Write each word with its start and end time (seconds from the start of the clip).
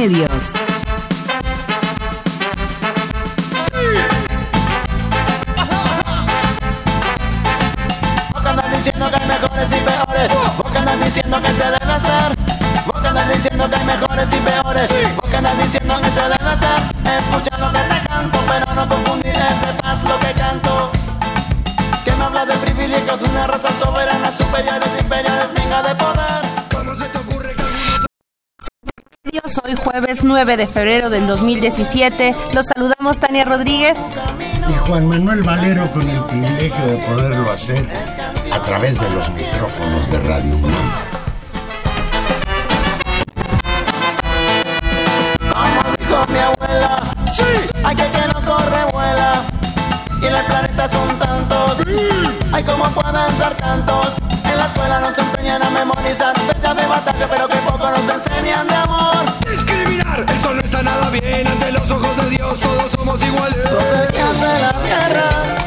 Intermedios. 0.00 0.29
9 30.30 30.56
de 30.56 30.68
febrero 30.68 31.10
del 31.10 31.26
2017. 31.26 32.36
Los 32.52 32.66
saludamos 32.66 33.18
Tania 33.18 33.44
Rodríguez. 33.44 33.98
y 34.68 34.72
Juan 34.74 35.08
Manuel 35.08 35.42
Valero 35.42 35.90
con 35.90 36.08
el 36.08 36.22
privilegio 36.22 36.86
de 36.86 36.96
poderlo 36.98 37.50
hacer 37.50 37.84
a 38.52 38.62
través 38.62 39.00
de 39.00 39.10
los 39.10 39.28
micrófonos 39.32 40.08
de 40.08 40.20
Radio 40.20 40.56
UNAM. 40.56 40.90
Como 45.52 45.96
dijo 45.98 46.26
mi 46.32 46.38
abuela, 46.38 46.96
hay 47.82 47.96
que 47.96 48.02
que 48.04 48.28
no 48.32 48.44
corre 48.44 48.84
vuela. 48.92 49.42
Y 50.22 50.26
en 50.26 50.36
el 50.36 50.44
planeta 50.44 50.88
son 50.90 51.18
tantos, 51.18 51.76
hay 52.52 52.62
como 52.62 52.84
pueden 52.90 53.36
ser 53.36 53.54
tantos. 53.54 54.12
En 54.44 54.56
la 54.56 54.66
escuela 54.66 55.00
nos 55.00 55.18
enseñan 55.18 55.60
a 55.60 55.70
memorizar 55.70 56.38
fechas 56.38 56.76
de 56.76 56.86
batalla, 56.86 57.26
pero 57.28 57.48
que 57.48 57.56
poco 57.56 57.90
nos 57.90 58.14
enseñan 58.14 58.68
de 58.68 58.74
amor. 58.76 59.29
Discriminar, 60.20 60.34
eso 60.34 60.54
no 60.54 60.60
está 60.60 60.82
nada 60.82 61.10
bien 61.10 61.46
ante 61.46 61.72
los 61.72 61.90
ojos 61.90 62.16
de 62.16 62.30
Dios, 62.30 62.58
todos 62.58 62.92
somos 62.92 63.22
iguales. 63.24 63.58
La 64.60 65.59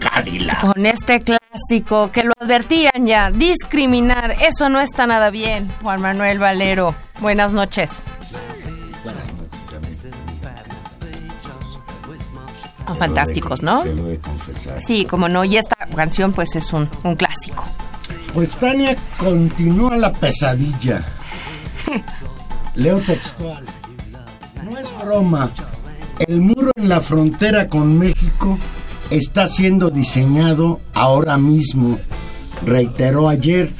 Cadillacs. 0.00 0.60
Con 0.60 0.86
este 0.86 1.20
clásico 1.20 2.10
que 2.10 2.24
lo 2.24 2.32
advertían 2.40 3.06
ya, 3.06 3.30
discriminar, 3.30 4.36
eso 4.40 4.68
no 4.68 4.80
está 4.80 5.06
nada 5.06 5.30
bien. 5.30 5.70
Juan 5.82 6.00
Manuel 6.00 6.38
Valero, 6.38 6.94
buenas 7.20 7.52
noches. 7.52 8.02
Buenas 9.04 9.32
noches, 9.34 9.74
amigos. 9.74 9.96
Ah, 12.86 12.94
Fantásticos, 12.94 13.62
¿no? 13.62 13.82
Te 13.82 13.94
lo 13.94 14.06
he 14.06 14.12
de 14.12 14.20
confesar. 14.20 14.82
Sí, 14.82 15.04
como 15.04 15.28
no, 15.28 15.44
y 15.44 15.56
esta 15.56 15.76
canción 15.94 16.32
pues 16.32 16.56
es 16.56 16.72
un, 16.72 16.88
un 17.04 17.16
clásico. 17.16 17.64
Pues 18.32 18.56
Tania 18.56 18.96
continúa 19.18 19.96
la 19.96 20.12
pesadilla. 20.12 21.04
Leo 22.74 22.98
textual. 23.00 23.64
No 24.64 24.78
es 24.78 24.94
broma. 24.98 25.50
El 26.26 26.40
muro 26.40 26.70
en 26.76 26.88
la 26.88 27.00
frontera 27.00 27.68
con 27.68 27.98
México 27.98 28.58
está 29.12 29.46
siendo 29.46 29.90
diseñado 29.90 30.80
ahora 30.94 31.36
mismo, 31.36 31.98
reiteró 32.64 33.28
ayer 33.28 33.70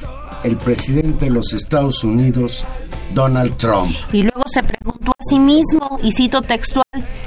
el 0.43 0.57
presidente 0.57 1.25
de 1.25 1.31
los 1.31 1.53
Estados 1.53 2.03
Unidos, 2.03 2.65
Donald 3.13 3.57
Trump. 3.57 3.95
Y 4.11 4.23
luego 4.23 4.43
se 4.45 4.61
preguntó 4.61 5.11
a 5.11 5.23
sí 5.23 5.39
mismo, 5.39 5.99
y 6.03 6.11
cito 6.11 6.41
textual, 6.41 6.83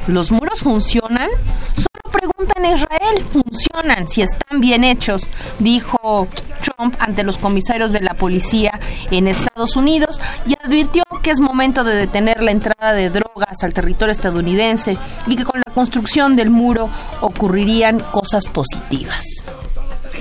¿los 0.07 0.31
muros 0.31 0.61
funcionan? 0.61 1.29
Solo 1.75 2.13
pregunta 2.13 2.55
en 2.59 2.77
Israel, 2.77 3.25
¿funcionan 3.31 4.07
si 4.09 4.23
están 4.23 4.61
bien 4.61 4.85
hechos? 4.85 5.31
Dijo 5.59 6.29
Trump 6.63 6.95
ante 7.01 7.23
los 7.23 7.39
comisarios 7.39 7.93
de 7.93 8.01
la 8.01 8.15
policía 8.15 8.79
en 9.11 9.27
Estados 9.27 9.77
Unidos 9.77 10.21
y 10.47 10.55
advirtió 10.65 11.03
que 11.27 11.33
es 11.33 11.41
momento 11.41 11.83
de 11.83 11.97
detener 11.97 12.41
la 12.41 12.53
entrada 12.53 12.93
de 12.93 13.11
drogas 13.11 13.65
al 13.65 13.75
territorio 13.75 14.13
estadounidense 14.13 14.97
y 15.27 15.35
que 15.35 15.43
con 15.43 15.61
la 15.67 15.75
construcción 15.75 16.37
del 16.37 16.51
muro 16.51 16.89
ocurrirían 17.21 17.99
cosas 17.99 18.47
positivas. 18.47 19.43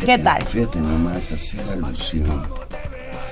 ¿Qué 0.03 0.17
tal? 0.17 0.43
Fíjate 0.45 0.79
nomás 0.79 1.31
hacer 1.31 1.61
alusión 1.69 2.47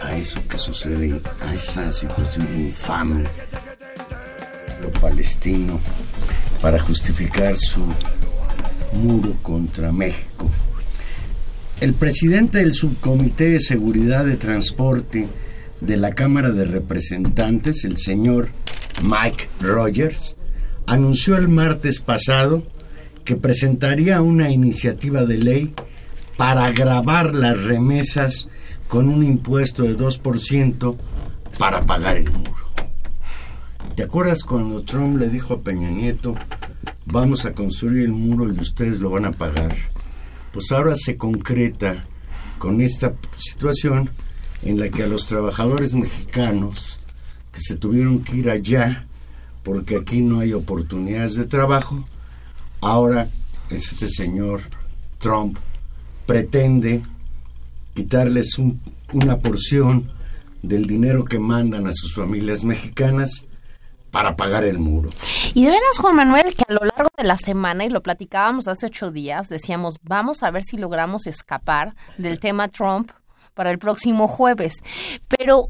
a 0.03 0.16
eso 0.16 0.39
que 0.47 0.56
sucede, 0.56 1.19
a 1.41 1.51
esa 1.56 1.91
situación 1.91 2.47
infame, 2.56 3.23
lo 4.79 4.91
palestino, 5.01 5.79
para 6.62 6.78
justificar 6.78 7.56
su 7.56 7.83
muro 9.01 9.35
contra 9.41 9.91
México. 9.91 10.47
El 11.81 11.95
presidente 11.95 12.59
del 12.59 12.72
Subcomité 12.72 13.50
de 13.50 13.59
Seguridad 13.59 14.25
de 14.25 14.38
Transporte 14.38 15.28
de 15.85 15.97
la 15.97 16.16
Cámara 16.16 16.51
de 16.51 16.66
Representantes, 16.66 17.83
el 17.83 17.97
señor 17.97 18.49
Mike 19.03 19.49
Rogers, 19.59 20.38
anunció 20.88 21.35
el 21.35 21.49
martes 21.49 21.99
pasado 21.99 22.63
que 23.25 23.35
presentaría 23.35 24.21
una 24.21 24.49
iniciativa 24.49 25.25
de 25.25 25.38
ley 25.38 25.73
para 26.38 26.71
grabar 26.71 27.35
las 27.35 27.61
remesas 27.61 28.47
con 28.88 29.09
un 29.09 29.23
impuesto 29.23 29.83
de 29.83 29.97
2% 29.97 30.97
para 31.57 31.86
pagar 31.86 32.18
el 32.18 32.31
muro. 32.31 32.53
¿Te 33.95 34.03
acuerdas 34.03 34.44
cuando 34.44 34.83
Trump 34.83 35.19
le 35.19 35.27
dijo 35.27 35.56
a 35.56 35.62
Peña 35.62 35.89
Nieto, 35.89 36.36
vamos 37.06 37.45
a 37.45 37.53
construir 37.53 38.06
el 38.06 38.12
muro 38.12 38.51
y 38.51 38.59
ustedes 38.59 39.00
lo 39.00 39.09
van 39.09 39.25
a 39.25 39.31
pagar? 39.31 39.75
Pues 40.53 40.71
ahora 40.71 40.95
se 40.95 41.18
concreta 41.18 42.06
con 42.57 42.81
esta 42.81 43.13
situación 43.38 44.09
en 44.65 44.80
la 44.80 44.89
que 44.89 45.04
a 45.04 45.07
los 45.07 45.27
trabajadores 45.27 45.94
mexicanos 45.95 47.00
que 47.51 47.60
se 47.62 47.75
tuvieron 47.75 48.24
que 48.24 48.38
ir 48.38 48.50
allá 48.50 49.06
porque 49.63 49.95
aquí 49.98 50.21
no 50.21 50.39
hay 50.39 50.54
oportunidades 50.54 51.36
de 51.36 51.45
trabajo, 51.45 52.04
ahora 52.81 53.30
este 53.69 54.07
señor 54.10 54.62
Trump 55.19 55.57
pretende 56.25 57.01
quitarles 57.94 58.57
un- 58.57 58.81
una 59.13 59.38
porción 59.39 60.12
del 60.62 60.86
dinero 60.86 61.25
que 61.25 61.39
mandan 61.39 61.88
a 61.88 61.94
sus 61.94 62.13
familias 62.15 62.63
mexicanas 62.63 63.48
para 64.12 64.36
pagar 64.36 64.63
el 64.63 64.80
muro. 64.80 65.10
Y 65.54 65.63
de 65.63 65.71
veras, 65.71 65.98
Juan 66.00 66.15
Manuel, 66.15 66.54
que 66.54 66.63
a 66.68 66.74
lo 66.74 66.81
largo 66.86 67.10
de 67.18 67.24
la 67.24 67.38
semana, 67.38 67.83
y 67.86 67.89
lo 67.89 68.01
platicábamos 68.04 68.68
hace 68.68 68.86
ocho 68.86 69.12
días, 69.12 69.50
decíamos, 69.50 69.95
vamos 70.04 70.44
a 70.44 70.51
ver 70.51 70.63
si 70.63 70.77
logramos 70.77 71.25
escapar 71.25 71.95
del 72.18 72.39
tema 72.39 72.68
Trump 72.68 73.12
para 73.53 73.71
el 73.71 73.79
próximo 73.79 74.27
jueves. 74.27 74.75
Pero 75.27 75.69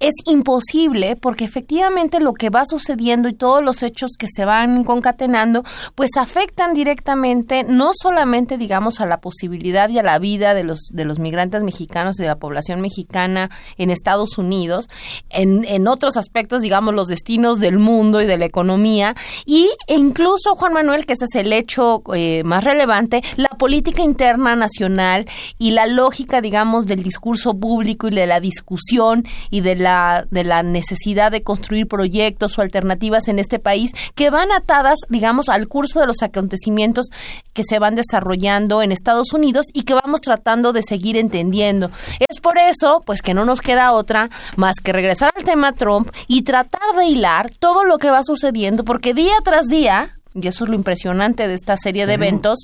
es 0.00 0.14
imposible 0.26 1.16
porque 1.16 1.44
efectivamente 1.44 2.20
lo 2.20 2.34
que 2.34 2.50
va 2.50 2.66
sucediendo 2.66 3.28
y 3.28 3.32
todos 3.32 3.64
los 3.64 3.82
hechos 3.82 4.10
que 4.18 4.26
se 4.28 4.44
van 4.44 4.84
concatenando 4.84 5.64
pues 5.94 6.10
afectan 6.18 6.74
directamente 6.74 7.64
no 7.64 7.92
solamente 7.94 8.58
digamos 8.58 9.00
a 9.00 9.06
la 9.06 9.20
posibilidad 9.20 9.88
y 9.88 9.98
a 9.98 10.02
la 10.02 10.18
vida 10.18 10.52
de 10.52 10.64
los 10.64 10.90
de 10.92 11.06
los 11.06 11.18
migrantes 11.18 11.62
mexicanos 11.62 12.18
y 12.18 12.22
de 12.22 12.28
la 12.28 12.36
población 12.36 12.82
mexicana 12.82 13.50
en 13.78 13.88
Estados 13.88 14.36
Unidos 14.36 14.90
en, 15.30 15.64
en 15.64 15.88
otros 15.88 16.18
aspectos 16.18 16.60
digamos 16.60 16.94
los 16.94 17.08
destinos 17.08 17.58
del 17.58 17.78
mundo 17.78 18.20
y 18.20 18.26
de 18.26 18.36
la 18.36 18.44
economía 18.44 19.14
y 19.46 19.70
e 19.86 19.94
incluso 19.94 20.54
Juan 20.54 20.74
Manuel 20.74 21.06
que 21.06 21.14
ese 21.14 21.24
es 21.24 21.34
el 21.34 21.50
hecho 21.50 22.02
eh, 22.14 22.42
más 22.44 22.62
relevante 22.62 23.22
la 23.36 23.48
política 23.48 24.02
interna 24.02 24.54
nacional 24.54 25.26
y 25.56 25.70
la 25.70 25.86
lógica 25.86 26.42
digamos 26.42 26.86
del 26.86 27.02
discurso 27.02 27.54
público 27.54 28.08
y 28.08 28.10
de 28.10 28.26
la 28.26 28.40
discusión 28.40 29.24
y 29.50 29.61
de 29.62 29.76
la, 29.76 30.26
de 30.30 30.44
la 30.44 30.62
necesidad 30.62 31.30
de 31.30 31.42
construir 31.42 31.86
proyectos 31.86 32.58
o 32.58 32.62
alternativas 32.62 33.28
en 33.28 33.38
este 33.38 33.58
país 33.58 33.92
que 34.14 34.30
van 34.30 34.52
atadas, 34.52 35.00
digamos, 35.08 35.48
al 35.48 35.68
curso 35.68 36.00
de 36.00 36.06
los 36.06 36.22
acontecimientos 36.22 37.06
que 37.52 37.64
se 37.64 37.78
van 37.78 37.94
desarrollando 37.94 38.82
en 38.82 38.92
Estados 38.92 39.32
Unidos 39.32 39.66
y 39.72 39.82
que 39.82 39.94
vamos 39.94 40.20
tratando 40.20 40.72
de 40.72 40.82
seguir 40.82 41.16
entendiendo. 41.16 41.90
Es 42.28 42.40
por 42.40 42.58
eso, 42.58 43.02
pues 43.04 43.22
que 43.22 43.34
no 43.34 43.44
nos 43.44 43.60
queda 43.60 43.92
otra 43.92 44.30
más 44.56 44.76
que 44.82 44.92
regresar 44.92 45.32
al 45.36 45.44
tema 45.44 45.72
Trump 45.72 46.10
y 46.28 46.42
tratar 46.42 46.96
de 46.96 47.06
hilar 47.06 47.50
todo 47.50 47.84
lo 47.84 47.98
que 47.98 48.10
va 48.10 48.22
sucediendo, 48.24 48.84
porque 48.84 49.14
día 49.14 49.34
tras 49.44 49.66
día, 49.66 50.10
y 50.34 50.46
eso 50.46 50.64
es 50.64 50.70
lo 50.70 50.76
impresionante 50.76 51.48
de 51.48 51.54
esta 51.54 51.76
serie 51.76 52.06
de 52.06 52.14
eventos, 52.14 52.60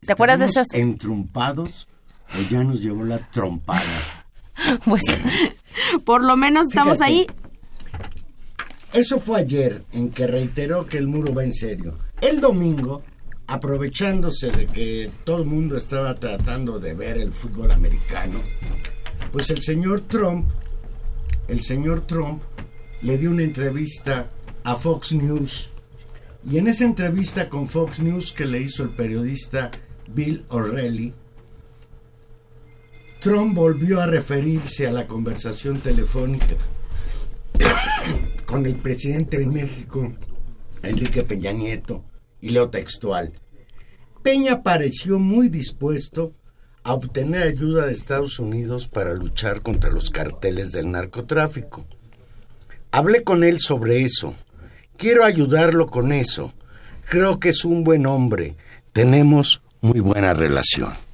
¿te 0.00 0.12
acuerdas 0.12 0.40
de 0.40 0.46
esas? 0.46 0.66
Entrumpados, 0.72 1.88
o 2.38 2.50
ya 2.50 2.64
nos 2.64 2.80
llevó 2.80 3.04
la 3.04 3.18
trompada. 3.18 3.82
pues 4.84 5.02
por 6.04 6.24
lo 6.24 6.36
menos 6.36 6.68
estamos 6.68 6.98
Fíjate. 6.98 7.12
ahí. 7.12 7.26
Eso 8.92 9.20
fue 9.20 9.40
ayer 9.40 9.84
en 9.92 10.10
que 10.10 10.26
reiteró 10.26 10.84
que 10.84 10.98
el 10.98 11.06
muro 11.06 11.32
va 11.32 11.44
en 11.44 11.52
serio. 11.52 11.96
El 12.20 12.40
domingo, 12.40 13.02
aprovechándose 13.46 14.50
de 14.50 14.66
que 14.66 15.10
todo 15.24 15.38
el 15.38 15.44
mundo 15.46 15.76
estaba 15.76 16.14
tratando 16.16 16.80
de 16.80 16.94
ver 16.94 17.18
el 17.18 17.32
fútbol 17.32 17.70
americano, 17.70 18.40
pues 19.30 19.50
el 19.50 19.62
señor 19.62 20.02
Trump, 20.02 20.50
el 21.46 21.60
señor 21.60 22.00
Trump 22.00 22.42
le 23.02 23.16
dio 23.16 23.30
una 23.30 23.44
entrevista 23.44 24.28
a 24.64 24.76
Fox 24.76 25.12
News. 25.12 25.70
Y 26.48 26.58
en 26.58 26.68
esa 26.68 26.84
entrevista 26.84 27.48
con 27.48 27.66
Fox 27.66 28.00
News 28.00 28.32
que 28.32 28.46
le 28.46 28.60
hizo 28.60 28.82
el 28.82 28.90
periodista 28.90 29.70
Bill 30.08 30.44
O'Reilly, 30.48 31.14
Trump 33.20 33.54
volvió 33.54 34.00
a 34.00 34.06
referirse 34.06 34.86
a 34.86 34.92
la 34.92 35.06
conversación 35.06 35.80
telefónica 35.80 36.56
con 38.46 38.64
el 38.64 38.76
presidente 38.76 39.38
de 39.38 39.46
México, 39.46 40.10
Enrique 40.82 41.22
Peña 41.22 41.52
Nieto, 41.52 42.02
y 42.40 42.48
leo 42.48 42.70
textual. 42.70 43.32
Peña 44.22 44.62
pareció 44.62 45.18
muy 45.18 45.50
dispuesto 45.50 46.32
a 46.82 46.94
obtener 46.94 47.42
ayuda 47.42 47.86
de 47.86 47.92
Estados 47.92 48.38
Unidos 48.38 48.88
para 48.88 49.14
luchar 49.14 49.60
contra 49.60 49.90
los 49.90 50.10
carteles 50.10 50.72
del 50.72 50.90
narcotráfico. 50.90 51.84
Hablé 52.90 53.22
con 53.22 53.44
él 53.44 53.60
sobre 53.60 54.02
eso. 54.02 54.34
Quiero 54.96 55.24
ayudarlo 55.24 55.88
con 55.88 56.12
eso. 56.12 56.54
Creo 57.06 57.38
que 57.38 57.50
es 57.50 57.66
un 57.66 57.84
buen 57.84 58.06
hombre. 58.06 58.56
Tenemos 58.92 59.62
muy 59.82 60.00
buena 60.00 60.32
relación. 60.32 61.09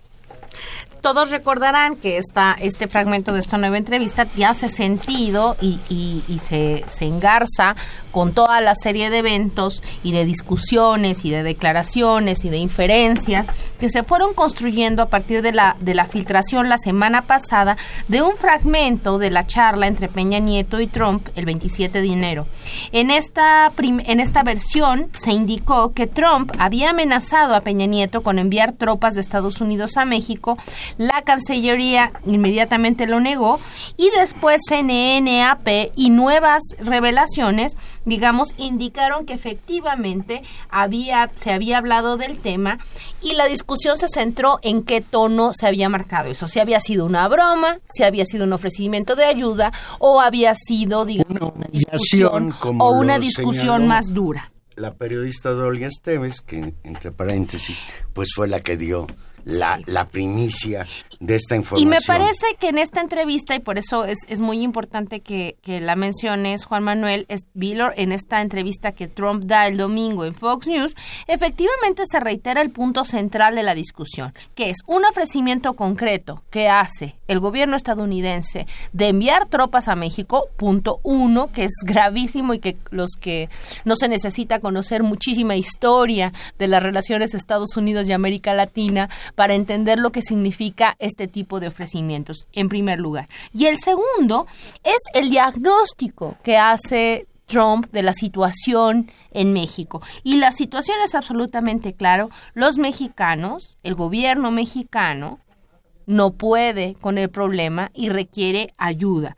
Todos 1.07 1.31
recordarán 1.31 1.95
que 1.95 2.19
esta, 2.19 2.57
este 2.59 2.89
fragmento 2.89 3.33
de 3.33 3.39
esta 3.39 3.59
nueva 3.59 3.79
entrevista 3.79 4.27
ya 4.35 4.51
hace 4.51 4.69
sentido 4.69 5.57
y, 5.61 5.79
y- 5.89 6.41
se, 6.41 6.83
se 6.89 7.05
engarza 7.05 7.77
con 8.11 8.33
toda 8.33 8.61
la 8.61 8.75
serie 8.75 9.09
de 9.09 9.19
eventos 9.19 9.85
y 10.03 10.11
de 10.11 10.25
discusiones 10.25 11.25
y 11.25 11.31
de 11.31 11.45
declaraciones 11.45 12.45
y 12.45 12.49
de 12.49 12.57
inferencias 12.57 13.47
que 13.79 13.89
se 13.91 14.03
fueron 14.03 14.35
construyendo 14.35 15.03
a 15.03 15.07
partir 15.09 15.43
de 15.43 15.53
la, 15.53 15.77
de 15.81 15.95
la 15.95 16.07
filtración 16.07 16.69
la 16.69 16.79
semana 16.79 17.23
pasada 17.23 17.77
de 18.09 18.23
un 18.23 18.37
fragmento 18.37 19.19
de 19.19 19.31
la 19.31 19.47
charla 19.47 19.87
entre 19.87 20.09
Peña 20.09 20.39
Nieto 20.39 20.81
y 20.81 20.87
Trump 20.87 21.29
el 21.37 21.45
27 21.45 22.01
de 22.01 22.09
enero. 22.13 22.47
En 22.93 23.11
esta, 23.11 23.71
prim- 23.75 24.03
en 24.07 24.21
esta 24.21 24.43
versión 24.43 25.09
se 25.13 25.33
indicó 25.33 25.93
que 25.93 26.07
Trump 26.07 26.53
había 26.59 26.91
amenazado 26.91 27.55
a 27.55 27.61
Peña 27.61 27.87
Nieto 27.87 28.23
con 28.23 28.39
enviar 28.39 28.73
tropas 28.73 29.15
de 29.15 29.21
Estados 29.21 29.61
Unidos 29.61 29.97
a 29.97 30.05
México. 30.05 30.57
La 30.99 31.23
Cancillería 31.23 32.13
inmediatamente 32.27 33.07
lo 33.07 33.21
negó 33.21 33.61
y 33.97 34.11
después 34.11 34.63
CNN, 34.69 35.43
AP 35.45 35.93
y 35.97 36.11
nuevas 36.11 36.63
revelaciones, 36.79 37.77
digamos, 38.05 38.55
indicaron 38.59 39.27
que 39.27 39.35
efectivamente 39.35 40.43
había, 40.71 41.31
se 41.37 41.53
había 41.53 41.79
hablado 41.79 42.17
del 42.17 42.39
tema 42.39 42.79
y 43.27 43.35
la 43.35 43.47
discusión 43.47 43.99
se 43.99 44.07
centró 44.09 44.61
en 44.63 44.85
qué 44.85 45.01
tono 45.01 45.53
se 45.53 45.67
había 45.67 45.89
marcado 45.89 46.31
eso, 46.31 46.47
si 46.47 46.61
había 46.61 46.79
sido 46.79 47.05
una 47.05 47.27
broma, 47.27 47.79
si 47.89 48.05
había 48.05 48.25
sido 48.25 48.45
un 48.45 48.53
ofrecimiento 48.53 49.17
de 49.17 49.25
ayuda 49.25 49.73
o 49.99 50.21
había 50.21 50.55
sido, 50.55 51.05
digamos, 51.05 51.53
una, 51.55 51.67
discusión 51.67 52.55
como 52.59 52.85
o 52.85 52.93
una 52.93 53.19
discusión 53.19 53.89
más 53.89 54.15
dura. 54.15 54.53
La 54.77 54.95
periodista 54.95 55.51
Dolia 55.51 55.89
Esteves, 55.89 56.41
que 56.41 56.75
entre 56.85 57.11
paréntesis, 57.11 57.85
pues 58.13 58.29
fue 58.35 58.47
la 58.47 58.61
que 58.61 58.77
dio 58.77 59.07
la, 59.47 59.81
la 59.87 60.09
primicia 60.09 60.87
de 61.21 61.37
esta 61.37 61.55
Y 61.55 61.59
información. 61.59 61.89
me 61.89 61.99
parece 62.05 62.47
que 62.59 62.69
en 62.69 62.79
esta 62.79 63.01
entrevista, 63.01 63.55
y 63.55 63.61
por 63.61 63.79
eso 63.79 64.05
es, 64.05 64.19
es 64.29 64.41
muy 64.41 64.61
importante 64.63 65.21
que, 65.21 65.57
que 65.63 65.81
la 65.81 65.95
menciones, 65.97 66.65
Juan 66.65 66.83
Manuel, 66.83 67.27
es 67.29 67.43
Villor, 67.55 67.95
en 67.97 68.13
esta 68.13 68.43
entrevista 68.43 68.93
que 68.93 69.07
Trump 69.07 69.45
da 69.45 69.69
el 69.69 69.77
domingo 69.77 70.25
en 70.25 70.35
Fox 70.35 70.67
News, 70.67 70.97
efectivamente 71.29 72.03
se 72.07 72.19
reitera 72.19 72.61
el 72.61 72.71
punto 72.71 73.05
central 73.05 73.55
de 73.55 73.63
la 73.63 73.75
discusión, 73.75 74.35
que 74.57 74.71
es 74.71 74.79
un 74.87 75.05
ofrecimiento 75.05 75.75
concreto 75.75 76.43
que 76.51 76.69
hace 76.69 77.15
el 77.29 77.39
gobierno 77.39 77.77
estadounidense 77.77 78.67
de 78.93 79.09
enviar 79.09 79.47
tropas 79.47 79.87
a 79.87 79.95
México, 79.95 80.49
punto 80.57 80.99
uno, 81.05 81.51
que 81.53 81.65
es 81.65 81.73
gravísimo 81.85 82.53
y 82.53 82.59
que 82.59 82.77
los 82.91 83.11
que 83.21 83.49
no 83.85 83.95
se 83.95 84.09
necesita 84.09 84.59
conocer 84.59 85.05
muchísima 85.05 85.55
historia 85.55 86.33
de 86.59 86.67
las 86.67 86.83
relaciones 86.83 87.33
Estados 87.33 87.77
Unidos 87.77 88.09
y 88.09 88.13
América 88.13 88.53
Latina 88.53 89.09
para 89.37 89.55
entender 89.55 90.01
lo 90.01 90.11
que 90.11 90.23
significa 90.23 90.97
este 90.99 91.29
tipo 91.29 91.61
de 91.61 91.69
ofrecimientos, 91.69 92.47
en 92.53 92.69
primer 92.69 92.99
lugar. 92.99 93.29
Y 93.53 93.67
el 93.67 93.79
segundo 93.79 94.49
es 94.83 94.99
el 95.15 95.31
diagnóstico 95.31 96.37
que 96.43 96.57
hace 96.57 97.29
Trump 97.47 97.87
de 97.93 98.03
la 98.03 98.13
situación 98.13 99.11
en 99.31 99.53
México. 99.53 100.03
Y 100.25 100.39
la 100.39 100.51
situación 100.51 100.97
es 101.05 101.15
absolutamente 101.15 101.93
claro. 101.93 102.31
Los 102.55 102.79
mexicanos, 102.79 103.79
el 103.85 103.95
gobierno 103.95 104.51
mexicano, 104.51 105.39
no 106.07 106.33
puede 106.33 106.95
con 107.01 107.19
el 107.19 107.29
problema 107.29 107.91
y 107.95 108.09
requiere 108.09 108.73
ayuda. 108.79 109.37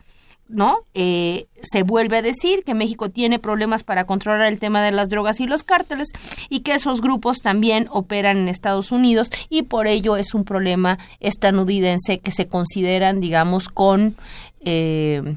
¿No? 0.48 0.78
Eh, 0.94 1.46
se 1.60 1.82
vuelve 1.82 2.16
a 2.16 2.22
decir 2.22 2.64
que 2.64 2.72
México 2.72 3.10
tiene 3.10 3.38
problemas 3.38 3.84
para 3.84 4.04
controlar 4.04 4.46
el 4.46 4.58
tema 4.58 4.82
de 4.82 4.92
las 4.92 5.10
drogas 5.10 5.40
y 5.40 5.46
los 5.46 5.62
cárteles 5.62 6.08
y 6.48 6.60
que 6.60 6.74
esos 6.74 7.02
grupos 7.02 7.42
también 7.42 7.86
operan 7.90 8.38
en 8.38 8.48
Estados 8.48 8.90
Unidos 8.90 9.30
y 9.50 9.64
por 9.64 9.86
ello 9.86 10.16
es 10.16 10.32
un 10.32 10.44
problema 10.44 10.98
estadounidense 11.20 12.20
que 12.20 12.32
se 12.32 12.48
consideran, 12.48 13.20
digamos, 13.20 13.68
con, 13.68 14.16
eh, 14.64 15.36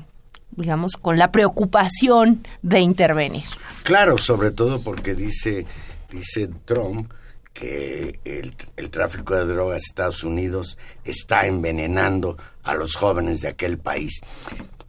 digamos, 0.52 0.94
con 0.94 1.18
la 1.18 1.30
preocupación 1.30 2.46
de 2.62 2.80
intervenir. 2.80 3.44
Claro, 3.84 4.18
sobre 4.18 4.52
todo 4.52 4.82
porque 4.82 5.14
dice, 5.14 5.66
dice 6.10 6.50
Trump 6.64 7.12
que 7.54 8.20
el, 8.24 8.54
el 8.78 8.90
tráfico 8.90 9.36
de 9.36 9.46
drogas 9.46 9.82
de 9.82 9.86
Estados 9.86 10.24
Unidos 10.24 10.78
está 11.04 11.46
envenenando 11.46 12.38
a 12.64 12.76
los 12.76 12.96
jóvenes 12.96 13.42
de 13.42 13.50
aquel 13.50 13.78
país. 13.78 14.22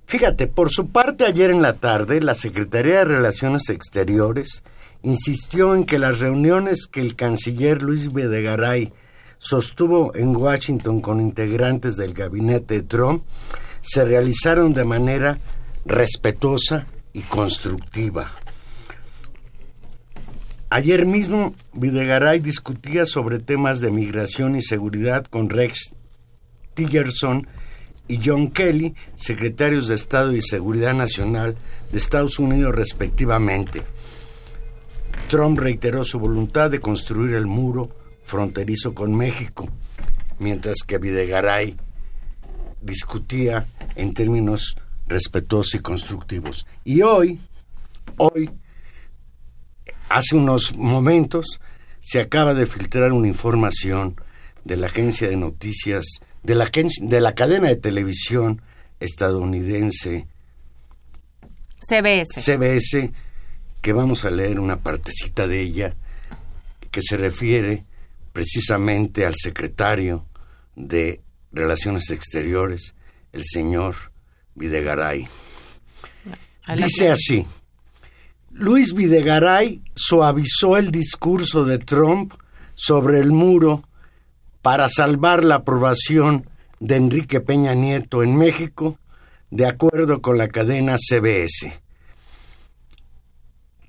Fíjate, 0.06 0.46
por 0.46 0.70
su 0.70 0.88
parte 0.88 1.24
ayer 1.24 1.50
en 1.50 1.62
la 1.62 1.74
tarde, 1.74 2.20
la 2.20 2.34
Secretaría 2.34 2.98
de 2.98 3.04
Relaciones 3.04 3.68
Exteriores 3.70 4.62
insistió 5.02 5.74
en 5.74 5.84
que 5.84 5.98
las 5.98 6.20
reuniones 6.20 6.86
que 6.86 7.00
el 7.00 7.16
canciller 7.16 7.82
Luis 7.82 8.12
Videgaray 8.12 8.92
sostuvo 9.38 10.14
en 10.14 10.36
Washington 10.36 11.00
con 11.00 11.20
integrantes 11.20 11.96
del 11.96 12.14
gabinete 12.14 12.74
de 12.74 12.82
Trump 12.82 13.24
se 13.80 14.04
realizaron 14.04 14.72
de 14.72 14.84
manera 14.84 15.38
respetuosa 15.84 16.86
y 17.12 17.22
constructiva. 17.22 18.30
Ayer 20.70 21.04
mismo 21.04 21.54
Videgaray 21.74 22.38
discutía 22.38 23.04
sobre 23.04 23.40
temas 23.40 23.80
de 23.80 23.90
migración 23.90 24.56
y 24.56 24.62
seguridad 24.62 25.26
con 25.26 25.50
Rex 25.50 25.96
Tillerson 26.74 27.46
y 28.08 28.20
John 28.24 28.50
Kelly, 28.50 28.94
secretarios 29.14 29.88
de 29.88 29.94
Estado 29.94 30.32
y 30.32 30.40
Seguridad 30.40 30.94
Nacional 30.94 31.56
de 31.90 31.98
Estados 31.98 32.38
Unidos 32.38 32.74
respectivamente. 32.74 33.82
Trump 35.28 35.58
reiteró 35.58 36.04
su 36.04 36.18
voluntad 36.18 36.70
de 36.70 36.80
construir 36.80 37.34
el 37.34 37.46
muro 37.46 37.90
fronterizo 38.22 38.94
con 38.94 39.16
México, 39.16 39.68
mientras 40.38 40.78
que 40.86 40.98
Videgaray 40.98 41.76
discutía 42.80 43.66
en 43.94 44.12
términos 44.12 44.76
respetuosos 45.06 45.76
y 45.76 45.78
constructivos. 45.78 46.66
Y 46.84 47.02
hoy, 47.02 47.40
hoy, 48.18 48.50
hace 50.08 50.36
unos 50.36 50.76
momentos, 50.76 51.60
se 52.00 52.20
acaba 52.20 52.54
de 52.54 52.66
filtrar 52.66 53.12
una 53.12 53.28
información 53.28 54.16
de 54.64 54.76
la 54.76 54.88
agencia 54.88 55.28
de 55.28 55.36
noticias, 55.36 56.04
de 56.42 56.54
la, 56.54 56.70
de 57.00 57.20
la 57.20 57.34
cadena 57.34 57.68
de 57.68 57.76
televisión 57.76 58.62
estadounidense 59.00 60.26
CBS. 61.82 62.40
CBS, 62.40 63.12
que 63.80 63.92
vamos 63.92 64.24
a 64.24 64.30
leer 64.30 64.60
una 64.60 64.80
partecita 64.80 65.48
de 65.48 65.60
ella, 65.60 65.96
que 66.90 67.00
se 67.02 67.16
refiere 67.16 67.84
precisamente 68.32 69.26
al 69.26 69.34
secretario 69.34 70.24
de 70.76 71.20
Relaciones 71.52 72.10
Exteriores, 72.10 72.94
el 73.32 73.42
señor 73.44 73.96
Videgaray. 74.54 75.26
Dice 76.76 77.10
así, 77.10 77.46
Luis 78.52 78.94
Videgaray 78.94 79.82
suavizó 79.94 80.76
el 80.76 80.92
discurso 80.92 81.64
de 81.64 81.78
Trump 81.78 82.34
sobre 82.74 83.18
el 83.18 83.32
muro 83.32 83.82
para 84.62 84.88
salvar 84.88 85.44
la 85.44 85.56
aprobación 85.56 86.48
de 86.80 86.96
Enrique 86.96 87.40
Peña 87.40 87.74
Nieto 87.74 88.22
en 88.22 88.36
México, 88.36 88.98
de 89.50 89.66
acuerdo 89.66 90.22
con 90.22 90.38
la 90.38 90.48
cadena 90.48 90.96
CBS, 90.96 91.80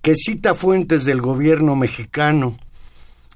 que 0.01 0.15
cita 0.15 0.53
fuentes 0.53 1.05
del 1.05 1.21
gobierno 1.21 1.75
mexicano. 1.75 2.57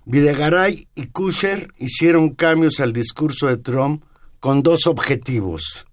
Videgaray 0.05 0.87
y 0.95 1.07
Kusher 1.07 1.73
hicieron 1.77 2.31
cambios 2.31 2.79
al 2.79 2.91
discurso 2.91 3.47
de 3.47 3.57
Trump 3.57 4.03
con 4.39 4.63
dos 4.63 4.87
objetivos. 4.87 5.85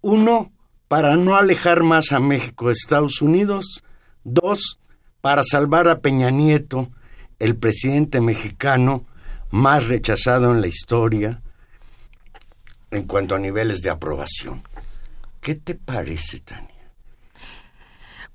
Uno, 0.00 0.52
para 0.88 1.16
no 1.16 1.36
alejar 1.36 1.82
más 1.82 2.12
a 2.12 2.20
México 2.20 2.66
de 2.66 2.72
Estados 2.72 3.22
Unidos. 3.22 3.84
Dos, 4.24 4.80
para 5.20 5.44
salvar 5.44 5.88
a 5.88 6.00
Peña 6.00 6.30
Nieto, 6.30 6.90
el 7.38 7.56
presidente 7.56 8.20
mexicano 8.20 9.06
más 9.50 9.88
rechazado 9.88 10.52
en 10.52 10.60
la 10.60 10.66
historia 10.66 11.42
en 12.90 13.04
cuanto 13.04 13.34
a 13.34 13.38
niveles 13.38 13.82
de 13.82 13.90
aprobación. 13.90 14.62
¿Qué 15.40 15.54
te 15.54 15.74
parece, 15.74 16.40
Tania? 16.40 16.79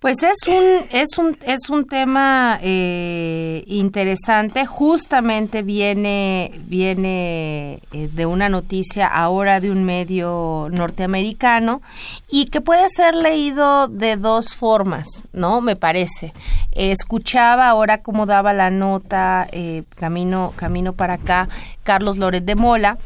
Pues 0.06 0.22
es 0.22 0.48
un, 0.48 0.86
es 0.92 1.18
un, 1.18 1.36
es 1.48 1.68
un 1.72 1.88
tema 1.88 2.60
eh, 2.62 3.64
interesante. 3.66 4.68
Justamente 4.68 5.64
viene, 5.64 6.52
viene 6.68 7.80
eh, 7.92 8.10
de 8.14 8.26
una 8.28 8.48
noticia 8.48 9.08
ahora 9.08 9.60
de 9.60 9.72
un 9.72 9.84
medio 9.84 10.68
norteamericano 10.70 11.82
y 12.30 12.52
que 12.52 12.62
puede 12.62 12.88
ser 12.92 13.16
leído 13.16 13.88
de 13.88 14.16
dos 14.16 14.54
formas, 14.54 15.08
¿no? 15.34 15.60
Me 15.60 15.76
parece. 15.76 16.34
escuchaba 16.74 17.68
ahora 17.68 18.04
cómo 18.04 18.28
daba 18.28 18.54
la 18.54 18.70
nota 18.70 19.48
eh, 19.52 19.86
camino, 19.98 20.54
camino 20.56 20.94
para 20.94 21.16
acá 21.16 21.50
Carlos 21.82 22.20
Loret 22.20 22.46
de 22.46 22.54
Mola 22.54 23.00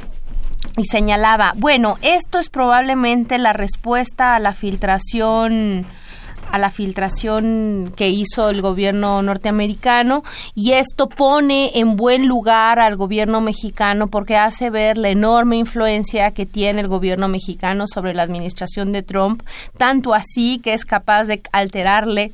y 0.75 0.83
señalaba, 0.83 1.53
bueno, 1.55 1.95
esto 2.01 2.39
es 2.39 2.49
probablemente 2.49 3.37
la 3.37 3.53
respuesta 3.53 4.35
a 4.35 4.39
la 4.39 4.53
filtración 4.53 5.85
a 6.51 6.57
la 6.57 6.71
filtración 6.71 7.91
que 7.95 8.09
hizo 8.09 8.49
el 8.49 8.61
gobierno 8.61 9.21
norteamericano 9.21 10.23
y 10.55 10.71
esto 10.71 11.07
pone 11.07 11.71
en 11.75 11.95
buen 11.95 12.27
lugar 12.27 12.79
al 12.79 12.95
gobierno 12.95 13.41
mexicano 13.41 14.07
porque 14.07 14.35
hace 14.35 14.69
ver 14.69 14.97
la 14.97 15.09
enorme 15.09 15.57
influencia 15.57 16.31
que 16.31 16.45
tiene 16.45 16.81
el 16.81 16.87
gobierno 16.87 17.27
mexicano 17.27 17.85
sobre 17.87 18.13
la 18.13 18.23
administración 18.23 18.91
de 18.91 19.03
Trump, 19.03 19.43
tanto 19.77 20.13
así 20.13 20.59
que 20.59 20.73
es 20.73 20.85
capaz 20.85 21.25
de 21.25 21.41
alterarle 21.51 22.31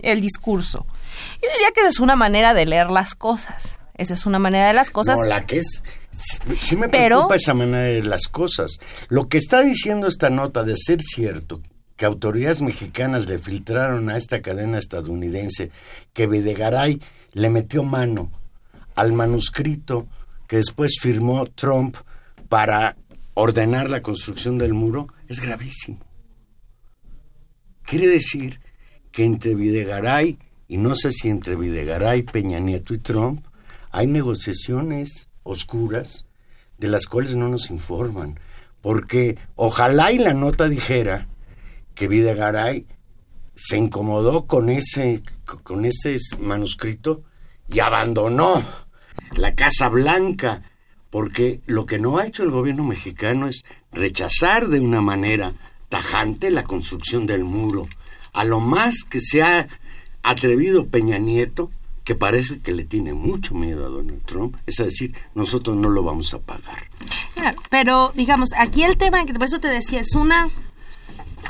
el 0.00 0.20
discurso. 0.20 0.86
Yo 1.42 1.48
diría 1.52 1.70
que 1.74 1.86
es 1.86 2.00
una 2.00 2.16
manera 2.16 2.54
de 2.54 2.66
leer 2.66 2.90
las 2.90 3.14
cosas. 3.14 3.80
Esa 3.94 4.14
es 4.14 4.24
una 4.24 4.38
manera 4.38 4.68
de 4.68 4.72
las 4.72 4.90
cosas. 4.90 5.18
No, 5.18 5.26
la 5.26 5.44
que 5.44 5.58
es. 5.58 5.82
Sí 6.58 6.74
me 6.74 6.88
preocupa 6.88 7.36
esa 7.36 7.52
manera 7.52 7.82
de 7.82 8.02
las 8.02 8.28
cosas. 8.28 8.78
Lo 9.08 9.28
que 9.28 9.36
está 9.36 9.60
diciendo 9.60 10.06
esta 10.06 10.30
nota 10.30 10.64
de 10.64 10.74
ser 10.76 11.02
cierto, 11.02 11.60
que 12.00 12.06
autoridades 12.06 12.62
mexicanas 12.62 13.28
le 13.28 13.38
filtraron 13.38 14.08
a 14.08 14.16
esta 14.16 14.40
cadena 14.40 14.78
estadounidense 14.78 15.70
que 16.14 16.26
Videgaray 16.26 16.98
le 17.34 17.50
metió 17.50 17.84
mano 17.84 18.32
al 18.94 19.12
manuscrito 19.12 20.08
que 20.48 20.56
después 20.56 20.92
firmó 20.98 21.44
Trump 21.44 21.98
para 22.48 22.96
ordenar 23.34 23.90
la 23.90 24.00
construcción 24.00 24.56
del 24.56 24.72
muro, 24.72 25.08
es 25.28 25.40
gravísimo. 25.40 25.98
Quiere 27.82 28.06
decir 28.06 28.60
que 29.12 29.24
entre 29.24 29.54
Videgaray, 29.54 30.38
y 30.68 30.78
no 30.78 30.94
sé 30.94 31.12
si 31.12 31.28
entre 31.28 31.54
Videgaray, 31.54 32.22
Peña 32.22 32.60
Nieto 32.60 32.94
y 32.94 32.98
Trump, 32.98 33.44
hay 33.90 34.06
negociaciones 34.06 35.28
oscuras 35.42 36.24
de 36.78 36.88
las 36.88 37.04
cuales 37.04 37.36
no 37.36 37.48
nos 37.48 37.68
informan. 37.68 38.40
Porque 38.80 39.36
ojalá 39.54 40.12
y 40.12 40.18
la 40.18 40.32
nota 40.32 40.66
dijera 40.66 41.28
que 41.94 42.08
Videgaray 42.08 42.86
se 43.54 43.76
incomodó 43.76 44.46
con 44.46 44.70
ese, 44.70 45.22
con 45.62 45.86
manuscrito 46.38 47.22
y 47.68 47.80
abandonó 47.80 48.62
la 49.36 49.54
Casa 49.54 49.88
Blanca, 49.88 50.62
porque 51.10 51.60
lo 51.66 51.86
que 51.86 51.98
no 51.98 52.18
ha 52.18 52.26
hecho 52.26 52.42
el 52.42 52.50
gobierno 52.50 52.84
mexicano 52.84 53.48
es 53.48 53.64
rechazar 53.92 54.68
de 54.68 54.80
una 54.80 55.00
manera 55.00 55.54
tajante 55.88 56.50
la 56.50 56.64
construcción 56.64 57.26
del 57.26 57.44
muro. 57.44 57.86
A 58.32 58.44
lo 58.44 58.60
más 58.60 59.04
que 59.04 59.20
se 59.20 59.42
ha 59.42 59.68
atrevido 60.22 60.86
Peña 60.86 61.18
Nieto, 61.18 61.70
que 62.04 62.14
parece 62.14 62.60
que 62.60 62.72
le 62.72 62.84
tiene 62.84 63.12
mucho 63.12 63.54
miedo 63.54 63.84
a 63.86 63.88
Donald 63.88 64.24
Trump, 64.24 64.56
es 64.66 64.76
decir, 64.76 65.14
nosotros 65.34 65.78
no 65.78 65.90
lo 65.90 66.02
vamos 66.02 66.32
a 66.32 66.38
pagar. 66.38 66.88
Pero 67.70 68.12
digamos, 68.14 68.50
aquí 68.56 68.84
el 68.84 68.96
tema, 68.96 69.24
que 69.24 69.34
por 69.34 69.44
eso 69.44 69.60
te 69.60 69.68
decía, 69.68 70.00
es 70.00 70.14
una 70.14 70.48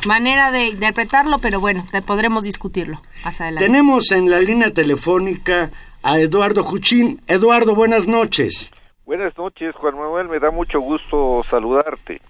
manera 0.06 0.50
de 0.50 0.68
interpretarlo, 0.68 1.38
pero 1.38 1.60
bueno, 1.60 1.84
podremos 2.06 2.44
discutirlo 2.44 3.00
más 3.24 3.40
adelante. 3.40 3.66
Tenemos 3.66 4.10
en 4.12 4.30
la 4.30 4.40
línea 4.40 4.72
telefónica 4.72 5.70
a 6.02 6.18
Eduardo 6.18 6.62
Juchín. 6.62 7.20
Eduardo, 7.26 7.74
buenas 7.74 8.08
noches. 8.08 8.70
Buenas 9.04 9.36
noches, 9.36 9.74
Juan 9.74 9.96
Manuel, 9.96 10.28
me 10.28 10.38
da 10.38 10.50
mucho 10.50 10.80
gusto 10.80 11.42
saludarte. 11.44 12.20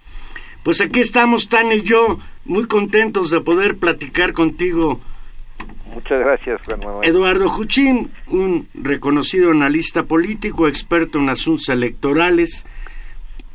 Pues 0.63 0.81
aquí 0.81 0.99
estamos, 0.99 1.47
Tan 1.47 1.71
y 1.71 1.81
yo, 1.81 2.19
muy 2.45 2.67
contentos 2.67 3.29
de 3.29 3.41
poder 3.41 3.77
platicar 3.77 4.33
contigo. 4.33 4.99
Muchas 5.93 6.19
gracias, 6.19 6.61
Juan 6.65 6.79
Manuel. 6.79 7.09
Eduardo 7.09 7.49
Juchín, 7.49 8.11
un 8.27 8.67
reconocido 8.73 9.51
analista 9.51 10.03
político, 10.03 10.67
experto 10.67 11.19
en 11.19 11.29
asuntos 11.29 11.69
electorales, 11.69 12.65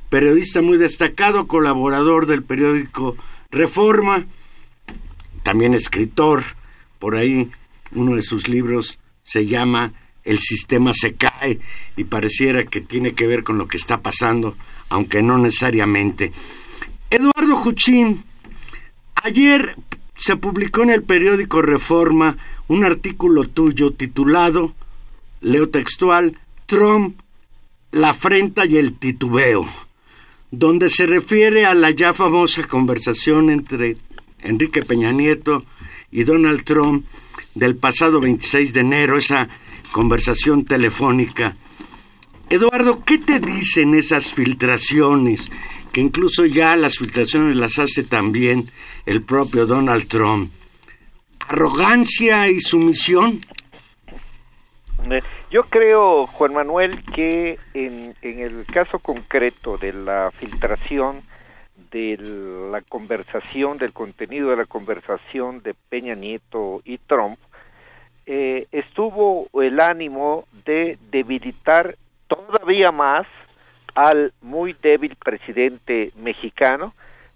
periodista 0.08 0.62
muy 0.62 0.78
destacado, 0.78 1.46
colaborador 1.46 2.26
del 2.26 2.42
periódico 2.42 3.16
Reforma, 3.56 4.26
también 5.42 5.74
escritor, 5.74 6.44
por 6.98 7.16
ahí 7.16 7.50
uno 7.92 8.16
de 8.16 8.22
sus 8.22 8.48
libros 8.48 8.98
se 9.22 9.46
llama 9.46 9.92
El 10.24 10.38
sistema 10.38 10.92
se 10.92 11.14
cae 11.14 11.60
y 11.96 12.04
pareciera 12.04 12.64
que 12.64 12.80
tiene 12.80 13.12
que 13.12 13.26
ver 13.26 13.44
con 13.44 13.56
lo 13.58 13.66
que 13.66 13.76
está 13.76 14.02
pasando, 14.02 14.56
aunque 14.88 15.22
no 15.22 15.38
necesariamente. 15.38 16.32
Eduardo 17.10 17.56
Juchín, 17.56 18.24
ayer 19.22 19.76
se 20.14 20.36
publicó 20.36 20.82
en 20.82 20.90
el 20.90 21.02
periódico 21.02 21.62
Reforma 21.62 22.36
un 22.68 22.84
artículo 22.84 23.48
tuyo 23.48 23.92
titulado, 23.92 24.74
leo 25.40 25.68
textual, 25.68 26.38
Trump, 26.66 27.20
la 27.92 28.10
afrenta 28.10 28.66
y 28.66 28.76
el 28.76 28.98
titubeo 28.98 29.66
donde 30.50 30.88
se 30.88 31.06
refiere 31.06 31.66
a 31.66 31.74
la 31.74 31.90
ya 31.90 32.12
famosa 32.14 32.66
conversación 32.66 33.50
entre 33.50 33.96
Enrique 34.42 34.82
Peña 34.82 35.12
Nieto 35.12 35.64
y 36.10 36.24
Donald 36.24 36.64
Trump 36.64 37.04
del 37.54 37.76
pasado 37.76 38.20
26 38.20 38.72
de 38.72 38.80
enero, 38.80 39.18
esa 39.18 39.48
conversación 39.90 40.64
telefónica. 40.64 41.56
Eduardo, 42.48 43.02
¿qué 43.04 43.18
te 43.18 43.40
dicen 43.40 43.94
esas 43.94 44.32
filtraciones? 44.32 45.50
Que 45.92 46.00
incluso 46.00 46.46
ya 46.46 46.76
las 46.76 46.98
filtraciones 46.98 47.56
las 47.56 47.78
hace 47.78 48.04
también 48.04 48.70
el 49.04 49.22
propio 49.22 49.66
Donald 49.66 50.06
Trump. 50.06 50.50
¿Arrogancia 51.40 52.48
y 52.48 52.60
sumisión? 52.60 53.40
Yo 55.50 55.64
creo, 55.64 56.26
Juan 56.26 56.54
Manuel, 56.54 57.02
que 57.14 57.58
en, 57.74 58.14
el 58.22 58.66
caso 58.66 58.98
concreto 58.98 59.76
de 59.78 59.92
la 59.92 60.30
filtración 60.32 61.22
de 61.90 62.16
la 62.70 62.80
conversación, 62.82 63.78
del 63.78 63.92
contenido 63.92 64.50
de 64.50 64.56
la 64.56 64.64
conversación 64.64 65.62
de 65.62 65.74
Peña 65.74 66.14
Nieto 66.14 66.82
y 66.84 66.98
Trump, 66.98 67.38
eh, 68.26 68.66
estuvo 68.72 69.48
el 69.62 69.78
ánimo 69.80 70.46
de 70.64 70.98
debilitar 71.10 71.96
todavía 72.26 72.90
más 72.90 73.26
al 73.94 74.32
muy 74.42 74.74
débil 74.74 75.16
presidente 75.16 76.12
mexicano, 76.16 76.92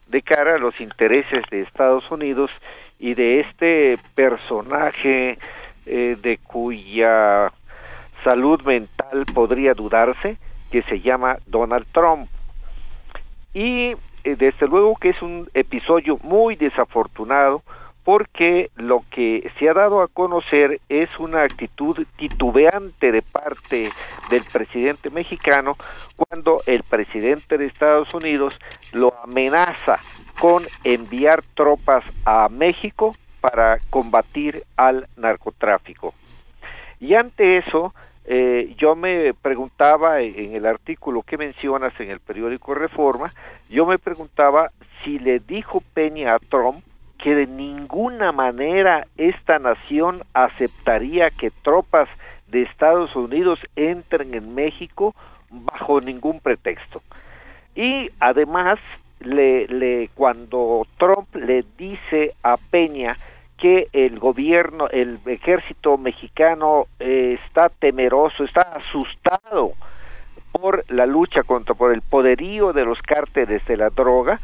de 0.08 0.22
cara 0.22 0.56
a 0.56 0.58
los 0.58 0.80
intereses 0.80 1.44
de 1.50 1.62
Estados 1.62 2.10
Unidos 2.10 2.50
y 2.98 3.14
de 3.14 3.40
este 3.40 3.98
personaje 4.14 5.38
eh, 5.86 6.16
de 6.20 6.38
cuya 6.38 7.52
salud 8.24 8.60
mental 8.62 9.24
podría 9.34 9.74
dudarse, 9.74 10.36
que 10.70 10.82
se 10.82 11.00
llama 11.00 11.38
Donald 11.46 11.86
Trump. 11.92 12.28
Y 13.52 13.94
eh, 14.24 14.36
desde 14.36 14.66
luego 14.68 14.96
que 14.96 15.10
es 15.10 15.22
un 15.22 15.48
episodio 15.54 16.18
muy 16.22 16.56
desafortunado 16.56 17.62
porque 18.04 18.70
lo 18.76 19.04
que 19.10 19.50
se 19.58 19.68
ha 19.68 19.74
dado 19.74 20.02
a 20.02 20.08
conocer 20.08 20.80
es 20.88 21.08
una 21.18 21.42
actitud 21.42 22.04
titubeante 22.16 23.12
de 23.12 23.22
parte 23.22 23.88
del 24.30 24.42
presidente 24.50 25.10
mexicano 25.10 25.74
cuando 26.16 26.60
el 26.66 26.82
presidente 26.82 27.58
de 27.58 27.66
Estados 27.66 28.12
Unidos 28.14 28.54
lo 28.92 29.14
amenaza 29.22 29.98
con 30.40 30.62
enviar 30.84 31.42
tropas 31.54 32.04
a 32.24 32.48
México 32.48 33.12
para 33.40 33.78
combatir 33.90 34.62
al 34.76 35.06
narcotráfico. 35.16 36.14
Y 37.00 37.14
ante 37.14 37.56
eso, 37.56 37.94
eh, 38.26 38.74
yo 38.76 38.94
me 38.94 39.32
preguntaba 39.34 40.20
en 40.20 40.54
el 40.54 40.66
artículo 40.66 41.22
que 41.22 41.38
mencionas 41.38 41.98
en 41.98 42.10
el 42.10 42.20
periódico 42.20 42.74
Reforma, 42.74 43.30
yo 43.70 43.86
me 43.86 43.98
preguntaba 43.98 44.70
si 45.02 45.18
le 45.18 45.40
dijo 45.40 45.82
Peña 45.94 46.34
a 46.34 46.38
Trump 46.38 46.84
que 47.18 47.34
de 47.34 47.46
ninguna 47.46 48.32
manera 48.32 49.06
esta 49.16 49.58
nación 49.58 50.22
aceptaría 50.34 51.30
que 51.30 51.50
tropas 51.50 52.08
de 52.48 52.62
Estados 52.62 53.14
Unidos 53.16 53.58
entren 53.76 54.34
en 54.34 54.54
México 54.54 55.14
bajo 55.50 56.00
ningún 56.00 56.40
pretexto. 56.40 57.02
Y 57.74 58.10
además, 58.20 58.78
le, 59.20 59.66
le, 59.68 60.10
cuando 60.14 60.86
Trump 60.98 61.34
le 61.34 61.64
dice 61.76 62.34
a 62.42 62.56
Peña 62.70 63.16
que 63.60 63.88
el 63.92 64.18
gobierno, 64.18 64.88
el 64.88 65.18
ejército 65.26 65.98
mexicano 65.98 66.86
eh, 66.98 67.38
está 67.44 67.68
temeroso, 67.68 68.44
está 68.44 68.62
asustado 68.62 69.72
por 70.52 70.82
la 70.90 71.06
lucha 71.06 71.42
contra, 71.42 71.74
por 71.74 71.92
el 71.92 72.02
poderío 72.02 72.72
de 72.72 72.84
los 72.84 73.00
cárteles 73.02 73.64
de 73.66 73.76
la 73.76 73.90
droga, 73.90 74.38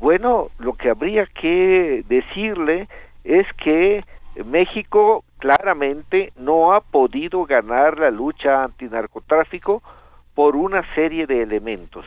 bueno, 0.00 0.48
lo 0.58 0.72
que 0.74 0.90
habría 0.90 1.26
que 1.26 2.04
decirle 2.08 2.88
es 3.22 3.46
que 3.62 4.04
México 4.44 5.24
claramente 5.38 6.32
no 6.36 6.72
ha 6.72 6.80
podido 6.80 7.44
ganar 7.44 7.98
la 7.98 8.10
lucha 8.10 8.64
antinarcotráfico 8.64 9.82
por 10.34 10.56
una 10.56 10.82
serie 10.94 11.26
de 11.26 11.42
elementos, 11.42 12.06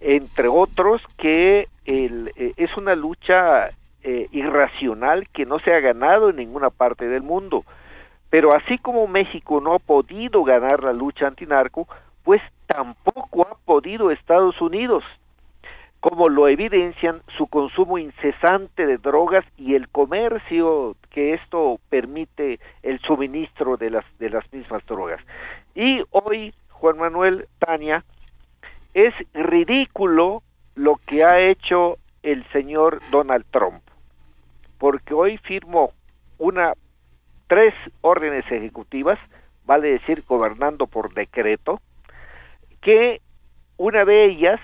entre 0.00 0.48
otros 0.48 1.02
que 1.16 1.66
el, 1.84 2.30
eh, 2.36 2.52
es 2.56 2.76
una 2.76 2.94
lucha 2.94 3.70
eh, 4.04 4.28
irracional 4.30 5.28
que 5.30 5.46
no 5.46 5.58
se 5.58 5.72
ha 5.72 5.80
ganado 5.80 6.30
en 6.30 6.36
ninguna 6.36 6.70
parte 6.70 7.08
del 7.08 7.22
mundo. 7.22 7.64
Pero 8.30 8.54
así 8.54 8.78
como 8.78 9.06
México 9.06 9.60
no 9.60 9.74
ha 9.74 9.78
podido 9.78 10.44
ganar 10.44 10.84
la 10.84 10.92
lucha 10.92 11.26
antinarco, 11.26 11.88
pues 12.22 12.40
tampoco 12.66 13.42
ha 13.42 13.56
podido 13.64 14.10
Estados 14.10 14.60
Unidos 14.60 15.04
como 16.04 16.28
lo 16.28 16.48
evidencian 16.48 17.22
su 17.38 17.46
consumo 17.46 17.96
incesante 17.96 18.84
de 18.84 18.98
drogas 18.98 19.42
y 19.56 19.74
el 19.74 19.88
comercio 19.88 20.96
que 21.08 21.32
esto 21.32 21.80
permite 21.88 22.60
el 22.82 23.00
suministro 23.00 23.78
de 23.78 23.88
las 23.88 24.04
de 24.18 24.28
las 24.28 24.52
mismas 24.52 24.84
drogas. 24.84 25.22
Y 25.74 26.02
hoy 26.10 26.52
Juan 26.68 26.98
Manuel 26.98 27.48
Tania 27.58 28.04
es 28.92 29.14
ridículo 29.32 30.42
lo 30.74 30.96
que 31.06 31.24
ha 31.24 31.40
hecho 31.40 31.96
el 32.22 32.44
señor 32.52 33.00
Donald 33.10 33.46
Trump, 33.50 33.82
porque 34.84 35.14
hoy 35.14 35.38
firmó 35.38 35.94
una 36.36 36.74
tres 37.46 37.72
órdenes 38.02 38.44
ejecutivas, 38.52 39.18
vale 39.64 39.92
decir 39.92 40.22
gobernando 40.28 40.86
por 40.86 41.14
decreto, 41.14 41.80
que 42.82 43.22
una 43.78 44.04
de 44.04 44.26
ellas 44.26 44.60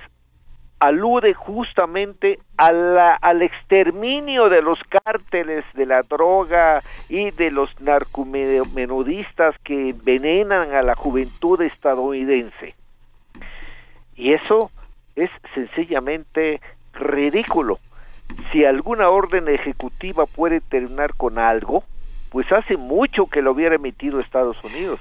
alude 0.79 1.33
justamente 1.33 2.39
al 2.59 3.41
exterminio 3.41 4.51
de 4.51 4.61
los 4.61 4.77
cárteles 4.91 5.65
de 5.73 5.87
la 5.87 6.03
droga 6.03 6.81
y 7.09 7.31
de 7.31 7.51
los 7.51 7.81
narcomenudistas 7.81 9.57
que 9.65 9.89
envenenan 9.89 10.75
a 10.75 10.83
la 10.83 10.97
juventud 10.97 11.63
estadounidense. 11.63 12.75
Y 14.17 14.35
eso 14.35 14.71
es 15.17 15.31
sencillamente 15.55 16.61
ridículo. 16.93 17.79
Si 18.53 18.65
alguna 18.65 19.09
orden 19.09 19.49
ejecutiva 19.49 20.27
puede 20.27 20.61
terminar 20.61 21.15
con 21.15 21.39
algo, 21.39 21.85
pues 22.31 22.51
hace 22.53 22.77
mucho 22.77 23.27
que 23.27 23.43
lo 23.43 23.53
hubiera 23.53 23.75
emitido 23.75 24.21
Estados 24.21 24.63
Unidos. 24.65 25.01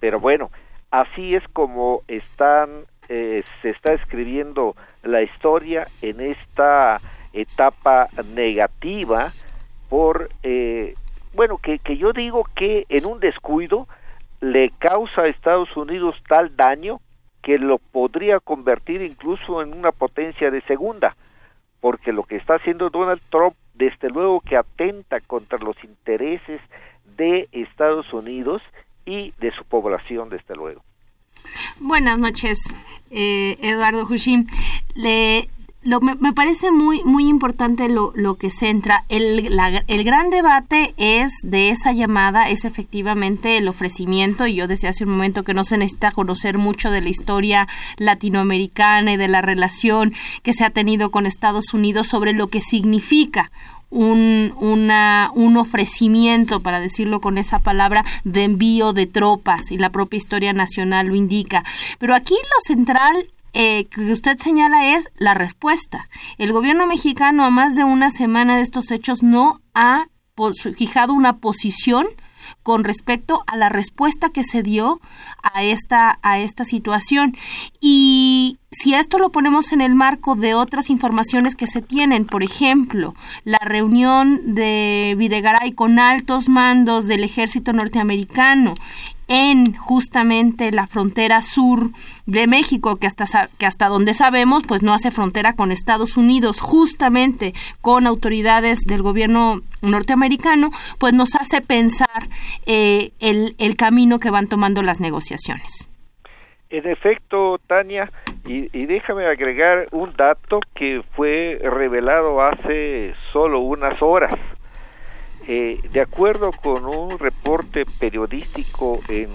Pero 0.00 0.20
bueno, 0.20 0.50
así 0.90 1.34
es 1.34 1.42
como 1.48 2.02
están 2.08 2.86
eh, 3.08 3.44
se 3.62 3.70
está 3.70 3.92
escribiendo 3.92 4.74
la 5.04 5.22
historia 5.22 5.86
en 6.02 6.20
esta 6.20 7.00
etapa 7.32 8.08
negativa 8.34 9.30
por, 9.88 10.28
eh, 10.42 10.94
bueno, 11.32 11.58
que, 11.58 11.78
que 11.78 11.96
yo 11.96 12.12
digo 12.12 12.44
que 12.56 12.84
en 12.88 13.06
un 13.06 13.20
descuido 13.20 13.86
le 14.40 14.70
causa 14.70 15.22
a 15.22 15.28
Estados 15.28 15.76
Unidos 15.76 16.20
tal 16.28 16.56
daño 16.56 17.00
que 17.42 17.58
lo 17.58 17.78
podría 17.78 18.40
convertir 18.40 19.02
incluso 19.02 19.62
en 19.62 19.72
una 19.72 19.92
potencia 19.92 20.50
de 20.50 20.62
segunda, 20.62 21.14
porque 21.86 22.10
lo 22.10 22.24
que 22.24 22.34
está 22.34 22.56
haciendo 22.56 22.90
Donald 22.90 23.22
Trump, 23.30 23.54
desde 23.74 24.10
luego 24.10 24.40
que 24.40 24.56
atenta 24.56 25.20
contra 25.20 25.56
los 25.58 25.76
intereses 25.84 26.60
de 27.16 27.48
Estados 27.52 28.12
Unidos 28.12 28.60
y 29.04 29.32
de 29.38 29.52
su 29.52 29.64
población, 29.64 30.28
desde 30.28 30.56
luego. 30.56 30.82
Buenas 31.78 32.18
noches, 32.18 32.58
eh, 33.12 33.56
Eduardo 33.62 34.02
Hushim. 34.02 34.46
Le, 34.96 35.48
me, 36.00 36.32
parece 36.32 36.70
muy, 36.70 37.02
muy 37.04 37.28
importante 37.28 37.88
lo, 37.88 38.12
lo 38.14 38.36
que 38.36 38.50
centra. 38.50 39.04
El, 39.08 39.48
el 39.86 40.04
gran 40.04 40.30
debate 40.30 40.94
es 40.96 41.32
de 41.42 41.70
esa 41.70 41.92
llamada, 41.92 42.48
es 42.48 42.64
efectivamente 42.64 43.56
el 43.56 43.68
ofrecimiento, 43.68 44.46
y 44.46 44.54
yo 44.54 44.66
decía 44.66 44.90
hace 44.90 45.04
un 45.04 45.10
momento 45.10 45.44
que 45.44 45.54
no 45.54 45.64
se 45.64 45.78
necesita 45.78 46.12
conocer 46.12 46.58
mucho 46.58 46.90
de 46.90 47.00
la 47.00 47.08
historia 47.08 47.68
latinoamericana 47.96 49.12
y 49.12 49.16
de 49.16 49.28
la 49.28 49.42
relación 49.42 50.14
que 50.42 50.52
se 50.52 50.64
ha 50.64 50.70
tenido 50.70 51.10
con 51.10 51.26
Estados 51.26 51.72
Unidos 51.72 52.08
sobre 52.08 52.32
lo 52.32 52.48
que 52.48 52.60
significa 52.60 53.50
un, 53.90 54.54
una, 54.60 55.30
un 55.34 55.56
ofrecimiento, 55.56 56.60
para 56.60 56.80
decirlo 56.80 57.20
con 57.20 57.38
esa 57.38 57.58
palabra, 57.58 58.04
de 58.24 58.44
envío 58.44 58.92
de 58.92 59.06
tropas 59.06 59.70
y 59.70 59.78
la 59.78 59.90
propia 59.90 60.18
historia 60.18 60.52
nacional 60.52 61.06
lo 61.06 61.14
indica. 61.14 61.64
Pero 61.98 62.14
aquí 62.14 62.34
lo 62.34 62.60
central 62.60 63.26
eh, 63.58 63.86
que 63.86 64.12
usted 64.12 64.36
señala 64.36 64.94
es 64.96 65.08
la 65.16 65.32
respuesta. 65.32 66.10
El 66.36 66.52
gobierno 66.52 66.86
mexicano 66.86 67.42
a 67.42 67.48
más 67.48 67.74
de 67.74 67.84
una 67.84 68.10
semana 68.10 68.56
de 68.56 68.60
estos 68.60 68.90
hechos 68.90 69.22
no 69.22 69.54
ha 69.72 70.08
fijado 70.76 71.14
una 71.14 71.38
posición 71.38 72.06
con 72.62 72.84
respecto 72.84 73.44
a 73.46 73.56
la 73.56 73.70
respuesta 73.70 74.28
que 74.28 74.44
se 74.44 74.62
dio 74.62 75.00
a 75.42 75.62
esta, 75.62 76.18
a 76.20 76.38
esta 76.38 76.66
situación. 76.66 77.34
Y 77.80 78.58
si 78.70 78.92
esto 78.92 79.18
lo 79.18 79.30
ponemos 79.30 79.72
en 79.72 79.80
el 79.80 79.94
marco 79.94 80.34
de 80.34 80.52
otras 80.54 80.90
informaciones 80.90 81.54
que 81.54 81.66
se 81.66 81.80
tienen, 81.80 82.26
por 82.26 82.42
ejemplo, 82.42 83.14
la 83.44 83.58
reunión 83.64 84.54
de 84.54 85.14
Videgaray 85.16 85.72
con 85.72 85.98
altos 85.98 86.50
mandos 86.50 87.06
del 87.06 87.24
ejército 87.24 87.72
norteamericano 87.72 88.74
en 89.28 89.74
justamente 89.74 90.70
la 90.70 90.86
frontera 90.86 91.42
sur 91.42 91.90
de 92.26 92.46
México, 92.46 92.96
que 92.96 93.06
hasta, 93.06 93.48
que 93.58 93.66
hasta 93.66 93.88
donde 93.88 94.14
sabemos, 94.14 94.62
pues 94.66 94.82
no 94.82 94.92
hace 94.94 95.10
frontera 95.10 95.54
con 95.54 95.72
Estados 95.72 96.16
Unidos, 96.16 96.60
justamente 96.60 97.52
con 97.80 98.06
autoridades 98.06 98.80
del 98.84 99.02
gobierno 99.02 99.62
norteamericano, 99.82 100.70
pues 100.98 101.12
nos 101.14 101.34
hace 101.34 101.60
pensar 101.60 102.28
eh, 102.66 103.12
el, 103.20 103.54
el 103.58 103.76
camino 103.76 104.18
que 104.18 104.30
van 104.30 104.48
tomando 104.48 104.82
las 104.82 105.00
negociaciones. 105.00 105.90
En 106.68 106.88
efecto, 106.88 107.58
Tania, 107.68 108.10
y, 108.44 108.76
y, 108.76 108.86
déjame 108.86 109.24
agregar 109.26 109.86
un 109.92 110.12
dato 110.16 110.58
que 110.74 111.00
fue 111.14 111.60
revelado 111.62 112.42
hace 112.42 113.14
solo 113.32 113.60
unas 113.60 114.02
horas. 114.02 114.34
Eh, 115.48 115.80
de 115.92 116.00
acuerdo 116.00 116.50
con 116.50 116.86
un 116.86 117.18
reporte 117.20 117.84
periodístico 118.00 118.98
en, 119.08 119.30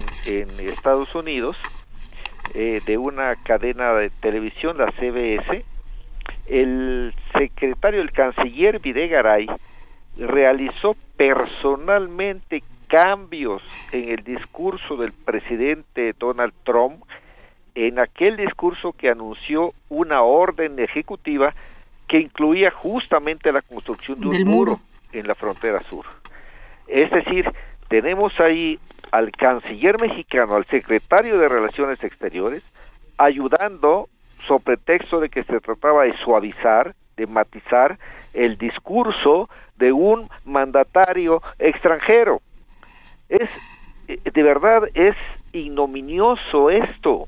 Estados 0.60 1.16
Unidos 1.16 1.56
eh, 2.54 2.82
de 2.86 2.98
una 2.98 3.36
cadena 3.38 3.94
de 3.94 4.10
televisión, 4.10 4.78
la 4.78 4.92
CBS, 4.92 5.64
el 6.48 7.14
secretario, 7.38 8.02
el 8.02 8.12
canciller 8.12 8.80
Videgaray, 8.80 9.48
realizó 10.18 10.98
personalmente 11.16 12.62
cambios 12.88 13.62
en 13.94 14.10
el 14.10 14.24
discurso 14.26 14.98
del 14.98 15.14
presidente 15.14 16.14
Donald 16.20 16.54
Trump 16.66 17.04
en 17.74 18.00
aquel 18.00 18.36
discurso 18.36 18.92
que 18.92 19.10
anunció 19.10 19.72
una 19.88 20.24
orden 20.24 20.78
ejecutiva 20.78 21.54
que 22.10 22.20
incluía 22.20 22.70
justamente 22.70 23.50
la 23.54 23.62
construcción 23.62 24.20
de 24.20 24.28
un 24.28 24.34
Del 24.34 24.46
muro. 24.46 24.72
muro. 24.72 24.91
En 25.12 25.28
la 25.28 25.36
frontera 25.36 25.82
sur. 25.82 26.06
Es 26.88 27.10
decir, 27.12 27.50
tenemos 27.88 28.40
ahí 28.40 28.80
al 29.12 29.32
canciller 29.32 30.00
mexicano, 30.00 30.56
al 30.56 30.66
secretario 30.66 31.38
de 31.38 31.48
Relaciones 31.48 32.04
Exteriores, 32.04 32.64
ayudando 33.18 34.10
sobre 34.48 34.78
pretexto 34.78 35.20
de 35.20 35.30
que 35.30 35.44
se 35.44 35.60
trataba 35.60 36.04
de 36.04 36.18
suavizar, 36.18 36.96
de 37.18 37.28
matizar 37.28 37.98
el 38.34 38.58
discurso 38.58 39.50
de 39.76 39.92
un 39.92 40.30
mandatario 40.46 41.42
extranjero. 41.60 42.42
Es 43.30 43.50
eh, 44.08 44.20
de 44.32 44.44
verdad 44.44 44.84
es 44.94 45.16
ignominioso 45.54 46.70
esto. 46.70 47.28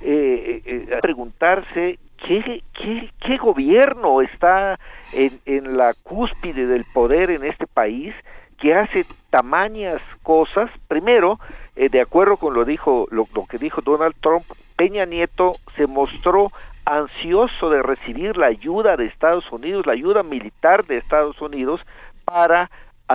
Eh, 0.00 0.62
eh, 0.64 0.98
preguntarse 1.00 1.98
¿qué, 2.26 2.62
qué, 2.72 3.10
qué 3.20 3.36
gobierno 3.36 4.22
está 4.22 4.78
en, 5.12 5.32
en 5.46 5.76
la 5.76 5.94
cúspide 6.02 6.66
del 6.66 6.84
poder 6.84 7.30
en 7.30 7.44
este 7.44 7.66
país 7.66 8.14
que 8.62 8.74
hace 8.74 9.04
tamañas 9.30 10.00
cosas. 10.22 10.70
Primero, 10.86 11.40
eh, 11.74 11.88
de 11.88 12.00
acuerdo 12.00 12.36
con 12.36 12.54
lo 12.54 12.64
dijo 12.64 13.08
lo, 13.10 13.26
lo 13.34 13.44
que 13.46 13.58
dijo 13.58 13.80
Donald 13.80 14.14
Trump, 14.20 14.44
Peña 14.76 15.04
Nieto 15.04 15.54
se 15.76 15.86
mostró 15.86 16.52
ansioso 16.84 17.70
de 17.70 17.82
recibir 17.82 18.36
la 18.36 18.46
ayuda 18.46 18.96
de 18.96 19.06
Estados 19.06 19.50
Unidos, 19.50 19.86
la 19.86 19.92
ayuda 19.92 20.22
militar 20.22 20.84
de 20.84 20.98
Estados 20.98 21.40
Unidos 21.40 21.80
para 22.24 22.70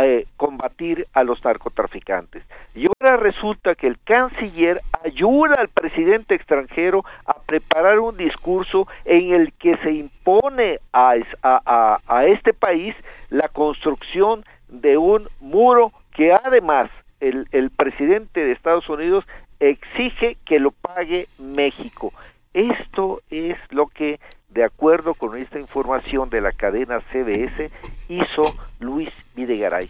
eh, 0.06 0.28
combatir 0.36 1.06
a 1.14 1.24
los 1.24 1.44
narcotraficantes. 1.44 2.44
Y 2.76 2.88
ahora 2.88 3.18
resulta 3.18 3.76
que 3.76 3.88
el 3.88 3.98
canciller 4.04 4.82
ayuda 5.04 5.56
al 5.58 5.70
presidente 5.70 6.36
extranjero 6.36 7.04
a 7.26 7.40
preparar 7.40 8.00
un 8.00 8.18
discurso 8.18 8.88
en 9.06 9.34
el 9.34 9.54
que 9.54 9.78
se 9.78 9.92
impone 9.92 10.80
a, 10.94 11.16
a, 11.42 11.62
a, 11.66 12.00
a 12.08 12.26
este 12.26 12.54
país 12.54 12.96
la 13.30 13.48
construcción 13.48 14.44
de 14.68 14.98
un 14.98 15.28
muro 15.40 15.92
que 16.12 16.34
además 16.34 16.90
el, 17.20 17.48
el 17.52 17.70
presidente 17.70 18.44
de 18.44 18.52
Estados 18.52 18.90
Unidos 18.90 19.26
exige 19.60 20.38
que 20.46 20.60
lo 20.60 20.72
pague 20.72 21.26
México. 21.40 22.14
Esto 22.54 23.22
es 23.30 23.58
lo 23.70 23.88
que, 23.88 24.20
de 24.58 24.64
acuerdo 24.64 25.14
con 25.14 25.38
esta 25.38 25.60
información 25.60 26.32
de 26.32 26.42
la 26.42 26.52
cadena 26.52 27.00
CBS, 27.12 27.70
hizo 28.10 28.42
Luis 28.80 29.10
Videgaray. 29.36 29.88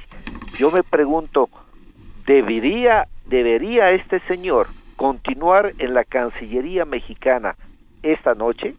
Yo 0.57 0.71
me 0.71 0.83
pregunto, 0.83 1.49
¿debería, 2.25 3.07
debería 3.27 3.91
este 3.91 4.19
señor 4.27 4.67
continuar 4.97 5.71
en 5.79 5.93
la 5.93 6.03
Cancillería 6.03 6.83
mexicana 6.83 7.55
esta 8.03 8.33
noche? 8.33 8.75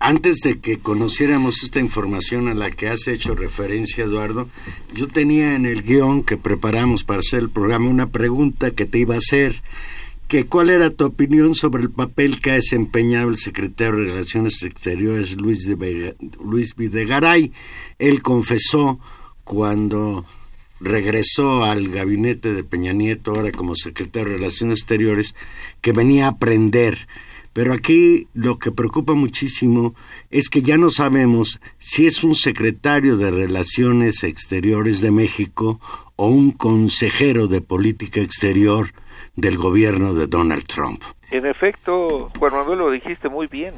Antes 0.00 0.38
de 0.38 0.58
que 0.58 0.80
conociéramos 0.80 1.62
esta 1.62 1.78
información 1.78 2.48
a 2.48 2.54
la 2.54 2.72
que 2.72 2.88
has 2.88 3.06
hecho 3.06 3.36
referencia, 3.36 4.02
Eduardo, 4.02 4.48
yo 4.92 5.06
tenía 5.06 5.54
en 5.54 5.64
el 5.64 5.84
guion 5.84 6.24
que 6.24 6.36
preparamos 6.36 7.04
para 7.04 7.20
hacer 7.20 7.38
el 7.38 7.50
programa 7.50 7.88
una 7.88 8.08
pregunta 8.08 8.72
que 8.72 8.84
te 8.84 8.98
iba 8.98 9.14
a 9.14 9.18
hacer, 9.18 9.62
que 10.30 10.46
cuál 10.46 10.70
era 10.70 10.90
tu 10.90 11.06
opinión 11.06 11.56
sobre 11.56 11.82
el 11.82 11.90
papel 11.90 12.40
que 12.40 12.52
ha 12.52 12.54
desempeñado 12.54 13.30
el 13.30 13.36
secretario 13.36 13.98
de 13.98 14.10
Relaciones 14.12 14.62
Exteriores 14.62 15.36
Luis, 15.36 15.68
Luis 16.40 16.76
Videgaray. 16.76 17.50
Él 17.98 18.22
confesó 18.22 19.00
cuando 19.42 20.24
regresó 20.78 21.64
al 21.64 21.88
gabinete 21.88 22.54
de 22.54 22.62
Peña 22.62 22.92
Nieto, 22.92 23.32
ahora 23.32 23.50
como 23.50 23.74
secretario 23.74 24.30
de 24.30 24.36
Relaciones 24.36 24.78
Exteriores, 24.78 25.34
que 25.80 25.90
venía 25.90 26.26
a 26.26 26.30
aprender 26.30 27.08
pero 27.52 27.72
aquí 27.72 28.28
lo 28.32 28.60
que 28.60 28.70
preocupa 28.70 29.14
muchísimo 29.14 29.96
es 30.30 30.48
que 30.48 30.62
ya 30.62 30.78
no 30.78 30.88
sabemos 30.88 31.60
si 31.78 32.06
es 32.06 32.22
un 32.22 32.36
secretario 32.36 33.16
de 33.16 33.32
Relaciones 33.32 34.22
Exteriores 34.22 35.00
de 35.00 35.10
México 35.10 35.80
o 36.14 36.28
un 36.28 36.52
consejero 36.52 37.48
de 37.48 37.60
política 37.60 38.20
exterior 38.20 38.92
del 39.36 39.56
gobierno 39.56 40.14
de 40.14 40.26
Donald 40.26 40.66
Trump. 40.66 41.02
En 41.30 41.46
efecto, 41.46 42.30
Juan 42.38 42.52
Manuel 42.52 42.78
lo 42.78 42.90
dijiste 42.90 43.28
muy 43.28 43.46
bien, 43.46 43.74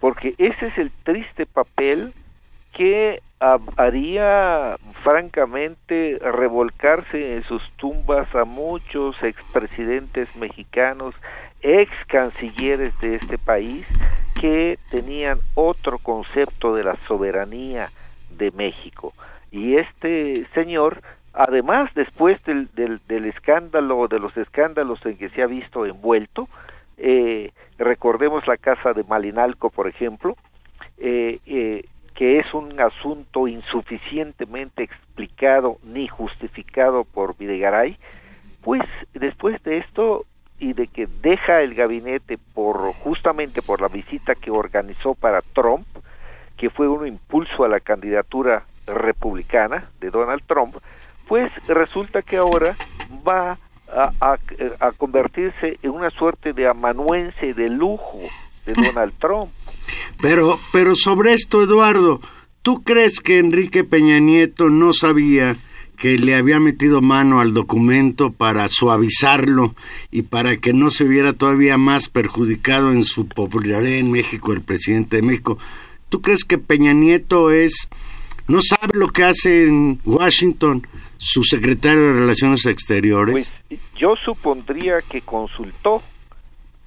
porque 0.00 0.34
ese 0.38 0.66
es 0.66 0.78
el 0.78 0.90
triste 1.04 1.46
papel 1.46 2.12
que 2.72 3.22
haría 3.76 4.76
francamente 5.02 6.18
revolcarse 6.20 7.36
en 7.36 7.42
sus 7.44 7.62
tumbas 7.76 8.32
a 8.34 8.44
muchos 8.44 9.20
expresidentes 9.22 10.34
mexicanos 10.36 11.14
ex 11.60 11.90
cancilleres 12.06 12.98
de 13.00 13.16
este 13.16 13.38
país 13.38 13.86
que 14.40 14.78
tenían 14.90 15.38
otro 15.54 15.98
concepto 15.98 16.74
de 16.74 16.84
la 16.84 16.96
soberanía 17.08 17.90
de 18.30 18.50
México. 18.52 19.12
Y 19.50 19.76
este 19.76 20.46
señor, 20.54 21.02
además 21.32 21.90
después 21.94 22.42
del, 22.44 22.68
del, 22.74 23.00
del 23.08 23.26
escándalo, 23.26 24.08
de 24.08 24.18
los 24.18 24.36
escándalos 24.36 25.04
en 25.06 25.16
que 25.16 25.30
se 25.30 25.42
ha 25.42 25.46
visto 25.46 25.86
envuelto, 25.86 26.48
eh, 26.98 27.52
recordemos 27.78 28.46
la 28.46 28.56
casa 28.56 28.92
de 28.92 29.04
Malinalco, 29.04 29.70
por 29.70 29.88
ejemplo, 29.88 30.36
eh, 30.98 31.40
eh, 31.46 31.84
que 32.14 32.38
es 32.38 32.52
un 32.54 32.78
asunto 32.80 33.48
insuficientemente 33.48 34.84
explicado 34.84 35.78
ni 35.82 36.06
justificado 36.06 37.04
por 37.04 37.36
Videgaray, 37.36 37.96
pues 38.62 38.82
después 39.14 39.62
de 39.64 39.78
esto 39.78 40.26
y 40.58 40.74
de 40.74 40.86
que 40.86 41.08
deja 41.22 41.62
el 41.62 41.74
gabinete 41.74 42.38
por 42.54 42.92
justamente 42.92 43.62
por 43.62 43.80
la 43.80 43.88
visita 43.88 44.34
que 44.34 44.50
organizó 44.50 45.14
para 45.14 45.40
Trump, 45.40 45.86
que 46.56 46.70
fue 46.70 46.86
un 46.86 47.06
impulso 47.06 47.64
a 47.64 47.68
la 47.68 47.80
candidatura 47.80 48.64
republicana 48.86 49.90
de 50.00 50.10
Donald 50.10 50.42
Trump, 50.46 50.76
pues 51.32 51.50
resulta 51.66 52.20
que 52.20 52.36
ahora 52.36 52.76
va 53.26 53.58
a, 53.90 54.12
a, 54.20 54.38
a 54.80 54.92
convertirse 54.92 55.78
en 55.82 55.92
una 55.92 56.10
suerte 56.10 56.52
de 56.52 56.68
amanuense 56.68 57.54
de 57.54 57.70
lujo 57.70 58.18
de 58.66 58.74
Donald 58.74 59.14
Trump. 59.18 59.48
Pero, 60.20 60.60
pero 60.74 60.94
sobre 60.94 61.32
esto, 61.32 61.62
Eduardo, 61.62 62.20
¿tú 62.60 62.82
crees 62.82 63.20
que 63.20 63.38
Enrique 63.38 63.82
Peña 63.82 64.18
Nieto 64.18 64.68
no 64.68 64.92
sabía 64.92 65.56
que 65.96 66.18
le 66.18 66.36
había 66.36 66.60
metido 66.60 67.00
mano 67.00 67.40
al 67.40 67.54
documento 67.54 68.30
para 68.30 68.68
suavizarlo 68.68 69.74
y 70.10 70.24
para 70.24 70.58
que 70.58 70.74
no 70.74 70.90
se 70.90 71.04
viera 71.04 71.32
todavía 71.32 71.78
más 71.78 72.10
perjudicado 72.10 72.92
en 72.92 73.04
su 73.04 73.26
popularidad 73.26 74.00
en 74.00 74.10
México 74.10 74.52
el 74.52 74.60
presidente 74.60 75.16
de 75.16 75.22
México. 75.22 75.56
¿Tú 76.10 76.20
crees 76.20 76.44
que 76.44 76.58
Peña 76.58 76.92
Nieto 76.92 77.50
es 77.50 77.88
no 78.48 78.60
sabe 78.60 78.98
lo 78.98 79.08
que 79.08 79.24
hace 79.24 79.64
en 79.64 79.98
Washington 80.04 80.86
su 81.24 81.44
secretario 81.44 82.02
de 82.02 82.12
Relaciones 82.14 82.66
Exteriores? 82.66 83.54
Pues 83.68 83.80
yo 83.94 84.16
supondría 84.16 85.00
que 85.08 85.20
consultó, 85.20 86.02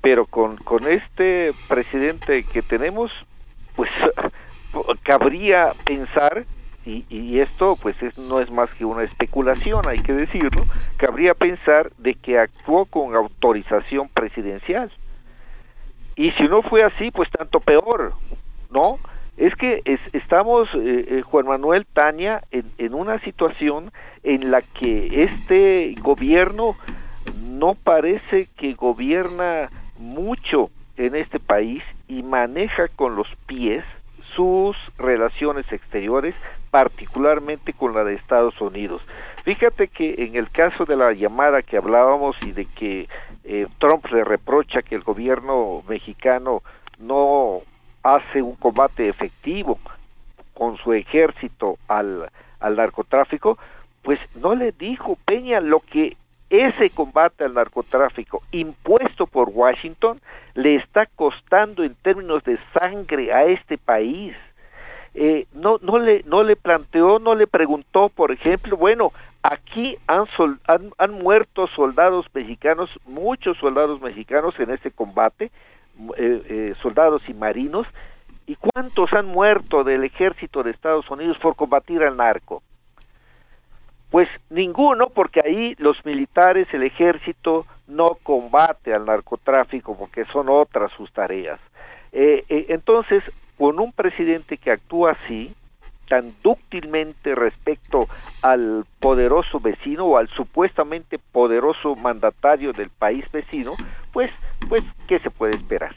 pero 0.02 0.26
con, 0.26 0.58
con 0.58 0.92
este 0.92 1.54
presidente 1.70 2.44
que 2.44 2.62
tenemos, 2.62 3.12
pues 3.78 3.90
cabría 5.04 5.72
pensar 5.86 6.46
y, 6.86 7.06
y, 7.10 7.40
esto 7.40 7.78
pues 7.82 7.96
es, 8.04 8.18
no 8.18 8.42
es 8.42 8.52
más 8.52 8.72
que 8.74 8.84
una 8.86 9.04
especulación, 9.04 9.82
hay 9.88 9.98
que 9.98 10.14
decirlo, 10.14 10.62
cabría 10.98 11.34
pensar 11.34 11.92
de 11.98 12.14
que 12.14 12.38
actuó 12.38 12.86
con 12.86 13.16
autorización 13.16 14.10
presidencial. 14.10 14.92
Y 16.18 16.32
si 16.32 16.44
no 16.44 16.62
fue 16.62 16.84
así, 16.84 17.10
pues 17.10 17.30
tanto 17.32 17.60
peor, 17.62 18.14
¿no? 18.70 19.00
Es 19.38 19.54
que 19.56 19.82
es, 19.86 20.00
estamos, 20.14 20.70
eh, 20.76 21.06
eh, 21.10 21.22
Juan 21.22 21.46
Manuel 21.46 21.86
Tania, 21.86 22.44
en, 22.52 22.72
en 22.78 22.94
una 22.94 23.20
situación 23.20 23.92
en 24.24 24.52
la 24.52 24.62
que 24.62 25.24
este 25.24 25.94
gobierno 26.02 26.76
no 27.52 27.74
parece 27.76 28.48
que 28.58 28.74
gobierna 28.74 29.70
mucho 29.98 30.70
en 30.98 31.16
este 31.16 31.40
país 31.40 31.84
y 32.08 32.24
maneja 32.24 32.88
con 32.96 33.16
los 33.16 33.28
pies 33.46 33.86
sus 34.36 34.76
relaciones 34.98 35.72
exteriores, 35.72 36.36
particularmente 36.72 37.74
con 37.74 37.94
la 37.94 38.04
de 38.04 38.16
Estados 38.16 38.60
Unidos. 38.60 39.02
Fíjate 39.44 39.88
que 39.88 40.16
en 40.18 40.36
el 40.36 40.50
caso 40.50 40.86
de 40.86 40.98
la 40.98 41.14
llamada 41.14 41.62
que 41.62 41.78
hablábamos 41.78 42.36
y 42.46 42.52
de 42.52 42.66
que 42.66 43.08
eh, 43.44 43.68
Trump 43.80 44.06
le 44.12 44.24
reprocha 44.24 44.82
que 44.82 44.96
el 44.96 45.04
gobierno 45.04 45.84
mexicano 45.88 46.64
no 47.00 47.62
hace 48.06 48.44
un 48.44 48.56
combate 48.56 49.10
efectivo 49.10 49.80
con 50.54 50.78
su 50.78 50.94
ejército 50.94 51.80
al, 51.88 52.30
al 52.60 52.76
narcotráfico, 52.76 53.58
pues 54.04 54.20
no 54.38 54.54
le 54.54 54.72
dijo 54.72 55.18
Peña 55.26 55.60
lo 55.60 55.80
que 55.80 56.16
ese 56.52 56.92
combate 56.92 57.44
al 57.44 57.56
narcotráfico 57.56 58.42
impuesto 58.52 59.26
por 59.26 59.50
Washington 59.50 60.22
le 60.54 60.76
está 60.76 61.08
costando 61.08 61.84
en 61.84 61.96
términos 61.96 62.44
de 62.44 62.60
sangre 62.80 63.34
a 63.34 63.46
este 63.46 63.80
país. 63.80 64.36
Eh, 65.16 65.48
no, 65.54 65.80
no, 65.82 65.98
le, 65.98 66.22
no 66.28 66.44
le 66.44 66.56
planteó, 66.56 67.18
no 67.18 67.34
le 67.34 67.48
preguntó, 67.48 68.10
por 68.10 68.32
ejemplo, 68.32 68.78
bueno, 68.78 69.14
aquí 69.42 69.98
han, 70.06 70.28
sol, 70.38 70.60
han, 70.68 70.92
han 71.00 71.12
muerto 71.14 71.68
soldados 71.68 72.28
mexicanos, 72.36 72.90
muchos 73.06 73.58
soldados 73.58 74.00
mexicanos 74.02 74.54
en 74.60 74.70
este 74.70 74.92
combate, 74.92 75.52
eh, 76.18 76.42
eh, 76.50 76.74
soldados 76.82 77.22
y 77.28 77.34
marinos, 77.34 77.88
¿Y 78.48 78.56
cuántos 78.56 79.12
han 79.14 79.26
muerto 79.28 79.84
del 79.84 80.04
ejército 80.04 80.62
de 80.62 80.72
Estados 80.72 81.10
Unidos 81.10 81.38
por 81.40 81.56
combatir 81.56 82.04
al 82.04 82.16
narco? 82.16 82.62
Pues 84.12 84.30
ninguno, 84.50 85.10
porque 85.10 85.42
ahí 85.44 85.76
los 85.80 86.06
militares, 86.06 86.72
el 86.74 86.84
ejército, 86.84 87.66
no 87.88 88.18
combate 88.22 88.94
al 88.94 89.06
narcotráfico 89.06 89.98
porque 89.98 90.26
son 90.26 90.50
otras 90.50 90.92
sus 90.92 91.12
tareas. 91.12 91.60
Eh, 92.12 92.46
eh, 92.48 92.68
entonces, 92.70 93.24
con 93.58 93.80
un 93.80 93.92
presidente 93.92 94.58
que 94.58 94.72
actúa 94.72 95.14
así, 95.14 95.54
tan 96.08 96.34
dúctilmente 96.44 97.36
respecto 97.36 98.08
al 98.44 98.84
poderoso 99.00 99.60
vecino 99.60 100.06
o 100.06 100.18
al 100.18 100.28
supuestamente 100.30 101.20
poderoso 101.20 101.96
mandatario 101.96 102.74
del 102.74 102.90
país 102.90 103.30
vecino, 103.32 103.74
pues, 104.14 104.30
pues, 104.70 104.84
¿qué 105.08 105.20
se 105.20 105.30
puede 105.30 105.58
esperar? 105.58 105.96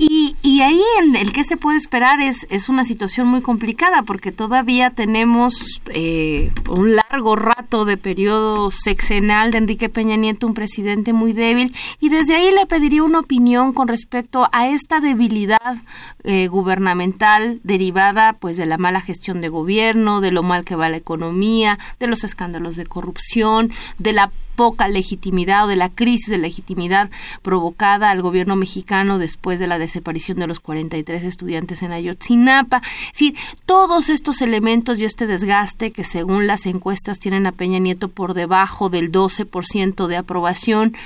Y, 0.00 0.36
y 0.42 0.60
ahí 0.60 0.80
en 1.02 1.16
el 1.16 1.32
que 1.32 1.42
se 1.42 1.56
puede 1.56 1.76
esperar 1.76 2.20
es, 2.20 2.46
es 2.50 2.68
una 2.68 2.84
situación 2.84 3.26
muy 3.26 3.42
complicada 3.42 4.02
porque 4.04 4.30
todavía 4.30 4.90
tenemos 4.90 5.82
eh, 5.88 6.52
un 6.70 6.94
largo 6.94 7.34
rato 7.34 7.84
de 7.84 7.96
periodo 7.96 8.70
sexenal 8.70 9.50
de 9.50 9.58
Enrique 9.58 9.88
Peña 9.88 10.14
Nieto, 10.14 10.46
un 10.46 10.54
presidente 10.54 11.12
muy 11.12 11.32
débil, 11.32 11.74
y 11.98 12.10
desde 12.10 12.36
ahí 12.36 12.52
le 12.52 12.66
pediría 12.66 13.02
una 13.02 13.18
opinión 13.18 13.72
con 13.72 13.88
respecto 13.88 14.48
a 14.52 14.68
esta 14.68 15.00
debilidad 15.00 15.82
eh, 16.22 16.46
gubernamental 16.46 17.60
derivada 17.64 18.34
pues 18.34 18.56
de 18.56 18.66
la 18.66 18.78
mala 18.78 19.00
gestión 19.00 19.40
de 19.40 19.48
gobierno, 19.48 20.20
de 20.20 20.30
lo 20.30 20.44
mal 20.44 20.64
que 20.64 20.76
va 20.76 20.88
la 20.88 20.96
economía, 20.96 21.76
de 21.98 22.06
los 22.06 22.22
escándalos 22.22 22.76
de 22.76 22.86
corrupción, 22.86 23.72
de 23.98 24.12
la 24.12 24.30
poca 24.58 24.88
legitimidad 24.88 25.66
o 25.66 25.68
de 25.68 25.76
la 25.76 25.88
crisis 25.88 26.26
de 26.26 26.36
legitimidad 26.36 27.10
provocada 27.42 28.10
al 28.10 28.22
gobierno 28.22 28.56
mexicano 28.56 29.20
después 29.20 29.60
de 29.60 29.68
la 29.68 29.78
desaparición 29.78 30.40
de 30.40 30.48
los 30.48 30.58
43 30.58 31.22
estudiantes 31.22 31.84
en 31.84 31.92
Ayotzinapa. 31.92 32.82
Sí, 33.12 33.36
todos 33.66 34.08
estos 34.08 34.42
elementos 34.42 34.98
y 34.98 35.04
este 35.04 35.28
desgaste 35.28 35.92
que 35.92 36.02
según 36.02 36.48
las 36.48 36.66
encuestas 36.66 37.20
tienen 37.20 37.46
a 37.46 37.52
Peña 37.52 37.78
Nieto 37.78 38.08
por 38.08 38.34
debajo 38.34 38.88
del 38.88 39.12
12% 39.12 40.08
de 40.08 40.16
aprobación 40.16 40.96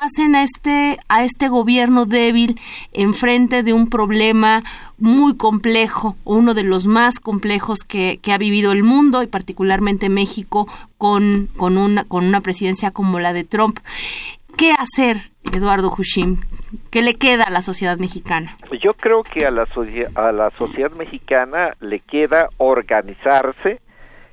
hacen 0.00 0.34
a 0.34 0.42
este, 0.42 0.98
a 1.08 1.24
este 1.24 1.48
gobierno 1.48 2.06
débil 2.06 2.60
enfrente 2.92 3.62
de 3.62 3.72
un 3.72 3.88
problema 3.88 4.62
muy 4.98 5.36
complejo, 5.36 6.16
uno 6.24 6.54
de 6.54 6.62
los 6.62 6.86
más 6.86 7.20
complejos 7.20 7.80
que, 7.80 8.20
ha 8.32 8.38
vivido 8.38 8.72
el 8.72 8.82
mundo 8.82 9.22
y 9.22 9.26
particularmente 9.26 10.08
México 10.08 10.68
con, 10.98 11.48
con, 11.56 11.76
una, 11.78 12.04
con 12.04 12.24
una 12.24 12.40
presidencia 12.40 12.90
como 12.90 13.20
la 13.20 13.32
de 13.32 13.44
Trump. 13.44 13.78
¿Qué 14.56 14.72
hacer, 14.72 15.16
Eduardo 15.54 15.92
Hushim? 15.96 16.38
¿Qué 16.90 17.02
le 17.02 17.14
queda 17.14 17.44
a 17.44 17.50
la 17.50 17.62
sociedad 17.62 17.98
mexicana? 17.98 18.56
Yo 18.82 18.94
creo 18.94 19.22
que 19.22 19.46
a 19.46 19.50
la, 19.50 19.66
a 20.14 20.32
la 20.32 20.50
sociedad 20.58 20.90
mexicana 20.92 21.74
le 21.80 22.00
queda 22.00 22.48
organizarse 22.56 23.80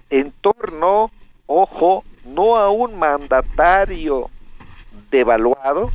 en 0.09 0.31
torno, 0.41 1.11
ojo, 1.47 2.03
no 2.25 2.55
a 2.55 2.69
un 2.69 2.97
mandatario 2.97 4.29
devaluado, 5.13 5.91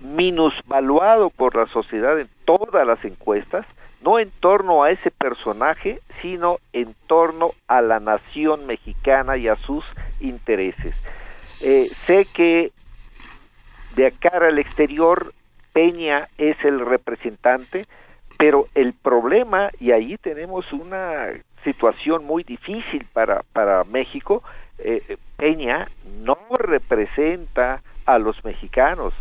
minusvaluado 0.00 1.30
por 1.30 1.54
la 1.54 1.66
sociedad 1.68 2.18
en 2.18 2.28
todas 2.44 2.84
las 2.84 3.02
encuestas, 3.04 3.64
no 4.02 4.18
en 4.18 4.30
torno 4.40 4.82
a 4.82 4.90
ese 4.90 5.12
personaje, 5.12 6.00
sino 6.20 6.58
en 6.72 6.94
torno 7.06 7.52
a 7.68 7.80
la 7.80 8.00
nación 8.00 8.66
mexicana 8.66 9.36
y 9.36 9.46
a 9.46 9.54
sus 9.54 9.84
intereses. 10.20 11.04
Eh, 11.64 11.86
sé 11.86 12.26
que 12.34 12.72
de 13.94 14.12
cara 14.12 14.48
al 14.48 14.58
exterior 14.58 15.32
Peña 15.72 16.26
es 16.38 16.56
el 16.64 16.84
representante, 16.84 17.84
pero 18.36 18.66
el 18.74 18.94
problema, 18.94 19.70
y 19.78 19.92
ahí 19.92 20.16
tenemos 20.18 20.72
una 20.72 21.28
situación 21.64 22.24
muy 22.24 22.42
difícil 22.42 23.06
para, 23.12 23.42
para 23.52 23.84
México, 23.84 24.42
eh, 24.78 25.16
Peña 25.36 25.88
no 26.22 26.38
representa 26.58 27.82
a 28.06 28.18
los 28.18 28.44
mexicanos, 28.44 29.12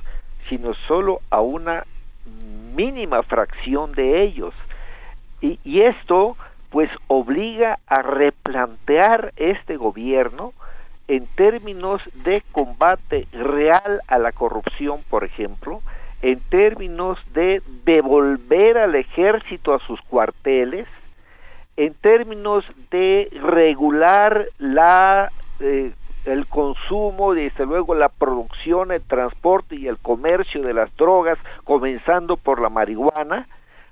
sino 0.50 0.74
solo 0.74 1.20
a 1.30 1.42
una 1.42 1.86
mínima 2.76 3.24
fracción 3.24 3.92
de 3.94 4.24
ellos. 4.24 4.54
Y, 5.42 5.60
y 5.64 5.82
esto 5.82 6.38
pues 6.70 6.90
obliga 7.08 7.80
a 7.88 8.02
replantear 8.02 9.34
este 9.38 9.78
gobierno 9.78 10.54
en 11.08 11.26
términos 11.28 12.02
de 12.24 12.44
combate 12.52 13.28
real 13.32 14.02
a 14.08 14.18
la 14.18 14.32
corrupción, 14.32 15.02
por 15.10 15.24
ejemplo, 15.24 15.82
en 16.22 16.40
términos 16.40 17.20
de 17.34 17.62
devolver 17.86 18.78
al 18.78 18.96
ejército 18.96 19.74
a 19.74 19.80
sus 19.80 20.02
cuarteles, 20.02 20.88
en 21.78 21.94
términos 21.94 22.66
de 22.92 23.30
regular 23.42 24.48
la 24.58 25.32
eh, 25.60 25.92
el 26.26 26.46
consumo, 26.46 27.34
desde 27.34 27.66
luego 27.66 27.96
la 27.96 28.10
producción, 28.10 28.92
el 28.92 29.02
transporte 29.02 29.76
y 29.76 29.88
el 29.88 29.98
comercio 29.98 30.62
de 30.62 30.74
las 30.74 30.94
drogas, 30.98 31.40
comenzando 31.64 32.36
por 32.36 32.60
la 32.60 32.68
marihuana, 32.68 33.48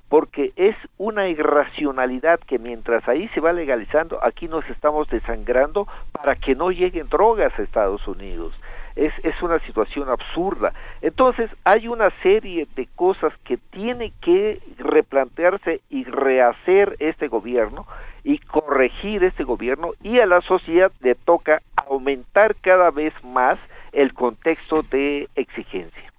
porque 0.09 0.51
es 0.57 0.75
una 0.97 1.29
irracionalidad 1.29 2.39
que 2.41 2.59
mientras 2.59 3.07
ahí 3.07 3.29
se 3.29 3.39
va 3.39 3.53
legalizando, 3.53 4.19
aquí 4.21 4.47
nos 4.47 4.69
estamos 4.69 5.07
desangrando 5.07 5.87
para 6.11 6.35
que 6.35 6.55
no 6.55 6.71
lleguen 6.71 7.07
drogas 7.07 7.57
a 7.57 7.63
Estados 7.63 8.05
Unidos. 8.07 8.53
Es, 8.95 9.13
es 9.23 9.41
una 9.41 9.59
situación 9.59 10.09
absurda. 10.09 10.73
Entonces, 11.01 11.49
hay 11.63 11.87
una 11.87 12.09
serie 12.21 12.67
de 12.75 12.87
cosas 12.95 13.33
que 13.43 13.57
tiene 13.57 14.13
que 14.21 14.61
replantearse 14.77 15.81
y 15.89 16.05
rehacer 16.05 16.95
este 16.99 17.27
gobierno 17.27 17.85
y 18.23 18.39
corregir 18.39 19.23
este 19.23 19.43
gobierno 19.43 19.91
y 20.01 20.19
a 20.19 20.25
la 20.25 20.41
sociedad 20.41 20.91
le 21.01 21.15
toca 21.15 21.59
aumentar 21.75 22.55
cada 22.55 22.89
vez 22.89 23.13
más 23.23 23.59
el 23.91 24.13
contexto 24.13 24.81
de 24.83 25.29
exigencia. 25.35 26.13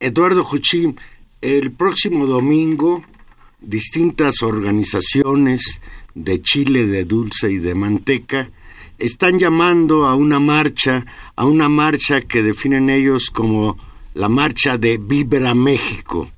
Eduardo 0.00 0.42
Juchín, 0.42 0.98
el 1.40 1.72
próximo 1.72 2.26
domingo 2.26 3.02
distintas 3.62 4.42
organizaciones 4.42 5.80
de 6.14 6.42
Chile, 6.42 6.86
de 6.86 7.04
Dulce 7.04 7.50
y 7.50 7.58
de 7.58 7.74
Manteca 7.74 8.50
están 9.02 9.38
llamando 9.38 10.06
a 10.06 10.14
una 10.14 10.38
marcha, 10.38 11.04
a 11.34 11.44
una 11.44 11.68
marcha 11.68 12.20
que 12.20 12.42
definen 12.42 12.88
ellos 12.88 13.30
como 13.30 13.76
la 14.14 14.28
marcha 14.28 14.78
de 14.78 14.98
Vibra 14.98 15.54
México. 15.54 16.30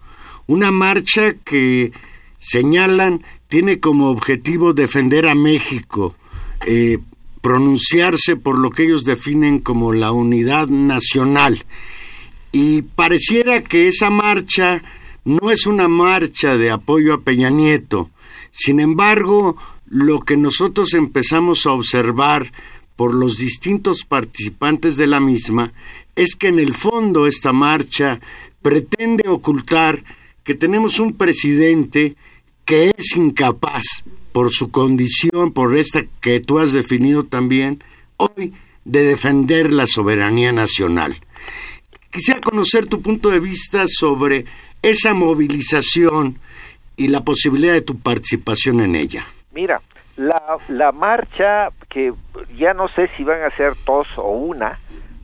Una 0.46 0.70
marcha 0.70 1.34
que 1.34 1.92
señalan 2.38 3.22
tiene 3.48 3.80
como 3.80 4.10
objetivo 4.10 4.72
defender 4.72 5.26
a 5.28 5.34
México, 5.34 6.16
eh, 6.66 6.98
pronunciarse 7.42 8.36
por 8.36 8.58
lo 8.58 8.70
que 8.70 8.84
ellos 8.84 9.04
definen 9.04 9.58
como 9.58 9.92
la 9.92 10.12
unidad 10.12 10.68
nacional. 10.68 11.64
Y 12.50 12.82
pareciera 12.82 13.62
que 13.62 13.88
esa 13.88 14.08
marcha 14.08 14.82
no 15.24 15.50
es 15.50 15.66
una 15.66 15.88
marcha 15.88 16.56
de 16.56 16.70
apoyo 16.70 17.12
a 17.12 17.20
Peña 17.20 17.50
Nieto. 17.50 18.10
Sin 18.50 18.80
embargo, 18.80 19.56
lo 19.94 20.18
que 20.18 20.36
nosotros 20.36 20.92
empezamos 20.94 21.66
a 21.66 21.70
observar 21.70 22.50
por 22.96 23.14
los 23.14 23.38
distintos 23.38 24.04
participantes 24.04 24.96
de 24.96 25.06
la 25.06 25.20
misma 25.20 25.72
es 26.16 26.34
que 26.34 26.48
en 26.48 26.58
el 26.58 26.74
fondo 26.74 27.28
esta 27.28 27.52
marcha 27.52 28.18
pretende 28.60 29.28
ocultar 29.28 30.02
que 30.42 30.56
tenemos 30.56 30.98
un 30.98 31.12
presidente 31.12 32.16
que 32.64 32.92
es 32.96 33.14
incapaz 33.14 33.84
por 34.32 34.50
su 34.50 34.72
condición, 34.72 35.52
por 35.52 35.76
esta 35.76 36.04
que 36.20 36.40
tú 36.40 36.58
has 36.58 36.72
definido 36.72 37.22
también, 37.22 37.84
hoy 38.16 38.52
de 38.84 39.04
defender 39.04 39.72
la 39.72 39.86
soberanía 39.86 40.50
nacional. 40.50 41.20
Quisiera 42.10 42.40
conocer 42.40 42.86
tu 42.86 43.00
punto 43.00 43.30
de 43.30 43.38
vista 43.38 43.84
sobre 43.86 44.44
esa 44.82 45.14
movilización 45.14 46.40
y 46.96 47.06
la 47.06 47.22
posibilidad 47.22 47.74
de 47.74 47.82
tu 47.82 48.00
participación 48.00 48.80
en 48.80 48.96
ella. 48.96 49.24
Mira, 49.54 49.80
la, 50.16 50.58
la 50.68 50.92
marcha, 50.92 51.70
que 51.88 52.12
ya 52.56 52.74
no 52.74 52.88
sé 52.88 53.08
si 53.16 53.24
van 53.24 53.42
a 53.42 53.50
ser 53.50 53.72
dos 53.86 54.06
o 54.18 54.28
una, 54.30 54.78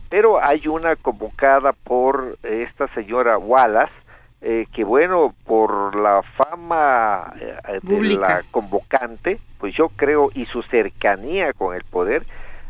pero 0.09 0.43
hay 0.43 0.66
una 0.69 0.97
convocada 0.97 1.73
por 1.73 2.38
esta 2.43 2.87
señora 2.88 3.38
Wallace, 3.38 3.93
eh, 4.43 4.66
que 4.73 4.85
bueno, 4.85 5.35
por 5.45 5.95
la 5.97 6.23
fama 6.23 7.35
eh, 7.38 7.81
de 7.83 8.03
la 8.14 8.43
convocante, 8.51 9.38
pues 9.59 9.75
yo 9.77 9.90
creo, 9.90 10.31
y 10.35 10.47
su 10.47 10.62
cercanía 10.62 11.53
con 11.53 11.75
el 11.75 11.85
poder, 11.85 12.25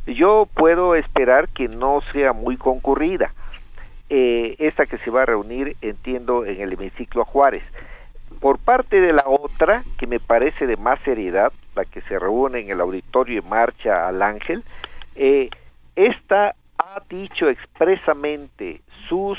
yo 0.06 0.48
puedo 0.54 0.96
esperar 0.96 1.48
que 1.48 1.68
no 1.68 2.00
sea 2.12 2.32
muy 2.32 2.56
concurrida. 2.56 3.32
Eh, 4.08 4.56
esta 4.58 4.86
que 4.86 4.98
se 4.98 5.10
va 5.10 5.22
a 5.22 5.26
reunir, 5.26 5.76
entiendo, 5.80 6.44
en 6.44 6.60
el 6.60 6.72
hemiciclo 6.72 7.24
Juárez. 7.24 7.62
Por 8.40 8.58
parte 8.58 9.00
de 9.00 9.12
la 9.12 9.24
otra, 9.26 9.84
que 9.98 10.06
me 10.06 10.18
parece 10.18 10.66
de 10.66 10.76
más 10.76 10.98
seriedad, 11.00 11.52
la 11.76 11.84
que 11.84 12.00
se 12.02 12.18
reúne 12.18 12.60
en 12.60 12.70
el 12.70 12.80
auditorio 12.80 13.38
y 13.38 13.48
marcha 13.48 14.08
al 14.08 14.22
Ángel, 14.22 14.64
eh, 15.14 15.50
esta 15.94 16.54
ha 16.78 17.02
dicho 17.08 17.48
expresamente 17.50 18.80
sus 19.08 19.38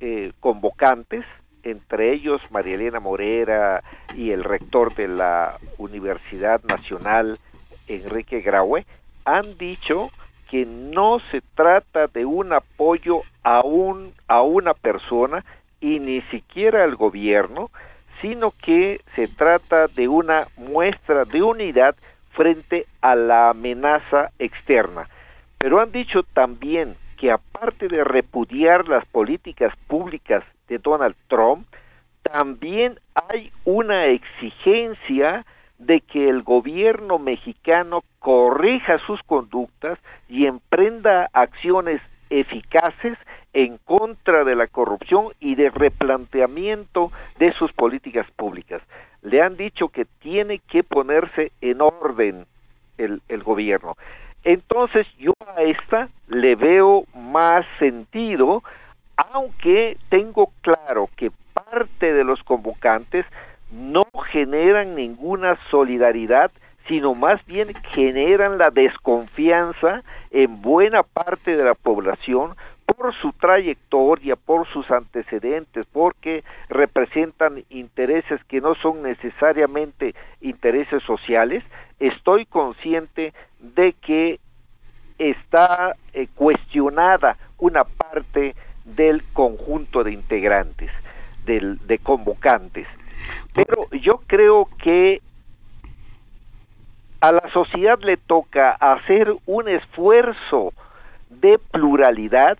eh, 0.00 0.32
convocantes, 0.40 1.24
entre 1.62 2.12
ellos 2.12 2.40
María 2.50 2.74
Elena 2.74 3.00
Morera 3.00 3.82
y 4.14 4.30
el 4.32 4.44
rector 4.44 4.94
de 4.94 5.08
la 5.08 5.58
Universidad 5.78 6.60
Nacional, 6.64 7.38
Enrique 7.88 8.40
Graue, 8.40 8.86
han 9.24 9.56
dicho 9.58 10.10
que 10.50 10.64
no 10.66 11.18
se 11.30 11.42
trata 11.54 12.06
de 12.08 12.24
un 12.24 12.52
apoyo 12.52 13.22
a, 13.42 13.60
un, 13.60 14.12
a 14.28 14.42
una 14.42 14.74
persona 14.74 15.44
y 15.80 15.98
ni 16.00 16.22
siquiera 16.22 16.84
al 16.84 16.96
gobierno, 16.96 17.70
sino 18.20 18.50
que 18.62 19.00
se 19.14 19.28
trata 19.28 19.86
de 19.88 20.08
una 20.08 20.46
muestra 20.56 21.24
de 21.24 21.42
unidad 21.42 21.94
frente 22.30 22.86
a 23.00 23.14
la 23.14 23.50
amenaza 23.50 24.30
externa. 24.38 25.08
Pero 25.58 25.80
han 25.80 25.92
dicho 25.92 26.22
también 26.22 26.94
que 27.16 27.30
aparte 27.30 27.88
de 27.88 28.04
repudiar 28.04 28.88
las 28.88 29.04
políticas 29.06 29.74
públicas 29.86 30.44
de 30.68 30.78
Donald 30.78 31.16
Trump, 31.28 31.66
también 32.22 33.00
hay 33.14 33.52
una 33.64 34.06
exigencia 34.06 35.46
de 35.78 36.00
que 36.00 36.28
el 36.28 36.42
gobierno 36.42 37.18
mexicano 37.18 38.02
corrija 38.18 38.98
sus 39.06 39.22
conductas 39.22 39.98
y 40.28 40.46
emprenda 40.46 41.28
acciones 41.32 42.00
eficaces 42.30 43.18
en 43.52 43.78
contra 43.78 44.44
de 44.44 44.54
la 44.54 44.66
corrupción 44.66 45.28
y 45.40 45.54
de 45.54 45.70
replanteamiento 45.70 47.10
de 47.38 47.52
sus 47.52 47.72
políticas 47.72 48.30
públicas. 48.32 48.82
Le 49.22 49.42
han 49.42 49.56
dicho 49.56 49.88
que 49.88 50.04
tiene 50.04 50.58
que 50.58 50.82
ponerse 50.82 51.52
en 51.60 51.80
orden 51.80 52.46
el, 52.98 53.22
el 53.28 53.42
gobierno. 53.42 53.96
Entonces 54.44 55.06
yo 55.18 55.32
a 55.56 55.62
esta 55.62 56.08
le 56.28 56.54
veo 56.54 57.04
más 57.14 57.66
sentido, 57.78 58.62
aunque 59.16 59.96
tengo 60.08 60.52
claro 60.60 61.08
que 61.16 61.30
parte 61.54 62.12
de 62.12 62.24
los 62.24 62.42
convocantes 62.44 63.26
no 63.72 64.04
generan 64.30 64.94
ninguna 64.94 65.58
solidaridad, 65.70 66.50
sino 66.88 67.14
más 67.14 67.44
bien 67.46 67.74
generan 67.92 68.58
la 68.58 68.70
desconfianza 68.70 70.02
en 70.30 70.62
buena 70.62 71.02
parte 71.02 71.56
de 71.56 71.64
la 71.64 71.74
población 71.74 72.54
por 72.86 73.14
su 73.16 73.32
trayectoria, 73.32 74.36
por 74.36 74.66
sus 74.68 74.90
antecedentes, 74.90 75.86
porque 75.92 76.44
representan 76.68 77.64
intereses 77.68 78.42
que 78.44 78.60
no 78.60 78.74
son 78.76 79.02
necesariamente 79.02 80.14
intereses 80.40 81.02
sociales, 81.02 81.64
estoy 81.98 82.46
consciente 82.46 83.32
de 83.58 83.92
que 83.94 84.38
está 85.18 85.96
eh, 86.12 86.28
cuestionada 86.34 87.36
una 87.58 87.82
parte 87.84 88.54
del 88.84 89.24
conjunto 89.32 90.04
de 90.04 90.12
integrantes, 90.12 90.90
del, 91.44 91.84
de 91.86 91.98
convocantes. 91.98 92.86
Pero 93.54 93.80
yo 94.00 94.20
creo 94.26 94.68
que 94.78 95.22
a 97.20 97.32
la 97.32 97.50
sociedad 97.52 97.98
le 98.00 98.16
toca 98.16 98.72
hacer 98.72 99.34
un 99.46 99.68
esfuerzo 99.68 100.72
de 101.30 101.58
pluralidad 101.70 102.58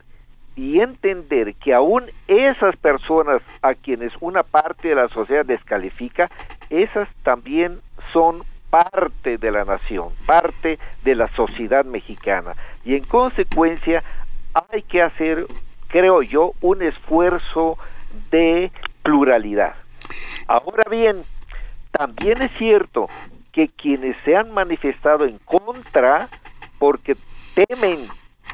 y 0.54 0.80
entender 0.80 1.54
que 1.54 1.74
aún 1.74 2.04
esas 2.26 2.76
personas 2.76 3.42
a 3.60 3.74
quienes 3.74 4.12
una 4.20 4.42
parte 4.42 4.88
de 4.88 4.94
la 4.94 5.08
sociedad 5.08 5.44
descalifica, 5.44 6.30
esas 6.70 7.08
también 7.22 7.80
son 8.12 8.42
parte 8.70 9.36
de 9.36 9.50
la 9.50 9.64
nación, 9.64 10.08
parte 10.24 10.78
de 11.04 11.14
la 11.14 11.28
sociedad 11.28 11.84
mexicana. 11.84 12.52
Y 12.84 12.94
en 12.94 13.04
consecuencia 13.04 14.02
hay 14.70 14.82
que 14.82 15.02
hacer, 15.02 15.46
creo 15.88 16.22
yo, 16.22 16.52
un 16.62 16.82
esfuerzo 16.82 17.78
de 18.30 18.72
pluralidad. 19.02 19.74
Ahora 20.46 20.84
bien, 20.90 21.22
también 21.90 22.40
es 22.40 22.52
cierto 22.56 23.08
que 23.56 23.68
quienes 23.68 24.14
se 24.22 24.36
han 24.36 24.52
manifestado 24.52 25.24
en 25.24 25.38
contra, 25.38 26.28
porque 26.78 27.14
temen, 27.54 27.96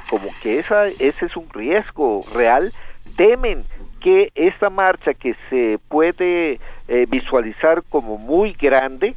como 0.08 0.28
que 0.40 0.60
esa, 0.60 0.86
ese 0.86 1.26
es 1.26 1.36
un 1.36 1.50
riesgo 1.50 2.20
real, 2.36 2.70
temen 3.16 3.64
que 4.00 4.30
esta 4.36 4.70
marcha 4.70 5.12
que 5.12 5.34
se 5.50 5.80
puede 5.88 6.60
eh, 6.86 7.06
visualizar 7.08 7.82
como 7.88 8.16
muy 8.16 8.52
grande, 8.52 9.16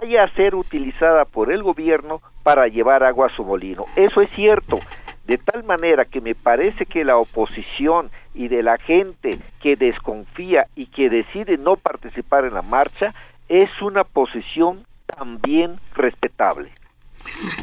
vaya 0.00 0.24
a 0.24 0.34
ser 0.34 0.56
utilizada 0.56 1.24
por 1.24 1.52
el 1.52 1.62
gobierno 1.62 2.20
para 2.42 2.66
llevar 2.66 3.04
agua 3.04 3.28
a 3.28 3.36
su 3.36 3.44
molino. 3.44 3.84
Eso 3.94 4.20
es 4.20 4.30
cierto, 4.30 4.80
de 5.28 5.38
tal 5.38 5.62
manera 5.62 6.06
que 6.06 6.20
me 6.20 6.34
parece 6.34 6.86
que 6.86 7.04
la 7.04 7.18
oposición 7.18 8.10
y 8.34 8.48
de 8.48 8.64
la 8.64 8.78
gente 8.78 9.38
que 9.62 9.76
desconfía 9.76 10.66
y 10.74 10.86
que 10.86 11.08
decide 11.08 11.56
no 11.56 11.76
participar 11.76 12.46
en 12.46 12.54
la 12.54 12.62
marcha 12.62 13.14
es 13.48 13.70
una 13.80 14.04
posición 14.04 14.87
también 15.16 15.80
respetable. 15.94 16.70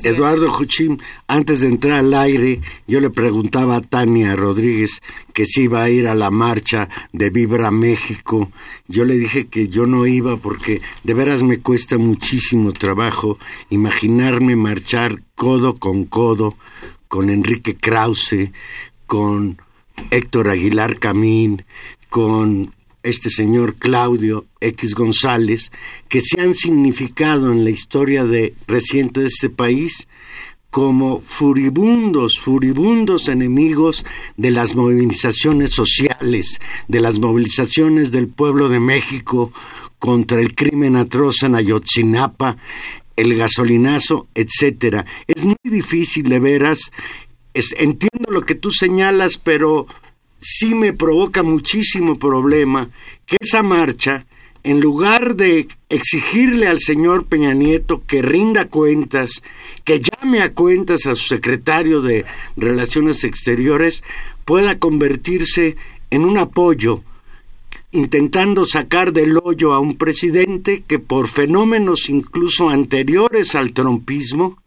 Eduardo 0.03 0.51
Juchín, 0.51 1.01
antes 1.27 1.61
de 1.61 1.69
entrar 1.69 1.99
al 1.99 2.13
aire, 2.13 2.61
yo 2.87 2.99
le 2.99 3.09
preguntaba 3.09 3.77
a 3.77 3.81
Tania 3.81 4.35
Rodríguez 4.35 5.01
que 5.33 5.45
si 5.45 5.63
iba 5.63 5.81
a 5.81 5.89
ir 5.89 6.07
a 6.07 6.15
la 6.15 6.29
marcha 6.29 6.87
de 7.11 7.29
Vibra 7.29 7.71
México. 7.71 8.51
Yo 8.87 9.05
le 9.05 9.17
dije 9.17 9.47
que 9.47 9.67
yo 9.67 9.87
no 9.87 10.05
iba 10.05 10.37
porque 10.37 10.81
de 11.03 11.13
veras 11.13 11.43
me 11.43 11.57
cuesta 11.57 11.97
muchísimo 11.97 12.71
trabajo 12.73 13.39
imaginarme 13.69 14.55
marchar 14.55 15.21
codo 15.35 15.75
con 15.75 16.05
codo 16.05 16.55
con 17.07 17.29
Enrique 17.29 17.75
Krause, 17.75 18.51
con 19.05 19.61
Héctor 20.11 20.49
Aguilar 20.49 20.99
Camín, 20.99 21.65
con 22.09 22.73
este 23.05 23.29
señor 23.29 23.75
Claudio 23.75 24.45
X 24.59 24.95
González, 24.95 25.71
que 26.09 26.21
se 26.21 26.41
han 26.41 26.53
significado 26.53 27.51
en 27.51 27.63
la 27.63 27.69
historia 27.69 28.25
reciente 28.67 29.21
de 29.21 29.27
este 29.27 29.49
país 29.49 30.07
como 30.71 31.21
furibundos, 31.21 32.39
furibundos 32.39 33.29
enemigos 33.29 34.05
de 34.35 34.51
las 34.51 34.75
movilizaciones 34.75 35.71
sociales, 35.71 36.59
de 36.87 36.99
las 36.99 37.19
movilizaciones 37.19 38.11
del 38.11 38.27
pueblo 38.27 38.67
de 38.67 38.79
México 38.79 39.53
contra 39.99 40.41
el 40.41 40.53
crimen 40.55 40.95
atroz 40.95 41.43
en 41.43 41.55
Ayotzinapa, 41.55 42.57
el 43.15 43.35
gasolinazo, 43.37 44.27
etcétera. 44.35 45.05
Es 45.27 45.45
muy 45.45 45.55
difícil 45.63 46.27
de 46.27 46.39
veras. 46.39 46.91
entiendo 47.53 48.31
lo 48.31 48.41
que 48.41 48.55
tú 48.55 48.71
señalas, 48.71 49.37
pero 49.37 49.87
sí 50.39 50.75
me 50.75 50.93
provoca 50.93 51.43
muchísimo 51.43 52.17
problema 52.17 52.89
que 53.25 53.37
esa 53.39 53.63
marcha, 53.63 54.25
en 54.63 54.79
lugar 54.79 55.35
de 55.35 55.67
exigirle 55.89 56.67
al 56.67 56.79
señor 56.79 57.25
Peña 57.25 57.53
Nieto 57.53 58.03
que 58.05 58.21
rinda 58.21 58.65
cuentas, 58.65 59.43
que 59.83 60.01
llame 60.01 60.41
a 60.41 60.53
cuentas 60.53 61.05
a 61.05 61.15
su 61.15 61.27
secretario 61.27 62.01
de 62.01 62.25
Relaciones 62.55 63.23
Exteriores, 63.23 64.03
pueda 64.43 64.79
convertirse 64.79 65.75
en 66.09 66.25
un 66.25 66.37
apoyo, 66.37 67.01
intentando 67.91 68.65
sacar 68.65 69.13
del 69.13 69.37
hoyo 69.43 69.73
a 69.73 69.79
un 69.79 69.97
presidente 69.97 70.83
que 70.87 70.99
por 70.99 71.27
fenómenos 71.27 72.09
incluso 72.09 72.69
anteriores 72.69 73.55
al 73.55 73.73
trompismo, 73.73 74.57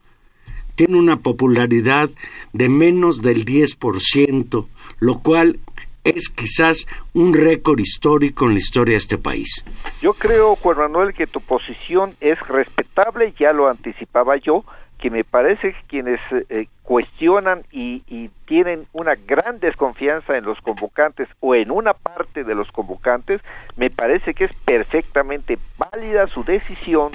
tiene 0.79 0.97
una 0.97 1.17
popularidad 1.17 2.09
de 2.53 2.69
menos 2.69 3.21
del 3.21 3.45
10%, 3.45 4.67
lo 5.01 5.19
cual 5.19 5.59
es 6.05 6.29
quizás 6.29 6.87
un 7.15 7.35
récord 7.35 7.81
histórico 7.81 8.45
en 8.45 8.53
la 8.53 8.59
historia 8.59 8.93
de 8.93 8.99
este 8.99 9.19
país. 9.19 9.65
Yo 10.01 10.15
creo, 10.15 10.55
Juan 10.55 10.79
Manuel, 10.79 11.15
que 11.15 11.27
tu 11.27 11.41
posición 11.41 12.15
es 12.21 12.39
respetable, 12.47 13.35
ya 13.37 13.53
lo 13.53 13.69
anticipaba 13.69 14.37
yo, 14.37 14.65
que 15.01 15.11
me 15.11 15.25
parece 15.25 15.73
que 15.73 15.83
quienes 15.89 16.21
eh, 16.31 16.69
cuestionan 16.85 17.65
y, 17.73 18.03
y, 18.07 18.31
tienen 18.47 18.87
una 18.93 19.15
gran 19.15 19.59
desconfianza 19.59 20.37
en 20.37 20.45
los 20.45 20.61
convocantes 20.61 21.29
o 21.41 21.55
en 21.55 21.71
una 21.71 21.93
parte 21.93 22.45
de 22.45 22.55
los 22.55 22.71
convocantes, 22.73 23.41
me 23.77 23.91
parece 23.91 24.33
que 24.33 24.45
es 24.45 24.53
perfectamente 24.65 25.59
válida 25.77 26.29
su 26.29 26.45
decisión 26.45 27.11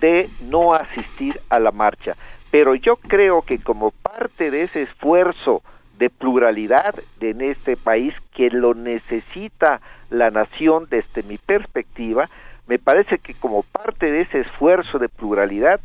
de 0.00 0.28
no 0.42 0.74
asistir 0.74 1.40
a 1.48 1.58
la 1.58 1.70
marcha. 1.70 2.16
Pero 2.54 2.76
yo 2.76 2.94
creo 2.94 3.42
que 3.42 3.58
como 3.58 3.90
parte 3.90 4.52
de 4.52 4.62
ese 4.62 4.82
esfuerzo 4.82 5.64
de 5.98 6.08
pluralidad 6.08 6.94
en 7.20 7.40
este 7.40 7.76
país 7.76 8.14
que 8.32 8.48
lo 8.48 8.74
necesita 8.74 9.80
la 10.08 10.30
nación 10.30 10.86
desde 10.88 11.24
mi 11.24 11.36
perspectiva, 11.36 12.28
me 12.68 12.78
parece 12.78 13.18
que 13.18 13.34
como 13.34 13.64
parte 13.64 14.08
de 14.08 14.20
ese 14.20 14.42
esfuerzo 14.42 15.00
de 15.00 15.08
pluralidad 15.08 15.80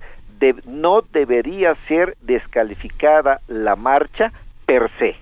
no 0.68 1.02
debería 1.02 1.74
ser 1.88 2.16
descalificada 2.22 3.40
la 3.48 3.76
marcha 3.76 4.32
per 4.68 4.92
se. 5.00 5.16